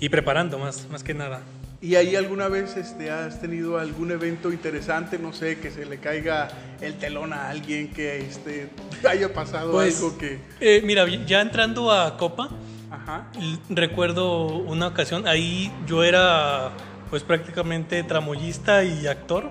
y 0.00 0.08
preparando 0.08 0.58
más, 0.58 0.86
más 0.90 1.02
que 1.02 1.14
nada. 1.14 1.40
¿Y 1.82 1.94
ahí 1.96 2.16
alguna 2.16 2.48
vez 2.48 2.76
este, 2.76 3.10
has 3.10 3.40
tenido 3.40 3.78
algún 3.78 4.10
evento 4.10 4.50
interesante? 4.50 5.18
No 5.18 5.32
sé, 5.32 5.58
que 5.58 5.70
se 5.70 5.84
le 5.84 5.98
caiga 5.98 6.48
el 6.80 6.94
telón 6.94 7.32
a 7.32 7.50
alguien, 7.50 7.92
que 7.92 8.18
este, 8.20 8.70
haya 9.08 9.32
pasado 9.32 9.72
Pues, 9.72 9.96
algo 9.96 10.16
que... 10.18 10.38
eh, 10.60 10.80
mira, 10.84 11.06
ya 11.26 11.40
entrando 11.42 11.92
a 11.92 12.16
Copa, 12.16 12.48
Ajá. 12.90 13.30
recuerdo 13.68 14.46
una 14.46 14.86
ocasión, 14.88 15.28
ahí 15.28 15.70
yo 15.86 16.02
era 16.02 16.70
pues 17.10 17.22
prácticamente 17.22 18.02
tramoyista 18.02 18.82
y 18.82 19.06
actor. 19.06 19.50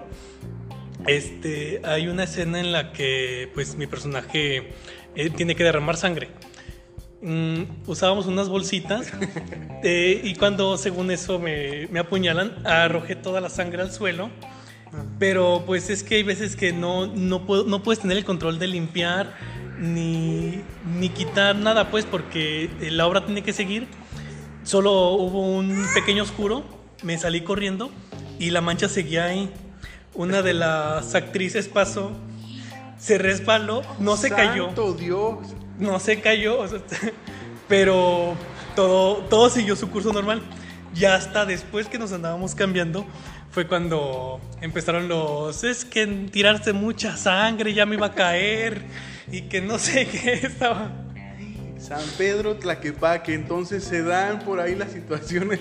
Este, 1.07 1.81
hay 1.83 2.07
una 2.07 2.23
escena 2.23 2.59
en 2.59 2.71
la 2.71 2.91
que 2.91 3.49
pues 3.53 3.75
mi 3.75 3.85
personaje 3.87 4.73
eh, 5.15 5.29
tiene 5.29 5.55
que 5.55 5.63
derramar 5.63 5.95
sangre. 5.97 6.29
Mm, 7.22 7.63
usábamos 7.88 8.28
unas 8.28 8.49
bolsitas 8.49 9.07
eh, 9.84 10.22
y 10.24 10.36
cuando 10.36 10.78
según 10.78 11.09
eso 11.11 11.39
me, 11.39 11.88
me 11.88 11.99
apuñalan, 11.99 12.53
arrojé 12.66 13.16
toda 13.16 13.41
la 13.41 13.49
sangre 13.49 13.82
al 13.82 13.91
suelo. 13.91 14.30
Pero 15.20 15.63
pues 15.66 15.89
es 15.89 16.03
que 16.03 16.16
hay 16.16 16.24
veces 16.24 16.55
que 16.55 16.72
no, 16.72 17.07
no, 17.07 17.45
puedo- 17.45 17.66
no 17.66 17.84
puedes 17.84 17.99
tener 17.99 18.18
el 18.18 18.24
control 18.26 18.59
de 18.59 18.68
limpiar 18.68 19.34
ni, 19.80 20.61
ni 20.97 21.09
quitar 21.09 21.55
nada, 21.55 21.89
pues 21.91 22.05
porque 22.05 22.70
eh, 22.82 22.91
la 22.91 23.05
obra 23.07 23.26
tiene 23.26 23.41
que 23.43 23.51
seguir. 23.53 23.88
Solo 24.63 25.11
hubo 25.11 25.41
un 25.41 25.86
pequeño 25.93 26.24
oscuro, 26.24 26.63
me 27.03 27.18
salí 27.18 27.41
corriendo 27.41 27.91
y 28.39 28.51
la 28.51 28.61
mancha 28.61 28.88
seguía 28.88 29.26
ahí. 29.26 29.49
Una 30.13 30.41
de 30.41 30.53
las 30.53 31.13
actrices 31.13 31.68
pasó, 31.68 32.11
se 32.97 33.18
resbaló, 33.18 33.82
no 33.99 34.16
se 34.16 34.30
cayó 34.30 34.68
¡Santo 34.68 34.93
Dios! 34.93 35.39
No 35.80 35.99
se 35.99 36.21
cayó, 36.21 36.59
o 36.59 36.67
sea, 36.67 36.80
pero 37.67 38.36
todo, 38.76 39.17
todo 39.30 39.49
siguió 39.49 39.76
su 39.76 39.89
curso 39.89 40.11
normal. 40.13 40.41
Ya 40.93 41.15
hasta 41.15 41.45
después 41.45 41.88
que 41.88 41.99
nos 41.99 42.13
andábamos 42.13 42.55
cambiando 42.55 43.05
fue 43.51 43.67
cuando 43.67 44.39
empezaron 44.61 45.07
los, 45.07 45.63
es 45.63 45.86
que 45.86 46.05
tirarse 46.32 46.73
mucha 46.73 47.17
sangre 47.17 47.73
ya 47.73 47.86
me 47.86 47.95
iba 47.95 48.07
a 48.07 48.13
caer 48.13 48.84
y 49.32 49.43
que 49.43 49.61
no 49.61 49.80
sé 49.80 50.07
qué 50.07 50.34
estaba. 50.43 50.91
San 51.80 52.01
Pedro 52.17 52.55
Tlaquepaque, 52.55 53.34
entonces 53.34 53.84
se 53.84 54.03
dan 54.03 54.39
por 54.39 54.59
ahí 54.59 54.76
las 54.76 54.91
situaciones 54.91 55.59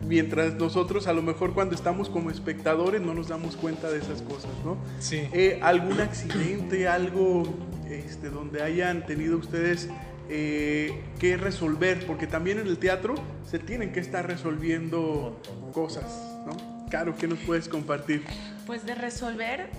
mientras 0.00 0.54
nosotros 0.54 1.06
a 1.06 1.12
lo 1.12 1.22
mejor 1.22 1.54
cuando 1.54 1.74
estamos 1.74 2.08
como 2.08 2.30
espectadores 2.30 3.00
no 3.00 3.14
nos 3.14 3.28
damos 3.28 3.56
cuenta 3.56 3.90
de 3.90 3.98
esas 3.98 4.22
cosas, 4.22 4.50
¿no? 4.64 4.76
Sí. 4.98 5.28
Eh, 5.32 5.58
¿Algún 5.62 6.00
accidente, 6.00 6.88
algo 6.88 7.42
este, 7.88 8.30
donde 8.30 8.62
hayan 8.62 9.06
tenido 9.06 9.36
ustedes 9.36 9.88
eh, 10.28 11.02
que 11.18 11.36
resolver? 11.36 12.06
Porque 12.06 12.26
también 12.26 12.58
en 12.58 12.66
el 12.66 12.78
teatro 12.78 13.14
se 13.48 13.58
tienen 13.58 13.92
que 13.92 14.00
estar 14.00 14.26
resolviendo 14.26 15.40
cosas, 15.72 16.04
¿no? 16.46 16.86
Caro, 16.90 17.16
¿qué 17.16 17.26
nos 17.26 17.38
puedes 17.40 17.68
compartir? 17.68 18.24
Pues 18.66 18.86
de 18.86 18.94
resolver, 18.94 19.70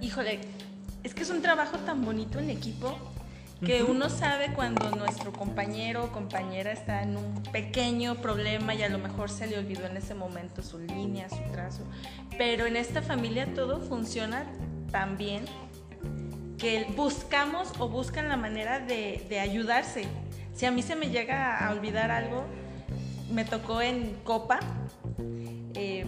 híjole, 0.00 0.40
es 1.02 1.14
que 1.14 1.22
es 1.22 1.30
un 1.30 1.42
trabajo 1.42 1.78
tan 1.78 2.04
bonito 2.04 2.38
en 2.38 2.50
equipo 2.50 2.96
que 3.64 3.82
uno 3.82 4.08
sabe 4.08 4.52
cuando 4.54 4.90
nuestro 4.92 5.32
compañero 5.32 6.04
o 6.04 6.12
compañera 6.12 6.70
está 6.70 7.02
en 7.02 7.16
un 7.16 7.42
pequeño 7.50 8.14
problema 8.16 8.74
y 8.74 8.82
a 8.82 8.88
lo 8.88 8.98
mejor 8.98 9.30
se 9.30 9.48
le 9.48 9.58
olvidó 9.58 9.86
en 9.86 9.96
ese 9.96 10.14
momento 10.14 10.62
su 10.62 10.78
línea, 10.78 11.28
su 11.28 11.42
trazo, 11.50 11.82
pero 12.36 12.66
en 12.66 12.76
esta 12.76 13.02
familia 13.02 13.52
todo 13.54 13.80
funciona 13.80 14.46
tan 14.92 15.16
bien 15.16 15.44
que 16.58 16.86
buscamos 16.96 17.72
o 17.78 17.88
buscan 17.88 18.28
la 18.28 18.36
manera 18.36 18.80
de, 18.80 19.38
ayudarse. 19.40 20.04
Si 20.54 20.66
a 20.66 20.70
mí 20.70 20.82
se 20.82 20.96
me 20.96 21.10
llega 21.10 21.64
a 21.64 21.70
olvidar 21.70 22.10
algo, 22.10 22.44
me 23.30 23.44
tocó 23.44 23.80
en 23.80 24.14
Copa, 24.24 24.58
eh, 25.74 26.04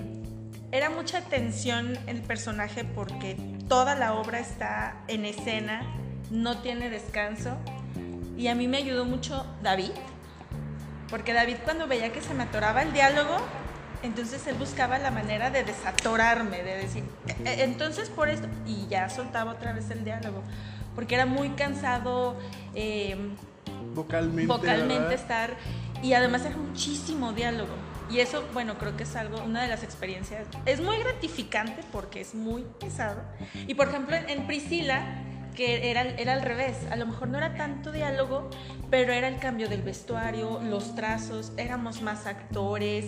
era 0.72 0.90
mucha 0.90 1.20
tensión 1.22 1.98
el 2.06 2.22
personaje 2.22 2.84
porque 2.84 3.36
toda 3.68 3.94
la 3.94 4.14
obra 4.14 4.40
está 4.40 5.02
en 5.06 5.24
escena, 5.24 5.82
no 6.30 6.58
tiene 6.58 6.90
descanso. 6.90 7.56
Y 8.36 8.48
a 8.48 8.54
mí 8.54 8.66
me 8.66 8.78
ayudó 8.78 9.04
mucho 9.04 9.46
David, 9.62 9.92
porque 11.10 11.32
David 11.32 11.56
cuando 11.64 11.86
veía 11.86 12.12
que 12.12 12.22
se 12.22 12.34
me 12.34 12.44
atoraba 12.44 12.82
el 12.82 12.92
diálogo, 12.92 13.36
entonces 14.02 14.46
él 14.46 14.54
buscaba 14.56 14.98
la 14.98 15.10
manera 15.10 15.50
de 15.50 15.64
desatorarme, 15.64 16.62
de 16.62 16.76
decir, 16.76 17.04
"E- 17.26 17.48
e- 17.48 17.64
entonces 17.64 18.08
por 18.10 18.28
esto, 18.28 18.48
y 18.66 18.86
ya 18.88 19.08
soltaba 19.10 19.52
otra 19.52 19.72
vez 19.72 19.90
el 19.90 20.04
diálogo, 20.04 20.42
porque 20.94 21.14
era 21.14 21.26
muy 21.26 21.50
cansado. 21.50 22.36
eh, 22.74 23.16
Vocalmente. 23.94 24.46
vocalmente 24.46 25.14
estar 25.14 25.54
y 26.02 26.12
además 26.14 26.44
era 26.44 26.56
muchísimo 26.56 27.32
diálogo 27.32 27.72
y 28.10 28.20
eso 28.20 28.44
bueno 28.52 28.78
creo 28.78 28.96
que 28.96 29.02
es 29.02 29.16
algo 29.16 29.42
una 29.42 29.62
de 29.62 29.68
las 29.68 29.82
experiencias 29.82 30.46
es 30.66 30.80
muy 30.80 30.96
gratificante 30.98 31.82
porque 31.92 32.20
es 32.20 32.34
muy 32.34 32.64
pesado 32.78 33.20
y 33.66 33.74
por 33.74 33.88
ejemplo 33.88 34.14
en, 34.16 34.28
en 34.30 34.46
Priscila 34.46 35.02
que 35.56 35.90
era, 35.90 36.02
era 36.02 36.34
al 36.34 36.42
revés 36.42 36.76
a 36.92 36.96
lo 36.96 37.06
mejor 37.06 37.28
no 37.28 37.38
era 37.38 37.54
tanto 37.56 37.90
diálogo 37.90 38.48
pero 38.90 39.12
era 39.12 39.26
el 39.28 39.38
cambio 39.38 39.68
del 39.68 39.82
vestuario 39.82 40.60
los 40.62 40.94
trazos 40.94 41.52
éramos 41.56 42.00
más 42.02 42.26
actores 42.26 43.06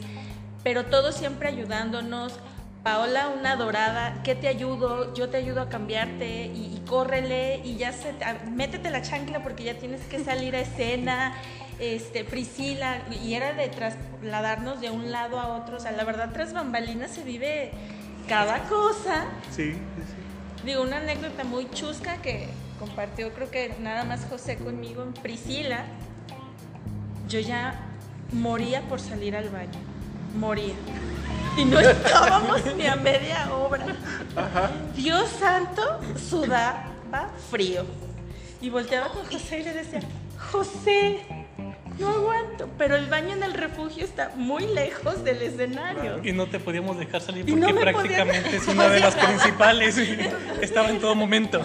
pero 0.62 0.86
todos 0.86 1.14
siempre 1.14 1.48
ayudándonos 1.48 2.38
Paola, 2.82 3.28
una 3.28 3.54
dorada, 3.54 4.22
¿qué 4.24 4.34
te 4.34 4.48
ayudo? 4.48 5.14
Yo 5.14 5.28
te 5.28 5.36
ayudo 5.36 5.60
a 5.60 5.68
cambiarte 5.68 6.46
y, 6.46 6.74
y 6.74 6.82
córrele 6.84 7.60
y 7.64 7.76
ya 7.76 7.92
se, 7.92 8.12
métete 8.50 8.90
la 8.90 9.02
chancla 9.02 9.40
porque 9.42 9.62
ya 9.62 9.74
tienes 9.74 10.00
que 10.06 10.22
salir 10.24 10.56
a 10.56 10.60
escena. 10.60 11.34
Este, 11.78 12.24
Priscila, 12.24 13.02
y 13.24 13.34
era 13.34 13.54
de 13.54 13.68
trasladarnos 13.68 14.80
de 14.80 14.90
un 14.90 15.10
lado 15.10 15.40
a 15.40 15.56
otro. 15.56 15.76
O 15.76 15.80
sea, 15.80 15.90
la 15.92 16.04
verdad, 16.04 16.30
tras 16.32 16.52
bambalinas 16.52 17.12
se 17.12 17.24
vive 17.24 17.72
cada 18.28 18.64
cosa. 18.68 19.26
Sí, 19.50 19.72
sí, 19.72 19.78
sí. 20.06 20.64
Digo, 20.64 20.82
una 20.82 20.98
anécdota 20.98 21.44
muy 21.44 21.68
chusca 21.70 22.18
que 22.18 22.48
compartió, 22.78 23.32
creo 23.32 23.50
que 23.50 23.74
nada 23.80 24.04
más 24.04 24.26
José 24.28 24.58
conmigo 24.58 25.02
en 25.02 25.12
Priscila. 25.12 25.84
Yo 27.28 27.40
ya 27.40 27.74
moría 28.32 28.82
por 28.82 29.00
salir 29.00 29.34
al 29.34 29.48
baño. 29.48 29.91
Moría 30.34 30.74
y 31.56 31.64
no 31.64 31.80
estábamos 31.80 32.62
ni 32.76 32.86
a 32.86 32.96
media 32.96 33.52
obra. 33.54 33.86
Dios 34.96 35.28
santo, 35.38 36.00
sudaba 36.16 36.92
frío. 37.50 37.84
Y 38.60 38.70
volteaba 38.70 39.08
con 39.08 39.24
José 39.26 39.60
y 39.60 39.64
le 39.64 39.74
decía, 39.74 40.00
José, 40.50 41.20
no 41.98 42.08
aguanto, 42.08 42.68
pero 42.78 42.96
el 42.96 43.06
baño 43.06 43.34
en 43.34 43.42
el 43.42 43.54
refugio 43.54 44.04
está 44.04 44.30
muy 44.36 44.66
lejos 44.68 45.24
del 45.24 45.42
escenario. 45.42 46.20
Y 46.22 46.32
no 46.32 46.46
te 46.46 46.60
podíamos 46.60 46.98
dejar 46.98 47.20
salir 47.20 47.44
porque 47.44 47.74
prácticamente 47.74 48.56
es 48.56 48.68
una 48.68 48.88
de 48.88 49.00
las 49.00 49.14
principales. 49.14 49.98
Estaba 50.60 50.90
en 50.90 51.00
todo 51.00 51.14
momento 51.14 51.60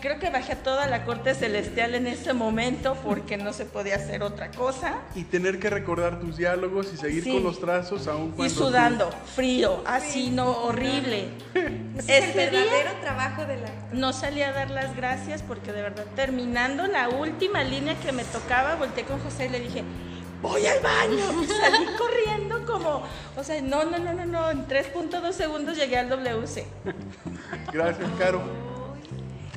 creo 0.00 0.18
que 0.18 0.30
bajé 0.30 0.52
a 0.52 0.62
toda 0.62 0.86
la 0.86 1.04
corte 1.04 1.34
celestial 1.34 1.94
en 1.94 2.06
ese 2.06 2.32
momento 2.32 2.96
porque 3.04 3.36
no 3.36 3.52
se 3.52 3.64
podía 3.64 3.96
hacer 3.96 4.22
otra 4.22 4.50
cosa. 4.50 4.98
Y 5.14 5.24
tener 5.24 5.58
que 5.58 5.70
recordar 5.70 6.20
tus 6.20 6.36
diálogos 6.36 6.92
y 6.92 6.96
seguir 6.96 7.24
con 7.24 7.42
los 7.42 7.60
trazos 7.60 8.08
aún 8.08 8.32
cuando... 8.32 8.46
Y 8.46 8.50
sudando, 8.50 9.10
frío, 9.34 9.82
así, 9.86 10.30
no, 10.30 10.50
horrible. 10.62 11.28
Es 12.00 12.24
el 12.24 12.32
verdadero 12.32 12.92
trabajo 13.02 13.44
de 13.44 13.58
la... 13.58 13.68
No 13.92 14.12
salí 14.12 14.42
a 14.42 14.52
dar 14.52 14.70
las 14.70 14.96
gracias 14.96 15.42
porque 15.42 15.72
de 15.72 15.82
verdad, 15.82 16.06
terminando 16.16 16.86
la 16.86 17.10
última 17.10 17.62
línea 17.62 17.94
que 18.00 18.10
me 18.10 18.24
tocaba, 18.24 18.76
volteé 18.76 19.04
con 19.04 19.20
José 19.20 19.46
y 19.46 19.48
le 19.50 19.60
dije, 19.60 19.84
voy 20.40 20.66
al 20.66 20.80
baño. 20.80 21.42
Y 21.42 21.46
salí 21.60 21.86
corriendo 21.98 22.64
como, 22.64 23.02
o 23.36 23.44
sea, 23.44 23.60
no, 23.60 23.84
no, 23.84 23.98
no, 23.98 24.14
no, 24.14 24.24
no, 24.24 24.50
en 24.50 24.66
3.2 24.66 25.32
segundos 25.32 25.76
llegué 25.76 25.98
al 25.98 26.08
WC. 26.08 26.66
Gracias, 27.72 28.08
Caro. 28.18 28.69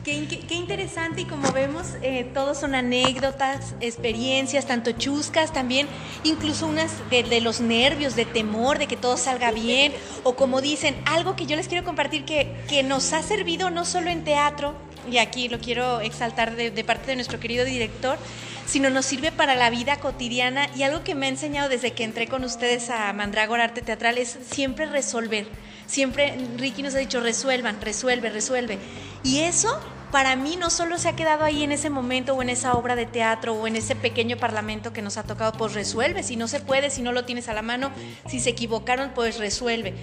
Qué, 0.04 0.28
interesante 0.50 1.22
y 1.22 1.26
como 1.26 1.54
vemos, 1.54 1.88
eh, 2.02 2.30
todos 2.34 2.60
son 2.60 2.76
anécdotas, 2.76 3.74
experiencias, 3.80 4.66
tanto 4.66 4.92
chuscas 4.92 5.54
también, 5.54 5.88
incluso 6.26 6.68
unas 6.68 6.92
de, 7.10 7.40
los 7.40 7.62
nervios, 7.62 8.14
de 8.18 8.26
temor, 8.26 8.80
de 8.80 8.88
que 8.88 8.98
todo 8.98 9.16
salga 9.16 9.52
bien, 9.52 9.94
o 10.24 10.36
como 10.36 10.60
dicen, 10.60 11.02
algo 11.06 11.38
que 11.38 11.46
yo 11.46 11.56
les 11.56 11.70
quiero 11.70 11.86
compartir 11.86 12.26
que, 12.26 12.54
que 12.68 12.84
nos 12.84 13.14
ha 13.14 13.24
servido 13.24 13.70
no 13.70 13.86
solo 13.86 14.10
en 14.10 14.26
teatro, 14.26 14.74
y 15.10 15.20
aquí 15.20 15.48
lo 15.48 15.60
quiero 15.60 16.02
exaltar 16.02 16.58
de, 16.58 16.70
de 16.70 16.84
parte 16.84 17.08
de 17.08 17.16
nuestro 17.16 17.40
querido 17.40 17.64
director, 17.64 18.18
sino 18.66 18.90
nos 18.90 19.06
sirve 19.06 19.32
para 19.32 19.56
la 19.56 19.70
vida 19.70 20.02
cotidiana 20.02 20.68
y 20.76 20.84
algo 20.84 21.06
que 21.06 21.16
me 21.16 21.28
ha 21.28 21.30
enseñado 21.30 21.70
desde 21.70 21.94
que 21.94 22.04
entré 22.04 22.28
con 22.28 22.44
ustedes 22.44 22.90
a 22.90 23.14
Mandragor 23.14 23.62
Arte 23.62 23.82
Teatral 23.82 24.18
es 24.18 24.38
siempre 24.50 24.86
resolver. 24.86 25.48
Siempre 25.88 26.36
Ricky 26.58 26.84
nos 26.84 26.96
ha 26.96 27.00
dicho 27.00 27.20
resuelvan, 27.20 27.80
resuelve, 27.82 28.30
resuelve. 28.30 28.80
Y 29.24 29.40
eso 29.40 29.80
para 30.14 30.36
mí 30.36 30.58
no 30.58 30.70
solo 30.70 31.00
se 31.00 31.10
ha 31.10 31.16
quedado 31.16 31.44
ahí 31.44 31.64
en 31.64 31.72
ese 31.72 31.90
momento 31.90 32.36
o 32.36 32.44
en 32.44 32.50
esa 32.50 32.74
obra 32.74 32.96
de 32.96 33.08
teatro 33.08 33.56
o 33.56 33.66
en 33.66 33.76
ese 33.76 33.96
pequeño 33.96 34.38
parlamento 34.38 34.94
que 34.94 35.02
nos 35.02 35.18
ha 35.18 35.24
tocado, 35.24 35.54
pues 35.54 35.74
resuelve. 35.74 36.22
Si 36.22 36.36
no 36.36 36.48
se 36.48 36.60
puede, 36.60 36.92
si 36.92 37.02
no 37.02 37.12
lo 37.12 37.26
tienes 37.26 37.50
a 37.50 37.54
la 37.56 37.64
mano, 37.64 37.90
si 38.28 38.40
se 38.40 38.52
equivocaron, 38.52 39.14
pues 39.16 39.40
resuelve. 39.40 39.96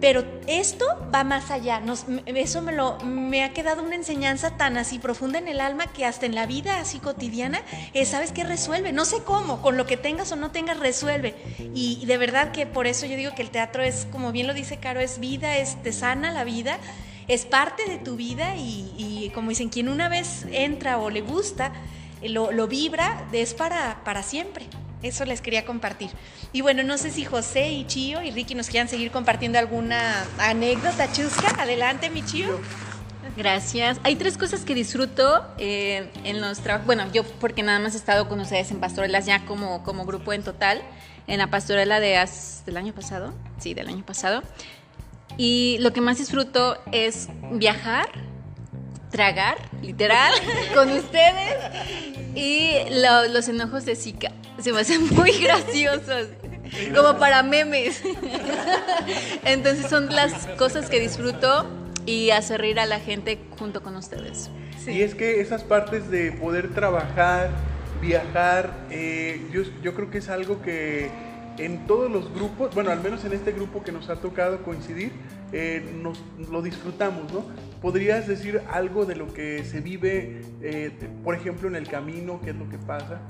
Pero 0.00 0.24
esto 0.46 0.86
va 1.14 1.24
más 1.24 1.50
allá. 1.50 1.82
eso 2.24 2.62
me, 2.62 3.44
ha 3.44 3.52
quedado 3.52 3.82
una 3.82 3.96
enseñanza 3.96 4.56
tan 4.56 4.78
así 4.78 4.98
profunda 4.98 5.38
en 5.38 5.46
el 5.46 5.60
alma 5.60 5.88
que 5.88 6.06
hasta 6.06 6.24
en 6.24 6.34
la 6.34 6.46
vida 6.46 6.80
así 6.80 6.98
cotidiana, 6.98 7.60
eh, 7.92 8.06
¿sabes 8.06 8.32
qué 8.32 8.44
resuelve? 8.44 8.94
No 8.94 9.04
sé 9.04 9.22
cómo, 9.24 9.60
con 9.60 9.76
lo 9.76 9.84
que 9.84 9.98
tengas 9.98 10.32
o 10.32 10.36
no 10.36 10.52
tengas, 10.52 10.78
resuelve. 10.78 11.34
Y, 11.74 12.02
de 12.06 12.16
verdad 12.16 12.52
que 12.52 12.64
por 12.64 12.86
eso 12.86 13.04
yo 13.04 13.14
digo 13.14 13.34
que 13.34 13.42
el 13.42 13.50
teatro 13.50 13.82
es, 13.82 14.06
como 14.10 14.32
bien 14.32 14.46
lo 14.46 14.54
dice 14.54 14.78
Caro, 14.78 15.00
es 15.00 15.20
vida, 15.20 15.58
es, 15.58 15.82
te 15.82 15.92
sana 15.92 16.30
la 16.32 16.44
vida 16.44 16.78
es 17.30 17.46
parte 17.46 17.88
de 17.88 17.98
tu 17.98 18.16
vida 18.16 18.56
y, 18.56 19.30
como 19.32 19.50
dicen, 19.50 19.68
quien 19.68 19.88
una 19.88 20.08
vez 20.08 20.46
entra 20.50 20.98
o 20.98 21.10
le 21.10 21.20
gusta, 21.20 21.72
lo, 22.22 22.50
lo, 22.50 22.66
vibra, 22.66 23.24
es 23.32 23.54
para, 23.54 24.02
para 24.04 24.24
siempre. 24.24 24.66
Eso 25.02 25.24
les 25.24 25.40
quería 25.40 25.64
compartir. 25.64 26.10
Y 26.52 26.60
bueno, 26.60 26.82
no 26.82 26.98
sé 26.98 27.10
si 27.10 27.24
José 27.24 27.70
y 27.70 27.86
Chío 27.86 28.20
y 28.20 28.32
Ricky 28.32 28.56
nos 28.56 28.68
quieran 28.68 28.88
seguir 28.88 29.12
compartiendo 29.12 29.60
alguna 29.60 30.26
anécdota 30.38 31.10
chusca. 31.12 31.62
Adelante, 31.62 32.10
mi 32.10 32.24
Chío. 32.24 32.60
Gracias. 33.36 34.00
Hay 34.02 34.16
tres 34.16 34.36
cosas 34.36 34.64
que 34.64 34.74
disfruto 34.74 35.46
eh, 35.56 36.10
en 36.24 36.40
los 36.40 36.58
trabajos. 36.58 36.84
Bueno, 36.84 37.10
yo 37.12 37.24
porque 37.24 37.62
nada 37.62 37.78
más 37.78 37.94
he 37.94 37.98
estado 37.98 38.28
con 38.28 38.40
ustedes 38.40 38.72
en 38.72 38.80
Pastorelas 38.80 39.24
ya 39.24 39.46
como, 39.46 39.84
como 39.84 40.04
grupo 40.04 40.32
en 40.32 40.42
total. 40.42 40.82
En 41.28 41.38
la 41.38 41.46
pastorela 41.46 42.00
de 42.00 42.18
del 42.66 42.76
año 42.76 42.92
pasado. 42.92 43.32
Sí, 43.60 43.72
del 43.72 43.86
año 43.86 44.04
pasado. 44.04 44.42
Y 45.42 45.78
lo 45.78 45.94
que 45.94 46.02
más 46.02 46.18
disfruto 46.18 46.76
es 46.92 47.30
viajar, 47.52 48.10
tragar, 49.10 49.56
literal, 49.80 50.34
con 50.74 50.90
ustedes. 50.90 51.56
Y 52.34 52.72
los 53.32 53.48
enojos 53.48 53.86
de 53.86 53.96
Zika 53.96 54.32
se 54.58 54.70
me 54.70 54.80
hacen 54.80 55.08
muy 55.14 55.30
graciosos. 55.38 56.26
Como 56.94 57.18
para 57.18 57.42
memes. 57.42 58.02
Entonces 59.46 59.88
son 59.88 60.14
las 60.14 60.46
cosas 60.58 60.90
que 60.90 61.00
disfruto 61.00 61.66
y 62.04 62.32
hacer 62.32 62.60
reír 62.60 62.78
a 62.78 62.84
la 62.84 63.00
gente 63.00 63.38
junto 63.58 63.82
con 63.82 63.96
ustedes. 63.96 64.50
Y 64.86 65.00
es 65.00 65.14
que 65.14 65.40
esas 65.40 65.64
partes 65.64 66.10
de 66.10 66.32
poder 66.32 66.74
trabajar, 66.74 67.48
viajar, 68.02 68.74
eh, 68.90 69.40
yo, 69.50 69.62
yo 69.82 69.94
creo 69.94 70.10
que 70.10 70.18
es 70.18 70.28
algo 70.28 70.60
que 70.60 71.29
en 71.58 71.86
todos 71.86 72.10
los 72.10 72.32
grupos, 72.32 72.74
bueno, 72.74 72.90
al 72.90 73.00
menos 73.00 73.24
en 73.24 73.32
este 73.32 73.52
grupo 73.52 73.82
que 73.82 73.92
nos 73.92 74.08
ha 74.08 74.16
tocado 74.16 74.62
coincidir, 74.62 75.12
eh, 75.52 75.82
lo 76.50 76.62
disfrutamos, 76.62 77.32
¿no? 77.32 77.44
¿Podrías 77.82 78.26
decir 78.26 78.62
algo 78.70 79.04
de 79.04 79.16
lo 79.16 79.32
que 79.32 79.64
se 79.64 79.80
vive, 79.80 80.42
eh, 80.62 80.90
por 81.24 81.34
ejemplo, 81.34 81.68
en 81.68 81.76
el 81.76 81.88
camino? 81.88 82.40
¿Qué 82.42 82.50
es 82.50 82.56
lo 82.56 82.68
que 82.68 82.78
pasa? 82.78 83.20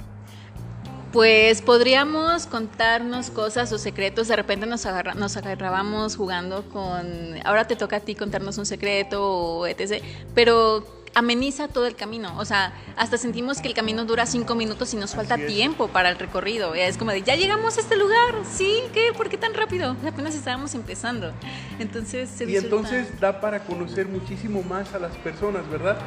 Pues 1.13 1.61
podríamos 1.61 2.47
contarnos 2.47 3.31
cosas 3.31 3.73
o 3.73 3.79
secretos, 3.79 4.29
de 4.29 4.37
repente 4.37 4.67
nos, 4.67 4.87
nos 5.17 5.37
agarrábamos 5.37 6.15
jugando 6.15 6.69
con, 6.69 7.05
ahora 7.45 7.67
te 7.67 7.75
toca 7.75 7.97
a 7.97 8.01
ti 8.01 8.15
contarnos 8.15 8.59
un 8.59 8.67
secreto 8.67 9.25
o 9.25 9.67
etc. 9.67 10.05
Pero 10.35 11.00
ameniza 11.15 11.69
todo 11.69 11.87
el 11.87 11.97
camino. 11.97 12.39
O 12.39 12.45
sea, 12.45 12.73
hasta 12.97 13.19
sentimos 13.19 13.61
que 13.61 13.69
el 13.69 13.75
camino 13.75 14.05
dura 14.05 14.27
cinco 14.27 14.55
minutos 14.55 14.95
y 14.95 14.97
nos 14.97 15.15
falta 15.15 15.37
tiempo 15.37 15.89
para 15.89 16.11
el 16.11 16.19
recorrido. 16.19 16.75
Es 16.75 16.97
como 16.97 17.11
de, 17.11 17.23
ya 17.23 17.37
llegamos 17.37 17.77
a 17.79 17.81
este 17.81 17.97
lugar, 17.97 18.35
¿sí? 18.51 18.83
¿Qué? 18.93 19.13
¿Por 19.17 19.29
qué 19.29 19.37
tan 19.37 19.55
rápido? 19.55 19.97
Apenas 20.07 20.35
estábamos 20.35 20.75
empezando. 20.75 21.33
Entonces, 21.79 22.29
se 22.31 22.45
Y 22.45 22.57
entonces 22.57 23.21
da 23.21 23.41
para 23.41 23.65
conocer 23.65 24.07
muchísimo 24.09 24.63
más 24.63 24.95
a 24.95 24.99
las 24.99 25.17
personas, 25.17 25.69
¿verdad? 25.69 25.99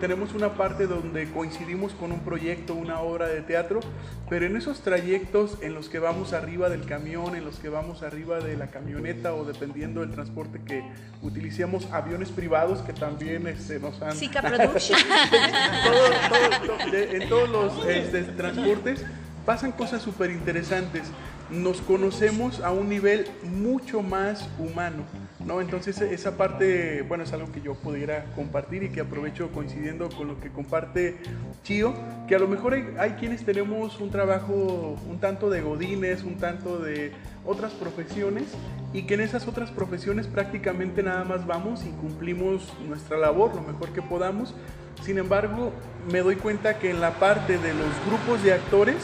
Tenemos 0.00 0.32
una 0.32 0.54
parte 0.54 0.86
donde 0.86 1.30
coincidimos 1.30 1.92
con 1.92 2.12
un 2.12 2.20
proyecto, 2.20 2.74
una 2.74 3.00
obra 3.00 3.26
de 3.26 3.42
teatro, 3.42 3.80
pero 4.28 4.46
en 4.46 4.56
esos 4.56 4.80
trayectos 4.80 5.58
en 5.60 5.74
los 5.74 5.88
que 5.88 5.98
vamos 5.98 6.32
arriba 6.32 6.68
del 6.68 6.84
camión, 6.86 7.34
en 7.34 7.44
los 7.44 7.56
que 7.56 7.68
vamos 7.68 8.02
arriba 8.02 8.38
de 8.38 8.56
la 8.56 8.68
camioneta 8.68 9.34
o 9.34 9.44
dependiendo 9.44 10.02
del 10.02 10.12
transporte 10.12 10.60
que 10.64 10.84
utilicemos, 11.22 11.88
aviones 11.92 12.30
privados 12.30 12.80
que 12.82 12.92
también 12.92 13.46
este, 13.46 13.80
nos 13.80 14.00
han 14.02 14.16
en 16.92 17.28
todos 17.28 17.48
los 17.48 17.86
este, 17.86 18.22
transportes 18.22 19.04
pasan 19.44 19.72
cosas 19.72 20.02
súper 20.02 20.30
interesantes. 20.30 21.02
Nos 21.50 21.80
conocemos 21.80 22.60
a 22.60 22.72
un 22.72 22.88
nivel 22.88 23.26
mucho 23.42 24.02
más 24.02 24.48
humano. 24.58 25.04
¿No? 25.46 25.60
Entonces 25.60 26.00
esa 26.00 26.36
parte, 26.36 27.02
bueno, 27.02 27.24
es 27.24 27.32
algo 27.32 27.50
que 27.52 27.60
yo 27.60 27.74
pudiera 27.74 28.24
compartir 28.34 28.82
y 28.82 28.88
que 28.90 29.00
aprovecho 29.00 29.50
coincidiendo 29.52 30.08
con 30.08 30.28
lo 30.28 30.40
que 30.40 30.50
comparte 30.50 31.16
Chío, 31.62 31.94
que 32.26 32.34
a 32.34 32.38
lo 32.38 32.48
mejor 32.48 32.74
hay, 32.74 32.94
hay, 32.98 33.10
quienes 33.12 33.44
tenemos 33.44 34.00
un 34.00 34.10
trabajo 34.10 34.98
un 35.08 35.18
tanto 35.20 35.48
de 35.48 35.62
godines, 35.62 36.24
un 36.24 36.36
tanto 36.36 36.78
de 36.78 37.12
otras 37.44 37.72
profesiones 37.72 38.44
y 38.92 39.02
que 39.02 39.14
en 39.14 39.20
esas 39.20 39.46
otras 39.46 39.70
profesiones 39.70 40.26
prácticamente 40.26 41.02
nada 41.02 41.24
más 41.24 41.46
vamos 41.46 41.84
y 41.84 41.90
cumplimos 41.90 42.72
nuestra 42.86 43.16
labor 43.16 43.54
lo 43.54 43.62
mejor 43.62 43.90
que 43.90 44.02
podamos. 44.02 44.54
Sin 45.02 45.18
embargo, 45.18 45.72
me 46.10 46.20
doy 46.20 46.36
cuenta 46.36 46.78
que 46.78 46.90
en 46.90 47.00
la 47.00 47.12
parte 47.20 47.58
de 47.58 47.72
los 47.72 47.88
grupos 48.06 48.42
de 48.42 48.52
actores 48.54 48.96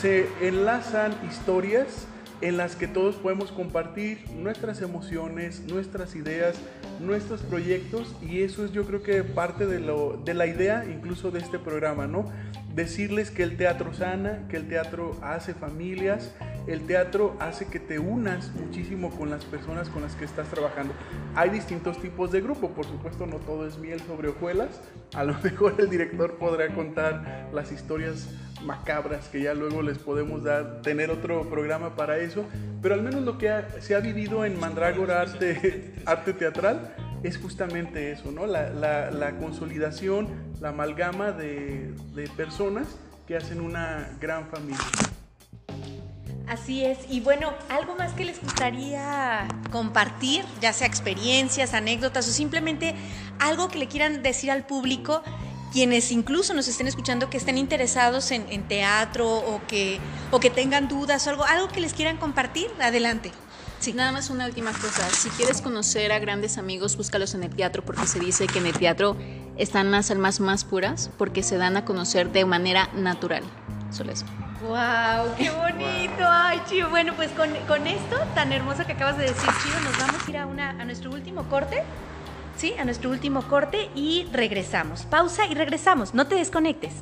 se 0.00 0.28
enlazan 0.40 1.14
historias 1.28 2.06
en 2.40 2.56
las 2.56 2.76
que 2.76 2.88
todos 2.88 3.16
podemos 3.16 3.52
compartir 3.52 4.24
nuestras 4.34 4.80
emociones, 4.82 5.60
nuestras 5.68 6.14
ideas, 6.14 6.56
nuestros 7.00 7.42
proyectos 7.42 8.14
y 8.22 8.42
eso 8.42 8.64
es 8.64 8.72
yo 8.72 8.84
creo 8.84 9.02
que 9.02 9.22
parte 9.22 9.66
de, 9.66 9.80
lo, 9.80 10.20
de 10.24 10.34
la 10.34 10.46
idea 10.46 10.84
incluso 10.84 11.30
de 11.30 11.40
este 11.40 11.58
programa, 11.58 12.06
¿no? 12.06 12.24
Decirles 12.74 13.30
que 13.30 13.42
el 13.42 13.56
teatro 13.56 13.92
sana, 13.92 14.46
que 14.48 14.56
el 14.56 14.68
teatro 14.68 15.18
hace 15.22 15.54
familias, 15.54 16.32
el 16.66 16.82
teatro 16.86 17.36
hace 17.40 17.66
que 17.66 17.80
te 17.80 17.98
unas 17.98 18.52
muchísimo 18.54 19.10
con 19.10 19.30
las 19.30 19.44
personas 19.44 19.88
con 19.88 20.02
las 20.02 20.14
que 20.14 20.24
estás 20.24 20.48
trabajando. 20.48 20.94
Hay 21.34 21.50
distintos 21.50 22.00
tipos 22.00 22.30
de 22.30 22.40
grupo, 22.40 22.70
por 22.70 22.86
supuesto 22.86 23.26
no 23.26 23.36
todo 23.36 23.66
es 23.66 23.78
miel 23.78 24.00
sobre 24.00 24.28
hojuelas, 24.28 24.80
a 25.14 25.24
lo 25.24 25.34
mejor 25.42 25.74
el 25.78 25.90
director 25.90 26.36
podrá 26.36 26.72
contar 26.74 27.48
las 27.52 27.72
historias 27.72 28.28
macabras 28.64 29.28
que 29.28 29.42
ya 29.42 29.54
luego 29.54 29.82
les 29.82 29.98
podemos 29.98 30.44
dar, 30.44 30.82
tener 30.82 31.10
otro 31.10 31.48
programa 31.48 31.96
para 31.96 32.18
eso, 32.18 32.44
pero 32.82 32.94
al 32.94 33.02
menos 33.02 33.22
lo 33.22 33.38
que 33.38 33.50
se 33.80 33.94
ha 33.94 34.00
vivido 34.00 34.44
en 34.44 34.60
Mandrágora 34.60 35.22
Arte, 35.22 35.94
Arte 36.06 36.34
Teatral 36.34 36.94
es 37.22 37.38
justamente 37.38 38.12
eso, 38.12 38.30
¿no? 38.30 38.46
La, 38.46 39.36
consolidación, 39.38 40.28
la 40.60 40.70
amalgama 40.70 41.32
de, 41.32 41.92
de 42.14 42.28
personas 42.28 42.86
que 43.26 43.36
hacen 43.36 43.60
una 43.60 44.16
gran 44.20 44.48
familia. 44.48 44.80
Así 46.50 46.84
es. 46.84 46.98
Y 47.08 47.20
bueno, 47.20 47.54
algo 47.68 47.94
más 47.94 48.12
que 48.14 48.24
les 48.24 48.42
gustaría 48.42 49.46
compartir, 49.70 50.44
ya 50.60 50.72
sea 50.72 50.88
experiencias, 50.88 51.74
anécdotas 51.74 52.26
o 52.26 52.32
simplemente 52.32 52.96
algo 53.38 53.68
que 53.68 53.78
le 53.78 53.86
quieran 53.86 54.24
decir 54.24 54.50
al 54.50 54.66
público, 54.66 55.22
quienes 55.72 56.10
incluso 56.10 56.52
nos 56.52 56.66
estén 56.66 56.88
escuchando 56.88 57.30
que 57.30 57.36
estén 57.36 57.56
interesados 57.56 58.32
en, 58.32 58.62
teatro 58.64 59.28
o 59.30 59.60
que, 59.68 60.00
o 60.32 60.40
que 60.40 60.50
tengan 60.50 60.88
dudas 60.88 61.26
o 61.26 61.30
algo, 61.30 61.44
algo 61.44 61.68
que 61.68 61.80
les 61.80 61.94
quieran 61.94 62.16
compartir, 62.16 62.68
adelante. 62.80 63.30
Sí. 63.80 63.94
Nada 63.94 64.12
más 64.12 64.30
una 64.30 64.46
última 64.46 64.72
cosa. 64.72 65.08
Si 65.08 65.30
quieres 65.30 65.62
conocer 65.62 66.12
a 66.12 66.18
grandes 66.18 66.58
amigos, 66.58 66.96
búscalos 66.96 67.34
en 67.34 67.42
el 67.42 67.54
teatro 67.54 67.82
porque 67.82 68.06
se 68.06 68.20
dice 68.20 68.46
que 68.46 68.58
en 68.58 68.66
el 68.66 68.78
teatro 68.78 69.16
están 69.56 69.90
las 69.90 70.10
almas 70.10 70.38
más 70.38 70.64
puras 70.64 71.10
porque 71.16 71.42
se 71.42 71.56
dan 71.56 71.76
a 71.76 71.84
conocer 71.84 72.30
de 72.30 72.44
manera 72.44 72.90
natural. 72.94 73.42
Solo 73.90 74.12
eso. 74.12 74.26
¡Wow! 74.60 75.34
¡Qué 75.38 75.50
bonito! 75.50 76.20
¡Ay, 76.20 76.60
chido! 76.68 76.90
Bueno, 76.90 77.14
pues 77.16 77.30
con, 77.30 77.86
esto 77.86 78.16
tan 78.34 78.52
hermoso 78.52 78.84
que 78.84 78.92
acabas 78.92 79.16
de 79.16 79.24
decir, 79.24 79.48
chido, 79.62 79.80
nos 79.80 79.98
vamos 79.98 80.26
a 80.26 80.30
ir 80.30 80.36
a, 80.36 80.46
una, 80.46 80.70
a 80.70 80.84
nuestro 80.84 81.10
último 81.10 81.44
corte. 81.48 81.82
¿Sí? 82.58 82.74
A 82.78 82.84
nuestro 82.84 83.08
último 83.08 83.42
corte 83.48 83.88
y 83.94 84.28
regresamos. 84.32 85.04
Pausa 85.04 85.46
y 85.46 85.54
regresamos. 85.54 86.12
No 86.12 86.26
te 86.26 86.34
desconectes. 86.34 86.92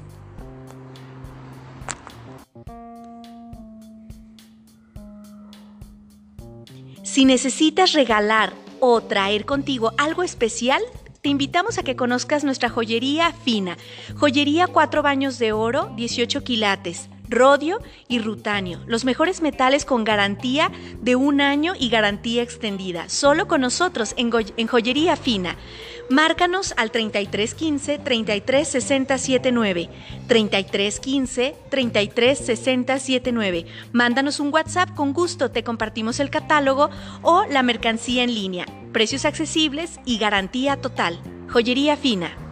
Si 7.19 7.25
necesitas 7.25 7.95
regalar 7.95 8.53
o 8.79 9.01
traer 9.01 9.45
contigo 9.45 9.93
algo 9.99 10.23
especial, 10.23 10.81
te 11.21 11.29
invitamos 11.29 11.77
a 11.77 11.83
que 11.83 11.97
conozcas 11.97 12.45
nuestra 12.45 12.69
joyería 12.69 13.33
fina. 13.33 13.77
Joyería 14.15 14.69
cuatro 14.69 15.03
baños 15.03 15.41
de 15.41 15.51
oro, 15.51 15.91
18 15.97 16.45
quilates 16.45 17.09
rodio 17.29 17.81
y 18.09 18.19
rutanio, 18.19 18.81
los 18.87 19.05
mejores 19.05 19.43
metales 19.43 19.85
con 19.85 20.05
garantía 20.05 20.71
de 21.01 21.17
un 21.17 21.41
año 21.41 21.75
y 21.79 21.89
garantía 21.89 22.43
extendida, 22.43 23.09
solo 23.09 23.47
con 23.47 23.61
nosotros 23.61 24.15
en, 24.17 24.31
Joyería 24.67 25.17
Fina. 25.17 25.57
Márcanos 26.11 26.73
al 26.79 26.91
3315 26.91 27.99
33679 27.99 29.91
3315 30.27 31.55
33679. 31.69 33.67
Mándanos 33.93 34.41
un 34.41 34.53
WhatsApp, 34.53 34.95
con 34.95 35.13
gusto 35.13 35.51
te 35.51 35.63
compartimos 35.63 36.19
el 36.21 36.31
catálogo 36.31 36.89
o 37.23 37.45
la 37.45 37.63
mercancía 37.63 38.25
en 38.25 38.35
línea. 38.35 38.65
Precios 38.93 39.27
accesibles 39.27 40.01
y 40.07 40.19
garantía 40.19 40.81
total. 40.81 41.21
Joyería 41.49 41.97
Fina. 41.97 42.48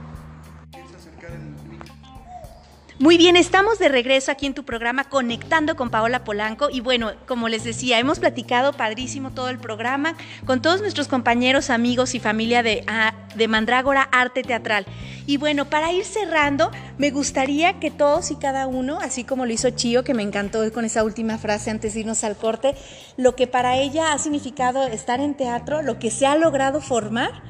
Muy 2.99 3.19
bien, 3.19 3.37
estamos 3.37 3.79
de 3.79 3.91
regreso 3.91 4.33
aquí 4.33 4.47
en 4.47 4.55
tu 4.55 4.65
programa 4.65 5.05
Conectando 5.05 5.77
con 5.77 5.91
Paola 5.91 6.25
Polanco 6.25 6.71
y 6.73 6.81
bueno, 6.81 7.13
como 7.27 7.51
les 7.51 7.63
decía, 7.63 7.99
hemos 7.99 8.19
platicado 8.19 8.73
padrísimo 8.73 9.33
todo 9.33 9.51
el 9.51 9.59
programa 9.59 10.17
con 10.47 10.63
todos 10.63 10.81
nuestros 10.81 11.07
compañeros, 11.07 11.69
amigos 11.69 12.15
y 12.15 12.21
familia 12.21 12.63
de, 12.63 12.85
ah, 12.87 13.13
de 13.35 13.49
Mandrágora 13.49 14.09
Arte 14.13 14.43
Teatral. 14.43 14.87
Y 15.27 15.37
bueno, 15.37 15.67
para 15.67 15.93
ir 15.93 16.07
cerrando, 16.07 16.71
me 16.97 17.11
gustaría 17.11 17.79
que 17.81 17.91
todos 17.91 18.31
y 18.31 18.37
cada 18.37 18.67
uno, 18.67 18.99
así 19.03 19.25
como 19.25 19.45
lo 19.45 19.53
hizo 19.53 19.69
Chío, 19.69 20.03
que 20.03 20.15
me 20.15 20.23
encantó 20.23 20.73
con 20.73 20.87
esa 20.87 21.05
última 21.05 21.37
frase 21.37 21.71
antes 21.71 21.93
de 21.93 22.01
irnos 22.01 22.25
al 22.25 22.35
corte, 22.35 22.77
lo 23.19 23.37
que 23.37 23.47
para 23.47 23.77
ella 23.77 24.15
ha 24.15 24.19
significado 24.19 24.87
estar 24.87 25.21
en 25.21 25.35
teatro, 25.35 25.83
lo 25.83 25.99
que 25.99 26.11
se 26.11 26.27
ha 26.27 26.35
logrado 26.37 26.81
formar. 26.81 27.43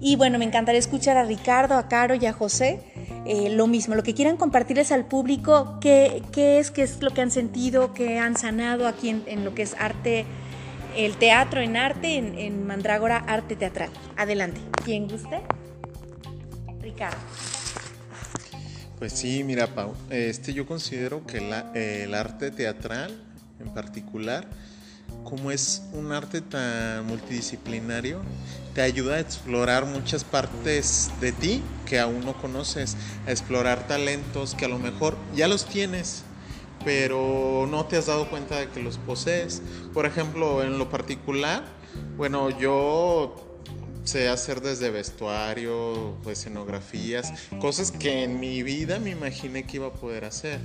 Y 0.00 0.16
bueno, 0.16 0.38
me 0.38 0.44
encantaría 0.44 0.78
escuchar 0.78 1.16
a 1.16 1.24
Ricardo, 1.24 1.74
a 1.74 1.88
Caro 1.88 2.14
y 2.14 2.26
a 2.26 2.32
José 2.32 2.80
eh, 3.26 3.48
lo 3.50 3.66
mismo, 3.66 3.94
lo 3.94 4.02
que 4.02 4.12
quieran 4.12 4.36
compartirles 4.36 4.92
al 4.92 5.06
público, 5.06 5.78
qué, 5.80 6.22
qué, 6.30 6.58
es, 6.58 6.70
qué 6.70 6.82
es 6.82 7.02
lo 7.02 7.10
que 7.10 7.22
han 7.22 7.30
sentido, 7.30 7.94
qué 7.94 8.18
han 8.18 8.36
sanado 8.36 8.86
aquí 8.86 9.08
en, 9.26 9.44
lo 9.44 9.54
que 9.54 9.62
es 9.62 9.74
arte, 9.78 10.26
el 10.94 11.16
teatro 11.16 11.62
en 11.62 11.76
arte, 11.76 12.16
en, 12.16 12.66
Mandrágora 12.66 13.16
Arte 13.16 13.56
Teatral. 13.56 13.90
Adelante, 14.16 14.60
quien 14.84 15.08
guste. 15.08 15.40
Ricardo. 16.82 17.16
Pues 18.98 19.12
sí, 19.14 19.42
mira, 19.42 19.68
Pau, 19.68 19.94
este, 20.10 20.52
yo 20.52 20.66
considero 20.66 21.26
que 21.26 21.38
el 21.38 22.14
arte 22.14 22.50
teatral 22.50 23.18
en 23.58 23.72
particular 23.72 24.46
como 25.24 25.50
es 25.50 25.82
un 25.92 26.12
arte 26.12 26.40
tan 26.40 27.06
multidisciplinario, 27.06 28.20
te 28.74 28.82
ayuda 28.82 29.16
a 29.16 29.20
explorar 29.20 29.86
muchas 29.86 30.24
partes 30.24 31.10
de 31.20 31.32
ti 31.32 31.62
que 31.86 31.98
aún 31.98 32.24
no 32.24 32.36
conoces, 32.40 32.96
a 33.26 33.30
explorar 33.30 33.86
talentos 33.86 34.54
que 34.54 34.64
a 34.64 34.68
lo 34.68 34.78
mejor 34.78 35.16
ya 35.34 35.48
los 35.48 35.66
tienes, 35.66 36.22
pero 36.84 37.66
no 37.70 37.86
te 37.86 37.96
has 37.96 38.06
dado 38.06 38.28
cuenta 38.28 38.58
de 38.58 38.68
que 38.68 38.82
los 38.82 38.98
posees. 38.98 39.62
Por 39.92 40.06
ejemplo, 40.06 40.62
en 40.62 40.78
lo 40.78 40.90
particular, 40.90 41.64
bueno, 42.16 42.50
yo 42.58 43.54
sé 44.04 44.28
hacer 44.28 44.60
desde 44.60 44.90
vestuario, 44.90 46.16
escenografías, 46.30 47.32
cosas 47.60 47.90
que 47.90 48.22
en 48.22 48.38
mi 48.38 48.62
vida 48.62 48.98
me 48.98 49.10
imaginé 49.10 49.64
que 49.64 49.78
iba 49.78 49.86
a 49.86 49.92
poder 49.92 50.24
hacer. 50.24 50.60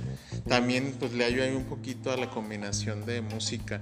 También 0.46 0.94
pues 0.98 1.12
le 1.12 1.24
ayuda 1.24 1.46
un 1.56 1.64
poquito 1.64 2.12
a 2.12 2.16
la 2.16 2.28
combinación 2.30 3.06
de 3.06 3.22
música. 3.22 3.80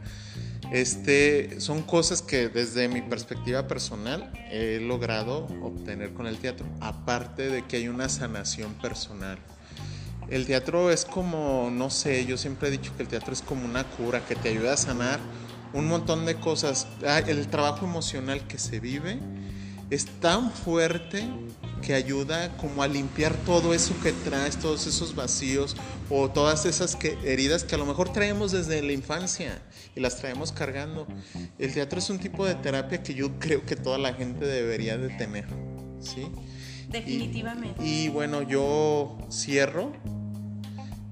Este, 0.71 1.61
son 1.61 1.83
cosas 1.83 2.21
que 2.21 2.49
desde 2.49 2.89
mi 2.89 3.01
perspectiva 3.01 3.67
personal 3.67 4.31
he 4.51 4.81
logrado 4.81 5.47
obtener 5.63 6.13
con 6.13 6.27
el 6.27 6.37
teatro, 6.37 6.67
aparte 6.81 7.49
de 7.49 7.65
que 7.65 7.79
hay 7.79 7.89
una 7.89 8.09
sanación 8.09 8.75
personal. 8.75 9.39
El 10.29 10.47
teatro 10.47 10.91
es 10.91 11.07
como, 11.07 11.71
no 11.73 11.89
sé, 11.89 12.27
yo 12.27 12.37
siempre 12.37 12.69
he 12.69 12.71
dicho 12.71 12.95
que 12.97 13.03
el 13.03 13.09
teatro 13.09 13.33
es 13.33 13.41
como 13.41 13.65
una 13.65 13.85
cura 13.85 14.27
que 14.27 14.35
te 14.37 14.51
ayuda 14.51 14.75
a 14.75 14.77
sanar 14.77 15.21
un 15.73 15.87
montón 15.87 16.27
de 16.27 16.35
cosas. 16.35 16.87
Ah, 17.07 17.21
el 17.21 17.47
trabajo 17.49 17.87
emocional 17.87 18.47
que 18.47 18.59
se 18.59 18.79
vive 18.79 19.19
es 19.89 20.07
tan 20.21 20.51
fuerte 20.51 21.27
que 21.81 21.95
ayuda 21.95 22.57
como 22.57 22.83
a 22.83 22.89
limpiar 22.89 23.35
todo 23.45 23.75
eso 23.75 23.95
que 24.03 24.13
traes, 24.13 24.57
todos 24.57 24.87
esos 24.87 25.15
vacíos 25.15 25.77
o 26.11 26.31
todas 26.31 26.67
esas 26.67 26.97
que, 26.97 27.19
heridas 27.25 27.65
que 27.65 27.75
a 27.75 27.79
lo 27.79 27.87
mejor 27.87 28.13
traemos 28.13 28.53
desde 28.53 28.83
la 28.83 28.93
infancia 28.93 29.61
y 29.95 30.01
las 30.01 30.17
traemos 30.17 30.53
cargando. 30.53 31.07
El 31.59 31.73
teatro 31.73 31.99
es 31.99 32.11
un 32.11 32.19
tipo 32.19 32.47
de 32.47 32.55
terapia 32.55 33.03
que 33.03 33.15
yo 33.15 33.31
creo 33.39 33.65
que 33.65 33.77
toda 33.77 33.99
la 33.99 34.15
gente 34.15 34.45
debería 34.47 34.97
de 34.97 35.09
tener, 35.11 35.47
¿sí? 36.01 36.27
Definitivamente. 36.89 37.85
Y, 37.85 38.09
bueno, 38.09 38.43
yo 38.43 39.19
cierro 39.31 39.93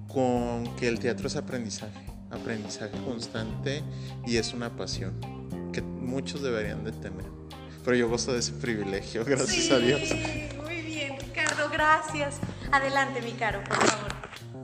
con 0.09 0.75
que 0.77 0.89
el 0.89 0.99
teatro 0.99 1.27
es 1.27 1.37
aprendizaje, 1.37 2.07
aprendizaje 2.31 2.97
constante 3.05 3.83
y 4.27 4.39
es 4.39 4.55
una 4.55 4.75
pasión 4.75 5.15
que 5.73 5.83
muchos 5.83 6.43
deberían 6.43 6.83
de 6.85 6.93
tener 6.93 7.36
pero 7.87 7.97
yo 7.97 8.09
gozo 8.09 8.33
de 8.33 8.41
ese 8.41 8.53
privilegio, 8.53 9.25
gracias 9.25 9.71
a 9.71 9.79
Dios. 9.79 10.01
Muy 10.65 10.83
bien, 10.83 11.17
Ricardo, 11.21 11.71
gracias. 11.71 12.39
Adelante, 12.73 13.23
mi 13.23 13.31
caro, 13.31 13.63
por 13.63 13.77
favor. 13.77 14.13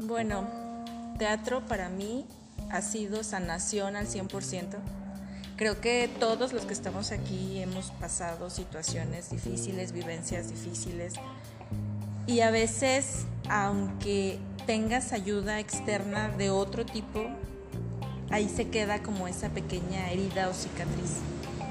Bueno, 0.02 0.84
teatro 1.18 1.64
para 1.68 1.88
mí 1.88 2.26
ha 2.68 2.82
sido 2.82 3.22
sanación 3.22 3.94
al 3.94 4.08
100%. 4.08 4.76
Creo 5.56 5.80
que 5.80 6.10
todos 6.18 6.52
los 6.52 6.64
que 6.64 6.72
estamos 6.72 7.12
aquí 7.12 7.60
hemos 7.60 7.92
pasado 7.92 8.50
situaciones 8.50 9.30
difíciles, 9.30 9.92
vivencias 9.92 10.50
difíciles. 10.50 11.14
Y 12.26 12.40
a 12.40 12.50
veces, 12.50 13.26
aunque 13.48 14.40
tengas 14.66 15.12
ayuda 15.12 15.60
externa 15.60 16.28
de 16.30 16.50
otro 16.50 16.84
tipo, 16.84 17.24
ahí 18.30 18.48
se 18.48 18.68
queda 18.68 19.00
como 19.00 19.28
esa 19.28 19.50
pequeña 19.50 20.10
herida 20.10 20.48
o 20.48 20.52
cicatriz. 20.52 21.20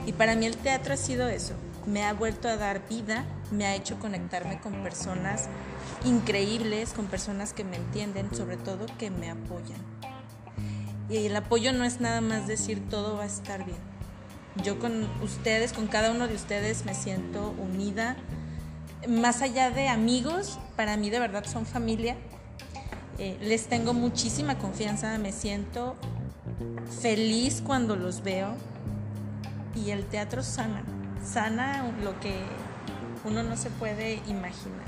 Y 0.05 0.13
para 0.13 0.35
mí 0.35 0.45
el 0.45 0.57
teatro 0.57 0.93
ha 0.93 0.97
sido 0.97 1.27
eso. 1.27 1.53
Me 1.85 2.03
ha 2.03 2.13
vuelto 2.13 2.47
a 2.47 2.57
dar 2.57 2.87
vida, 2.87 3.25
me 3.51 3.65
ha 3.65 3.75
hecho 3.75 3.99
conectarme 3.99 4.59
con 4.59 4.83
personas 4.83 5.47
increíbles, 6.05 6.93
con 6.93 7.07
personas 7.07 7.53
que 7.53 7.63
me 7.63 7.77
entienden, 7.77 8.33
sobre 8.33 8.57
todo 8.57 8.85
que 8.97 9.09
me 9.09 9.29
apoyan. 9.29 9.79
Y 11.09 11.25
el 11.25 11.35
apoyo 11.35 11.73
no 11.73 11.83
es 11.83 11.99
nada 11.99 12.21
más 12.21 12.47
decir 12.47 12.81
todo 12.89 13.17
va 13.17 13.23
a 13.23 13.27
estar 13.27 13.65
bien. 13.65 13.79
Yo 14.63 14.79
con 14.79 15.07
ustedes, 15.21 15.73
con 15.73 15.87
cada 15.87 16.11
uno 16.11 16.27
de 16.27 16.35
ustedes 16.35 16.85
me 16.85 16.93
siento 16.93 17.53
unida. 17.57 18.17
Más 19.07 19.41
allá 19.41 19.71
de 19.71 19.87
amigos, 19.87 20.59
para 20.75 20.97
mí 20.97 21.09
de 21.09 21.19
verdad 21.19 21.45
son 21.45 21.65
familia. 21.65 22.15
Eh, 23.17 23.37
les 23.41 23.67
tengo 23.67 23.93
muchísima 23.93 24.57
confianza, 24.57 25.17
me 25.17 25.31
siento 25.31 25.95
feliz 27.01 27.61
cuando 27.65 27.95
los 27.95 28.23
veo 28.23 28.55
y 29.75 29.91
el 29.91 30.05
teatro 30.05 30.43
sana, 30.43 30.83
sana 31.23 31.91
lo 32.03 32.19
que 32.19 32.43
uno 33.23 33.43
no 33.43 33.57
se 33.57 33.69
puede 33.69 34.15
imaginar. 34.27 34.85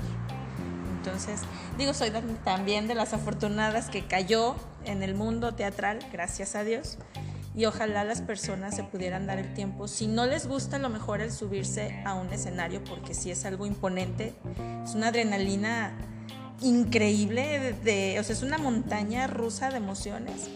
Entonces, 0.96 1.42
digo, 1.76 1.92
soy 1.92 2.10
también 2.44 2.88
de 2.88 2.94
las 2.94 3.12
afortunadas 3.12 3.90
que 3.90 4.06
cayó 4.06 4.56
en 4.84 5.02
el 5.02 5.14
mundo 5.14 5.52
teatral, 5.54 5.98
gracias 6.12 6.54
a 6.54 6.64
Dios, 6.64 6.98
y 7.54 7.66
ojalá 7.66 8.04
las 8.04 8.20
personas 8.22 8.74
se 8.74 8.82
pudieran 8.84 9.26
dar 9.26 9.38
el 9.38 9.52
tiempo, 9.54 9.86
si 9.86 10.06
no 10.06 10.26
les 10.26 10.46
gusta, 10.46 10.78
lo 10.78 10.88
mejor 10.88 11.20
el 11.20 11.30
subirse 11.30 12.02
a 12.04 12.14
un 12.14 12.32
escenario, 12.32 12.82
porque 12.84 13.14
sí 13.14 13.30
es 13.30 13.44
algo 13.44 13.66
imponente, 13.66 14.34
es 14.82 14.94
una 14.94 15.08
adrenalina 15.08 15.92
increíble, 16.60 17.74
de, 17.84 18.18
o 18.18 18.24
sea, 18.24 18.34
es 18.34 18.42
una 18.42 18.58
montaña 18.58 19.26
rusa 19.26 19.70
de 19.70 19.76
emociones, 19.76 20.48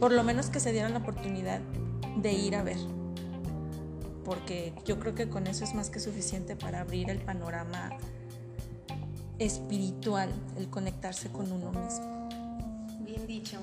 por 0.00 0.10
lo 0.10 0.24
menos 0.24 0.48
que 0.48 0.58
se 0.58 0.72
dieran 0.72 0.92
la 0.92 0.98
oportunidad 1.00 1.60
de 2.16 2.32
ir 2.32 2.56
a 2.56 2.62
ver 2.62 2.78
porque 4.24 4.72
yo 4.84 4.98
creo 4.98 5.14
que 5.14 5.28
con 5.28 5.46
eso 5.46 5.64
es 5.64 5.74
más 5.74 5.90
que 5.90 6.00
suficiente 6.00 6.56
para 6.56 6.80
abrir 6.80 7.10
el 7.10 7.18
panorama 7.18 7.90
espiritual, 9.38 10.30
el 10.56 10.68
conectarse 10.68 11.28
con 11.30 11.50
uno 11.50 11.70
mismo. 11.72 12.28
Bien 13.00 13.26
dicho, 13.26 13.58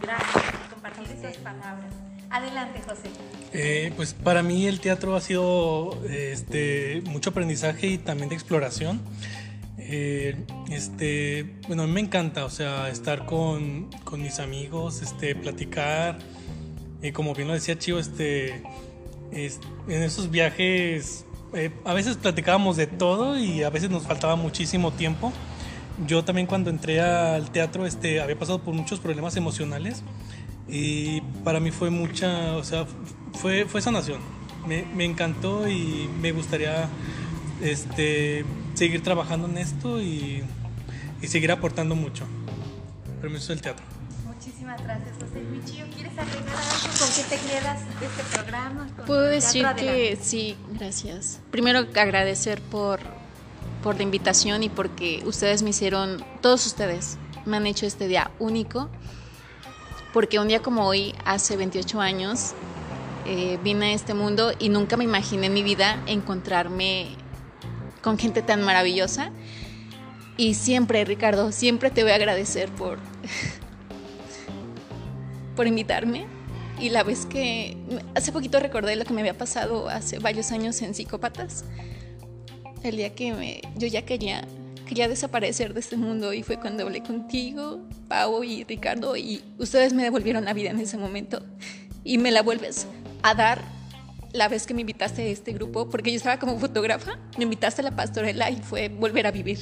Gracias 0.00 0.44
por 0.52 0.70
compartir 0.70 1.16
esas 1.16 1.36
palabras. 1.38 1.92
Adelante, 2.30 2.80
José. 2.80 3.10
Eh, 3.52 3.92
pues 3.94 4.14
para 4.14 4.42
mí 4.42 4.66
el 4.66 4.80
teatro 4.80 5.14
ha 5.14 5.20
sido 5.20 6.02
este, 6.08 7.02
mucho 7.04 7.30
aprendizaje 7.30 7.86
y 7.88 7.98
también 7.98 8.30
de 8.30 8.34
exploración. 8.34 9.00
Eh, 9.78 10.36
este, 10.70 11.56
bueno, 11.66 11.82
a 11.82 11.86
mí 11.86 11.92
me 11.92 12.00
encanta, 12.00 12.44
o 12.44 12.50
sea, 12.50 12.88
estar 12.88 13.26
con, 13.26 13.90
con 14.04 14.22
mis 14.22 14.38
amigos, 14.38 15.02
este, 15.02 15.34
platicar. 15.34 16.18
Y 17.02 17.12
como 17.12 17.34
bien 17.34 17.48
lo 17.48 17.54
decía 17.54 17.78
Chivo, 17.78 17.98
este, 17.98 18.62
en 19.32 20.02
esos 20.02 20.30
viajes 20.30 21.24
eh, 21.54 21.70
a 21.84 21.92
veces 21.92 22.16
platicábamos 22.16 22.76
de 22.76 22.86
todo 22.86 23.38
y 23.38 23.62
a 23.62 23.70
veces 23.70 23.90
nos 23.90 24.04
faltaba 24.04 24.36
muchísimo 24.36 24.90
tiempo. 24.92 25.32
Yo 26.06 26.24
también 26.24 26.46
cuando 26.46 26.70
entré 26.70 27.00
al 27.00 27.50
teatro 27.50 27.86
este, 27.86 28.20
había 28.20 28.38
pasado 28.38 28.60
por 28.60 28.74
muchos 28.74 29.00
problemas 29.00 29.36
emocionales 29.36 30.02
y 30.68 31.20
para 31.44 31.60
mí 31.60 31.70
fue 31.70 31.90
mucha, 31.90 32.56
o 32.56 32.64
sea, 32.64 32.86
fue, 33.34 33.66
fue 33.66 33.82
sanación. 33.82 34.20
Me, 34.66 34.84
me 34.94 35.04
encantó 35.04 35.68
y 35.68 36.08
me 36.20 36.32
gustaría 36.32 36.88
este, 37.60 38.44
seguir 38.74 39.02
trabajando 39.02 39.48
en 39.48 39.58
esto 39.58 40.00
y, 40.00 40.42
y 41.20 41.26
seguir 41.26 41.52
aportando 41.52 41.94
mucho. 41.94 42.24
Permiso 43.20 43.52
del 43.52 43.60
teatro. 43.60 43.84
Muchísimas 44.44 44.82
gracias, 44.82 45.14
José 45.20 45.40
Michio. 45.40 45.84
¿Quieres 45.94 46.18
agregar 46.18 46.56
algo? 46.56 46.98
¿Con 46.98 47.08
qué 47.14 47.22
te 47.28 47.38
quedas 47.46 48.00
de 48.00 48.06
este 48.06 48.22
programa? 48.24 48.88
Puedo 49.06 49.22
decir 49.22 49.64
que 49.76 50.18
sí, 50.20 50.56
gracias. 50.72 51.38
Primero 51.52 51.86
agradecer 51.94 52.60
por, 52.60 52.98
por 53.84 53.94
la 53.98 54.02
invitación 54.02 54.64
y 54.64 54.68
porque 54.68 55.22
ustedes 55.26 55.62
me 55.62 55.70
hicieron, 55.70 56.24
todos 56.40 56.66
ustedes 56.66 57.18
me 57.44 57.58
han 57.58 57.68
hecho 57.68 57.86
este 57.86 58.08
día 58.08 58.32
único. 58.40 58.90
Porque 60.12 60.40
un 60.40 60.48
día 60.48 60.60
como 60.60 60.88
hoy, 60.88 61.14
hace 61.24 61.56
28 61.56 62.00
años, 62.00 62.54
eh, 63.26 63.60
vine 63.62 63.92
a 63.92 63.92
este 63.92 64.12
mundo 64.12 64.54
y 64.58 64.70
nunca 64.70 64.96
me 64.96 65.04
imaginé 65.04 65.46
en 65.46 65.54
mi 65.54 65.62
vida 65.62 66.02
encontrarme 66.06 67.14
con 68.00 68.18
gente 68.18 68.42
tan 68.42 68.62
maravillosa. 68.62 69.30
Y 70.36 70.54
siempre, 70.54 71.04
Ricardo, 71.04 71.52
siempre 71.52 71.92
te 71.92 72.02
voy 72.02 72.10
a 72.10 72.16
agradecer 72.16 72.70
por, 72.70 72.98
por 75.56 75.66
invitarme. 75.66 76.26
Y 76.80 76.90
la 76.90 77.02
vez 77.02 77.26
que 77.26 77.76
hace 78.14 78.32
poquito 78.32 78.58
recordé 78.58 78.96
lo 78.96 79.04
que 79.04 79.12
me 79.12 79.20
había 79.20 79.36
pasado 79.36 79.88
hace 79.88 80.18
varios 80.18 80.50
años 80.52 80.80
en 80.82 80.94
Psicópatas, 80.94 81.64
el 82.82 82.96
día 82.96 83.14
que 83.14 83.32
me, 83.32 83.60
yo 83.76 83.86
ya 83.86 84.02
quería, 84.02 84.44
quería 84.86 85.06
desaparecer 85.06 85.74
de 85.74 85.80
este 85.80 85.96
mundo 85.96 86.32
y 86.32 86.42
fue 86.42 86.58
cuando 86.58 86.82
hablé 86.82 87.02
contigo, 87.02 87.80
Pau 88.08 88.42
y 88.42 88.64
Ricardo 88.64 89.16
y 89.16 89.42
ustedes 89.58 89.92
me 89.92 90.02
devolvieron 90.02 90.44
la 90.44 90.54
vida 90.54 90.70
en 90.70 90.80
ese 90.80 90.96
momento 90.96 91.42
y 92.02 92.18
me 92.18 92.32
la 92.32 92.42
vuelves 92.42 92.86
a 93.22 93.34
dar 93.34 93.62
la 94.32 94.48
vez 94.48 94.66
que 94.66 94.74
me 94.74 94.80
invitaste 94.80 95.22
a 95.22 95.26
este 95.26 95.52
grupo, 95.52 95.88
porque 95.88 96.10
yo 96.10 96.16
estaba 96.16 96.38
como 96.38 96.58
fotógrafa, 96.58 97.18
me 97.36 97.44
invitaste 97.44 97.82
a 97.82 97.84
la 97.84 97.96
pastorela 97.96 98.50
y 98.50 98.56
fue 98.56 98.88
volver 98.88 99.26
a 99.26 99.30
vivir. 99.30 99.58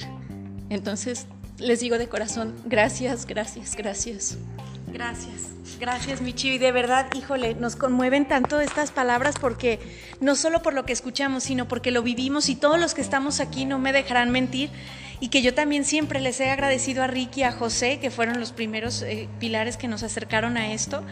Entonces, 0.69 1.27
les 1.59 1.81
digo 1.81 1.99
de 1.99 2.09
corazón, 2.09 2.55
gracias, 2.65 3.27
gracias, 3.27 3.77
gracias. 3.77 4.39
Gracias, 4.93 5.51
gracias 5.79 6.21
Michi. 6.21 6.51
Y 6.51 6.59
de 6.59 6.73
verdad, 6.73 7.07
híjole, 7.15 7.55
nos 7.55 7.77
conmueven 7.77 8.27
tanto 8.27 8.61
estas 8.61 8.91
palabras 8.91 9.37
porque 9.41 9.79
no 10.21 10.37
solo 10.37 10.63
por 10.63 10.75
lo 10.75 10.85
que 10.85 10.93
escuchamos, 10.93 11.45
sino 11.45 11.69
porque 11.69 11.91
lo 11.91 12.03
vivimos 12.03 12.49
y 12.49 12.57
todos 12.57 12.79
los 12.79 12.95
que 12.95 13.01
estamos 13.01 13.41
aquí 13.41 13.65
no 13.65 13.79
me 13.79 13.93
dejarán 13.93 14.31
mentir. 14.31 14.71
Y 15.23 15.29
que 15.29 15.43
yo 15.43 15.53
también 15.53 15.85
siempre 15.85 16.21
les 16.21 16.41
he 16.41 16.51
agradecido 16.51 17.03
a 17.03 17.07
Ricky 17.07 17.41
y 17.41 17.45
a 17.45 17.53
José, 17.53 17.99
que 18.01 18.11
fueron 18.11 18.41
los 18.41 18.53
primeros 18.53 19.03
eh, 19.03 19.29
pilares 19.39 19.77
que 19.77 19.87
nos 19.87 20.03
acercaron 20.03 20.57
a 20.57 20.73
esto. 20.73 21.03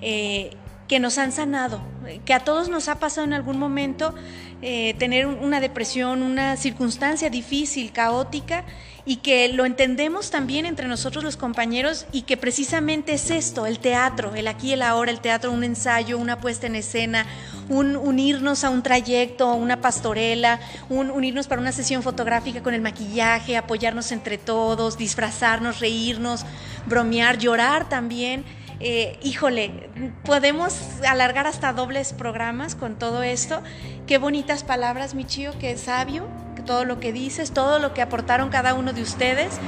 Eh, 0.00 0.50
que 0.88 1.00
nos 1.00 1.18
han 1.18 1.32
sanado, 1.32 1.82
que 2.24 2.32
a 2.32 2.40
todos 2.40 2.70
nos 2.70 2.88
ha 2.88 2.98
pasado 2.98 3.26
en 3.26 3.34
algún 3.34 3.58
momento 3.58 4.14
eh, 4.62 4.94
tener 4.98 5.26
una 5.26 5.60
depresión, 5.60 6.22
una 6.22 6.56
circunstancia 6.56 7.28
difícil, 7.28 7.92
caótica, 7.92 8.64
y 9.08 9.16
que 9.16 9.48
lo 9.48 9.64
entendemos 9.64 10.30
también 10.30 10.66
entre 10.66 10.86
nosotros 10.86 11.24
los 11.24 11.38
compañeros 11.38 12.04
y 12.12 12.22
que 12.22 12.36
precisamente 12.36 13.14
es 13.14 13.30
esto, 13.30 13.64
el 13.64 13.78
teatro, 13.78 14.34
el 14.34 14.46
aquí 14.46 14.74
el 14.74 14.82
ahora, 14.82 15.10
el 15.10 15.20
teatro, 15.20 15.50
un 15.50 15.64
ensayo, 15.64 16.18
una 16.18 16.42
puesta 16.42 16.66
en 16.66 16.76
escena, 16.76 17.24
un 17.70 17.96
unirnos 17.96 18.64
a 18.64 18.68
un 18.68 18.82
trayecto, 18.82 19.54
una 19.54 19.80
pastorela, 19.80 20.60
un 20.90 21.10
unirnos 21.10 21.46
para 21.46 21.62
una 21.62 21.72
sesión 21.72 22.02
fotográfica 22.02 22.62
con 22.62 22.74
el 22.74 22.82
maquillaje, 22.82 23.56
apoyarnos 23.56 24.12
entre 24.12 24.36
todos, 24.36 24.98
disfrazarnos, 24.98 25.80
reírnos, 25.80 26.44
bromear, 26.84 27.38
llorar 27.38 27.88
también. 27.88 28.44
Eh, 28.78 29.18
híjole, 29.22 29.88
podemos 30.22 30.74
alargar 31.08 31.46
hasta 31.46 31.72
dobles 31.72 32.12
programas 32.12 32.74
con 32.74 32.98
todo 32.98 33.22
esto. 33.22 33.62
Qué 34.06 34.18
bonitas 34.18 34.64
palabras, 34.64 35.14
mi 35.14 35.24
chío, 35.24 35.52
qué 35.58 35.78
sabio, 35.78 36.28
todo 36.68 36.84
lo 36.84 37.00
que 37.00 37.14
dices, 37.14 37.52
todo 37.52 37.78
lo 37.78 37.94
que 37.94 38.02
aportaron 38.02 38.50
cada 38.50 38.74
uno 38.74 38.92
de 38.92 39.00
ustedes. 39.00 39.58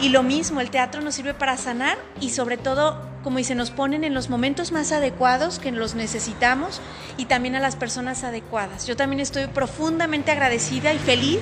Y 0.00 0.10
lo 0.10 0.22
mismo, 0.22 0.60
el 0.60 0.70
teatro 0.70 1.00
nos 1.00 1.16
sirve 1.16 1.34
para 1.34 1.56
sanar 1.56 1.98
y 2.20 2.30
sobre 2.30 2.56
todo, 2.56 3.00
como 3.24 3.38
dice, 3.38 3.56
nos 3.56 3.72
ponen 3.72 4.04
en 4.04 4.14
los 4.14 4.30
momentos 4.30 4.70
más 4.70 4.92
adecuados 4.92 5.58
que 5.58 5.72
los 5.72 5.96
necesitamos 5.96 6.80
y 7.16 7.24
también 7.24 7.56
a 7.56 7.60
las 7.60 7.74
personas 7.74 8.22
adecuadas. 8.22 8.86
Yo 8.86 8.94
también 8.96 9.18
estoy 9.18 9.48
profundamente 9.48 10.30
agradecida 10.30 10.94
y 10.94 10.98
feliz 10.98 11.40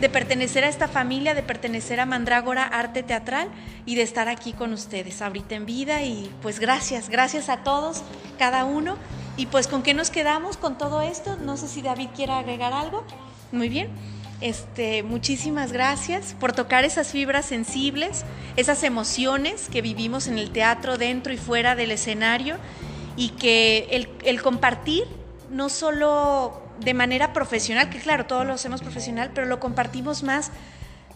de 0.00 0.08
pertenecer 0.08 0.62
a 0.62 0.68
esta 0.68 0.86
familia, 0.86 1.34
de 1.34 1.42
pertenecer 1.42 1.98
a 1.98 2.06
Mandrágora 2.06 2.62
Arte 2.64 3.02
Teatral 3.02 3.48
y 3.86 3.96
de 3.96 4.02
estar 4.02 4.28
aquí 4.28 4.52
con 4.52 4.72
ustedes 4.72 5.20
ahorita 5.20 5.56
en 5.56 5.66
vida 5.66 6.02
y 6.02 6.30
pues 6.42 6.60
gracias, 6.60 7.08
gracias 7.08 7.48
a 7.48 7.64
todos, 7.64 8.02
cada 8.38 8.64
uno. 8.64 8.98
Y 9.36 9.46
pues 9.46 9.66
con 9.66 9.82
qué 9.82 9.94
nos 9.94 10.10
quedamos 10.10 10.56
con 10.58 10.78
todo 10.78 11.02
esto, 11.02 11.36
no 11.38 11.56
sé 11.56 11.66
si 11.66 11.82
David 11.82 12.10
quiere 12.14 12.34
agregar 12.34 12.72
algo. 12.72 13.04
Muy 13.50 13.68
bien. 13.68 14.13
Este, 14.44 15.02
muchísimas 15.02 15.72
gracias 15.72 16.36
por 16.38 16.52
tocar 16.52 16.84
esas 16.84 17.12
fibras 17.12 17.46
sensibles, 17.46 18.26
esas 18.56 18.82
emociones 18.82 19.70
que 19.70 19.80
vivimos 19.80 20.26
en 20.26 20.36
el 20.36 20.50
teatro, 20.50 20.98
dentro 20.98 21.32
y 21.32 21.38
fuera 21.38 21.74
del 21.74 21.90
escenario, 21.90 22.58
y 23.16 23.30
que 23.30 23.88
el, 23.90 24.10
el 24.22 24.42
compartir 24.42 25.04
no 25.48 25.70
solo 25.70 26.62
de 26.78 26.92
manera 26.92 27.32
profesional, 27.32 27.88
que 27.88 27.98
claro, 27.98 28.26
todos 28.26 28.44
lo 28.44 28.52
hacemos 28.52 28.82
profesional, 28.82 29.30
pero 29.34 29.46
lo 29.46 29.60
compartimos 29.60 30.22
más, 30.22 30.50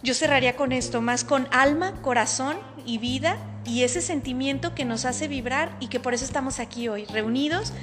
yo 0.02 0.14
cerraría 0.14 0.56
con 0.56 0.72
esto, 0.72 1.02
más 1.02 1.22
con 1.24 1.48
alma, 1.50 2.00
corazón 2.00 2.56
y 2.86 2.96
vida, 2.96 3.36
y 3.66 3.82
ese 3.82 4.00
sentimiento 4.00 4.74
que 4.74 4.86
nos 4.86 5.04
hace 5.04 5.28
vibrar 5.28 5.76
y 5.80 5.88
que 5.88 6.00
por 6.00 6.14
eso 6.14 6.24
estamos 6.24 6.60
aquí 6.60 6.88
hoy, 6.88 7.04
reunidos 7.04 7.74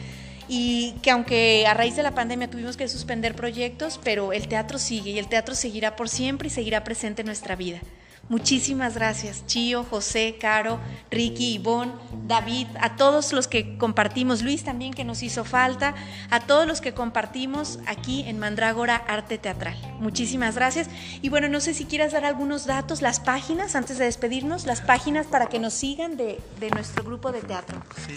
y 0.48 0.93
que 1.02 1.12
aunque 1.12 1.66
a 1.68 1.74
raíz 1.74 1.96
de 1.96 2.04
la 2.04 2.16
pandemia 2.16 2.50
tuvimos 2.50 2.78
que 2.78 2.88
suspender 2.88 3.36
proyectos, 3.36 4.00
pero 4.04 4.34
el 4.34 4.48
teatro 4.48 4.80
sigue 4.80 5.12
y 5.12 5.20
el 5.20 5.28
teatro 5.28 5.56
seguirá 5.56 5.96
por 5.96 6.10
siempre 6.10 6.48
y 6.48 6.52
seguirá 6.52 6.84
presente 6.84 7.22
en 7.22 7.28
nuestra 7.28 7.56
vida. 7.56 7.82
Muchísimas 8.28 8.96
gracias, 8.96 9.46
Chío, 9.46 9.84
José, 9.84 10.38
Caro, 10.41 10.80
Ricky, 11.12 11.54
Ivonne, 11.54 11.91
David, 12.26 12.66
a 12.82 12.96
todos 12.96 13.32
los 13.34 13.48
que 13.48 13.78
compartimos, 13.78 14.41
Luis 14.41 14.64
también 14.64 14.96
que 14.96 15.04
nos 15.04 15.22
hizo 15.22 15.46
falta, 15.46 15.93
a 16.32 16.39
todos 16.39 16.66
los 16.66 16.82
que 16.82 16.96
compartimos 16.96 17.78
aquí 17.86 18.24
en 18.26 18.39
Mandrágora 18.39 18.96
Arte 18.96 19.38
Teatral. 19.38 19.78
Muchísimas 20.00 20.56
gracias. 20.56 20.89
Y 21.22 21.30
bueno, 21.30 21.50
no 21.50 21.60
sé 21.60 21.76
si 21.76 21.86
quieras 21.86 22.14
dar 22.14 22.26
algunos 22.26 22.66
datos, 22.66 23.04
las 23.04 23.20
páginas, 23.20 23.76
antes 23.76 24.00
de 24.00 24.06
despedirnos, 24.06 24.66
las 24.66 24.82
páginas 24.82 25.28
para 25.28 25.46
que 25.46 25.60
nos 25.60 25.76
sigan 25.76 26.18
de, 26.18 26.39
de 26.60 26.72
nuestro 26.72 27.04
grupo 27.04 27.32
de 27.32 27.41
teatro. 27.41 27.84
Sí. 28.08 28.16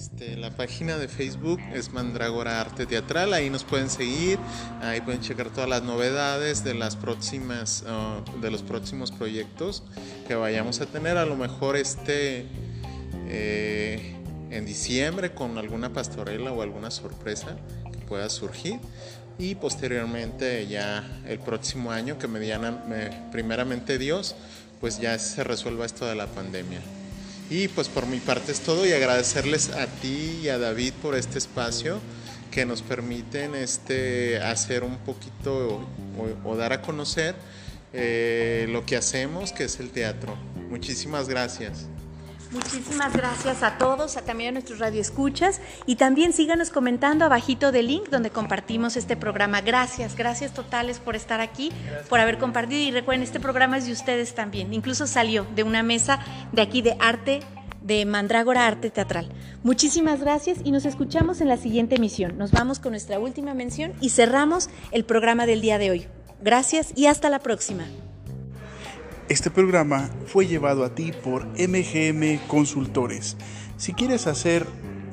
Este, 0.00 0.34
la 0.38 0.48
página 0.48 0.96
de 0.96 1.08
Facebook 1.08 1.60
es 1.74 1.92
Mandrágora 1.92 2.58
Arte 2.58 2.86
Teatral, 2.86 3.34
ahí 3.34 3.50
nos 3.50 3.64
pueden 3.64 3.90
seguir, 3.90 4.38
ahí 4.80 5.02
pueden 5.02 5.20
checar 5.20 5.50
todas 5.50 5.68
las 5.68 5.82
novedades 5.82 6.64
de 6.64 6.72
las 6.72 6.96
próximas, 6.96 7.84
uh, 7.84 8.40
de 8.40 8.50
los 8.50 8.62
próximos 8.62 9.12
proyectos 9.12 9.82
que 10.26 10.34
vayamos 10.34 10.80
a 10.80 10.86
tener. 10.86 11.18
A 11.18 11.26
lo 11.26 11.36
mejor 11.36 11.76
este, 11.76 12.46
eh, 13.28 14.16
en 14.50 14.64
diciembre 14.64 15.34
con 15.34 15.58
alguna 15.58 15.92
pastorela 15.92 16.50
o 16.50 16.62
alguna 16.62 16.90
sorpresa 16.90 17.58
que 17.92 17.98
pueda 17.98 18.30
surgir 18.30 18.80
y 19.38 19.54
posteriormente 19.54 20.66
ya 20.66 21.20
el 21.26 21.40
próximo 21.40 21.92
año 21.92 22.18
que 22.18 22.26
mediana, 22.26 23.28
primeramente 23.30 23.98
Dios 23.98 24.34
pues 24.80 24.98
ya 24.98 25.18
se 25.18 25.44
resuelva 25.44 25.84
esto 25.84 26.06
de 26.06 26.14
la 26.14 26.26
pandemia. 26.26 26.80
Y 27.50 27.66
pues 27.68 27.88
por 27.88 28.06
mi 28.06 28.18
parte 28.18 28.52
es 28.52 28.60
todo 28.60 28.86
y 28.86 28.92
agradecerles 28.92 29.70
a 29.70 29.86
ti 29.86 30.38
y 30.42 30.48
a 30.48 30.58
David 30.58 30.92
por 31.02 31.16
este 31.16 31.38
espacio 31.38 31.98
que 32.52 32.64
nos 32.64 32.80
permiten 32.82 33.54
este, 33.56 34.38
hacer 34.38 34.84
un 34.84 34.96
poquito 34.98 35.84
o, 36.44 36.56
dar 36.56 36.72
a 36.72 36.80
conocer 36.80 37.34
eh, 37.92 38.66
lo 38.70 38.86
que 38.86 38.96
hacemos, 38.96 39.52
que 39.52 39.64
es 39.64 39.80
el 39.80 39.90
teatro. 39.90 40.36
Muchísimas 40.68 41.28
gracias. 41.28 41.86
Muchísimas 42.52 43.12
gracias 43.12 43.62
a 43.62 43.78
todos, 43.78 44.16
a 44.16 44.22
también 44.22 44.48
a 44.48 44.52
nuestros 44.52 44.80
radioescuchas 44.80 45.60
y 45.86 45.94
también 45.94 46.32
síganos 46.32 46.70
comentando 46.70 47.24
abajito 47.24 47.70
del 47.70 47.86
link 47.86 48.08
donde 48.08 48.30
compartimos 48.30 48.96
este 48.96 49.16
programa. 49.16 49.60
Gracias, 49.60 50.16
gracias 50.16 50.52
totales 50.52 50.98
por 50.98 51.14
estar 51.14 51.40
aquí, 51.40 51.70
por 52.08 52.18
haber 52.18 52.38
compartido 52.38 52.80
y 52.80 52.90
recuerden, 52.90 53.22
este 53.22 53.38
programa 53.38 53.78
es 53.78 53.86
de 53.86 53.92
ustedes 53.92 54.34
también. 54.34 54.74
Incluso 54.74 55.06
salió 55.06 55.46
de 55.54 55.62
una 55.62 55.84
mesa 55.84 56.18
de 56.50 56.62
aquí 56.62 56.82
de 56.82 56.96
arte 56.98 57.40
de 57.82 58.04
Mandrágora 58.04 58.66
Arte 58.66 58.90
Teatral. 58.90 59.28
Muchísimas 59.62 60.20
gracias 60.20 60.58
y 60.64 60.72
nos 60.72 60.86
escuchamos 60.86 61.40
en 61.40 61.48
la 61.48 61.56
siguiente 61.56 61.96
emisión. 61.96 62.36
Nos 62.36 62.50
vamos 62.50 62.80
con 62.80 62.92
nuestra 62.92 63.20
última 63.20 63.54
mención 63.54 63.92
y 64.00 64.10
cerramos 64.10 64.70
el 64.90 65.04
programa 65.04 65.46
del 65.46 65.60
día 65.60 65.78
de 65.78 65.92
hoy. 65.92 66.06
Gracias 66.42 66.92
y 66.96 67.06
hasta 67.06 67.30
la 67.30 67.38
próxima. 67.38 67.84
Este 69.30 69.48
programa 69.48 70.10
fue 70.26 70.48
llevado 70.48 70.84
a 70.84 70.96
ti 70.96 71.12
por 71.12 71.46
MGM 71.56 72.48
Consultores. 72.48 73.36
Si 73.76 73.92
quieres 73.92 74.26
hacer 74.26 74.66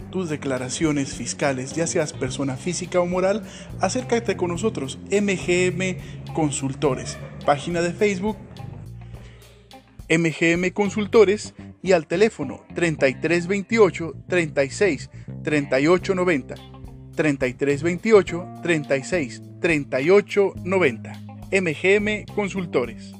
tus 0.09 0.27
declaraciones 0.27 1.13
fiscales, 1.13 1.73
ya 1.73 1.85
seas 1.85 2.13
persona 2.13 2.57
física 2.57 2.99
o 2.99 3.05
moral, 3.05 3.43
acércate 3.79 4.35
con 4.35 4.49
nosotros, 4.49 4.97
MGM 5.11 6.33
Consultores, 6.33 7.15
página 7.45 7.81
de 7.81 7.93
Facebook 7.93 8.37
MGM 10.09 10.71
Consultores 10.73 11.53
y 11.83 11.91
al 11.91 12.07
teléfono 12.07 12.65
3328 12.73 14.15
36 14.27 15.11
38 15.43 16.15
90 16.15 16.55
3328 17.15 18.47
36 18.63 19.41
38 19.61 20.53
90 20.63 21.21
MGM 21.51 22.33
Consultores 22.33 23.16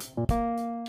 Música 0.00 0.79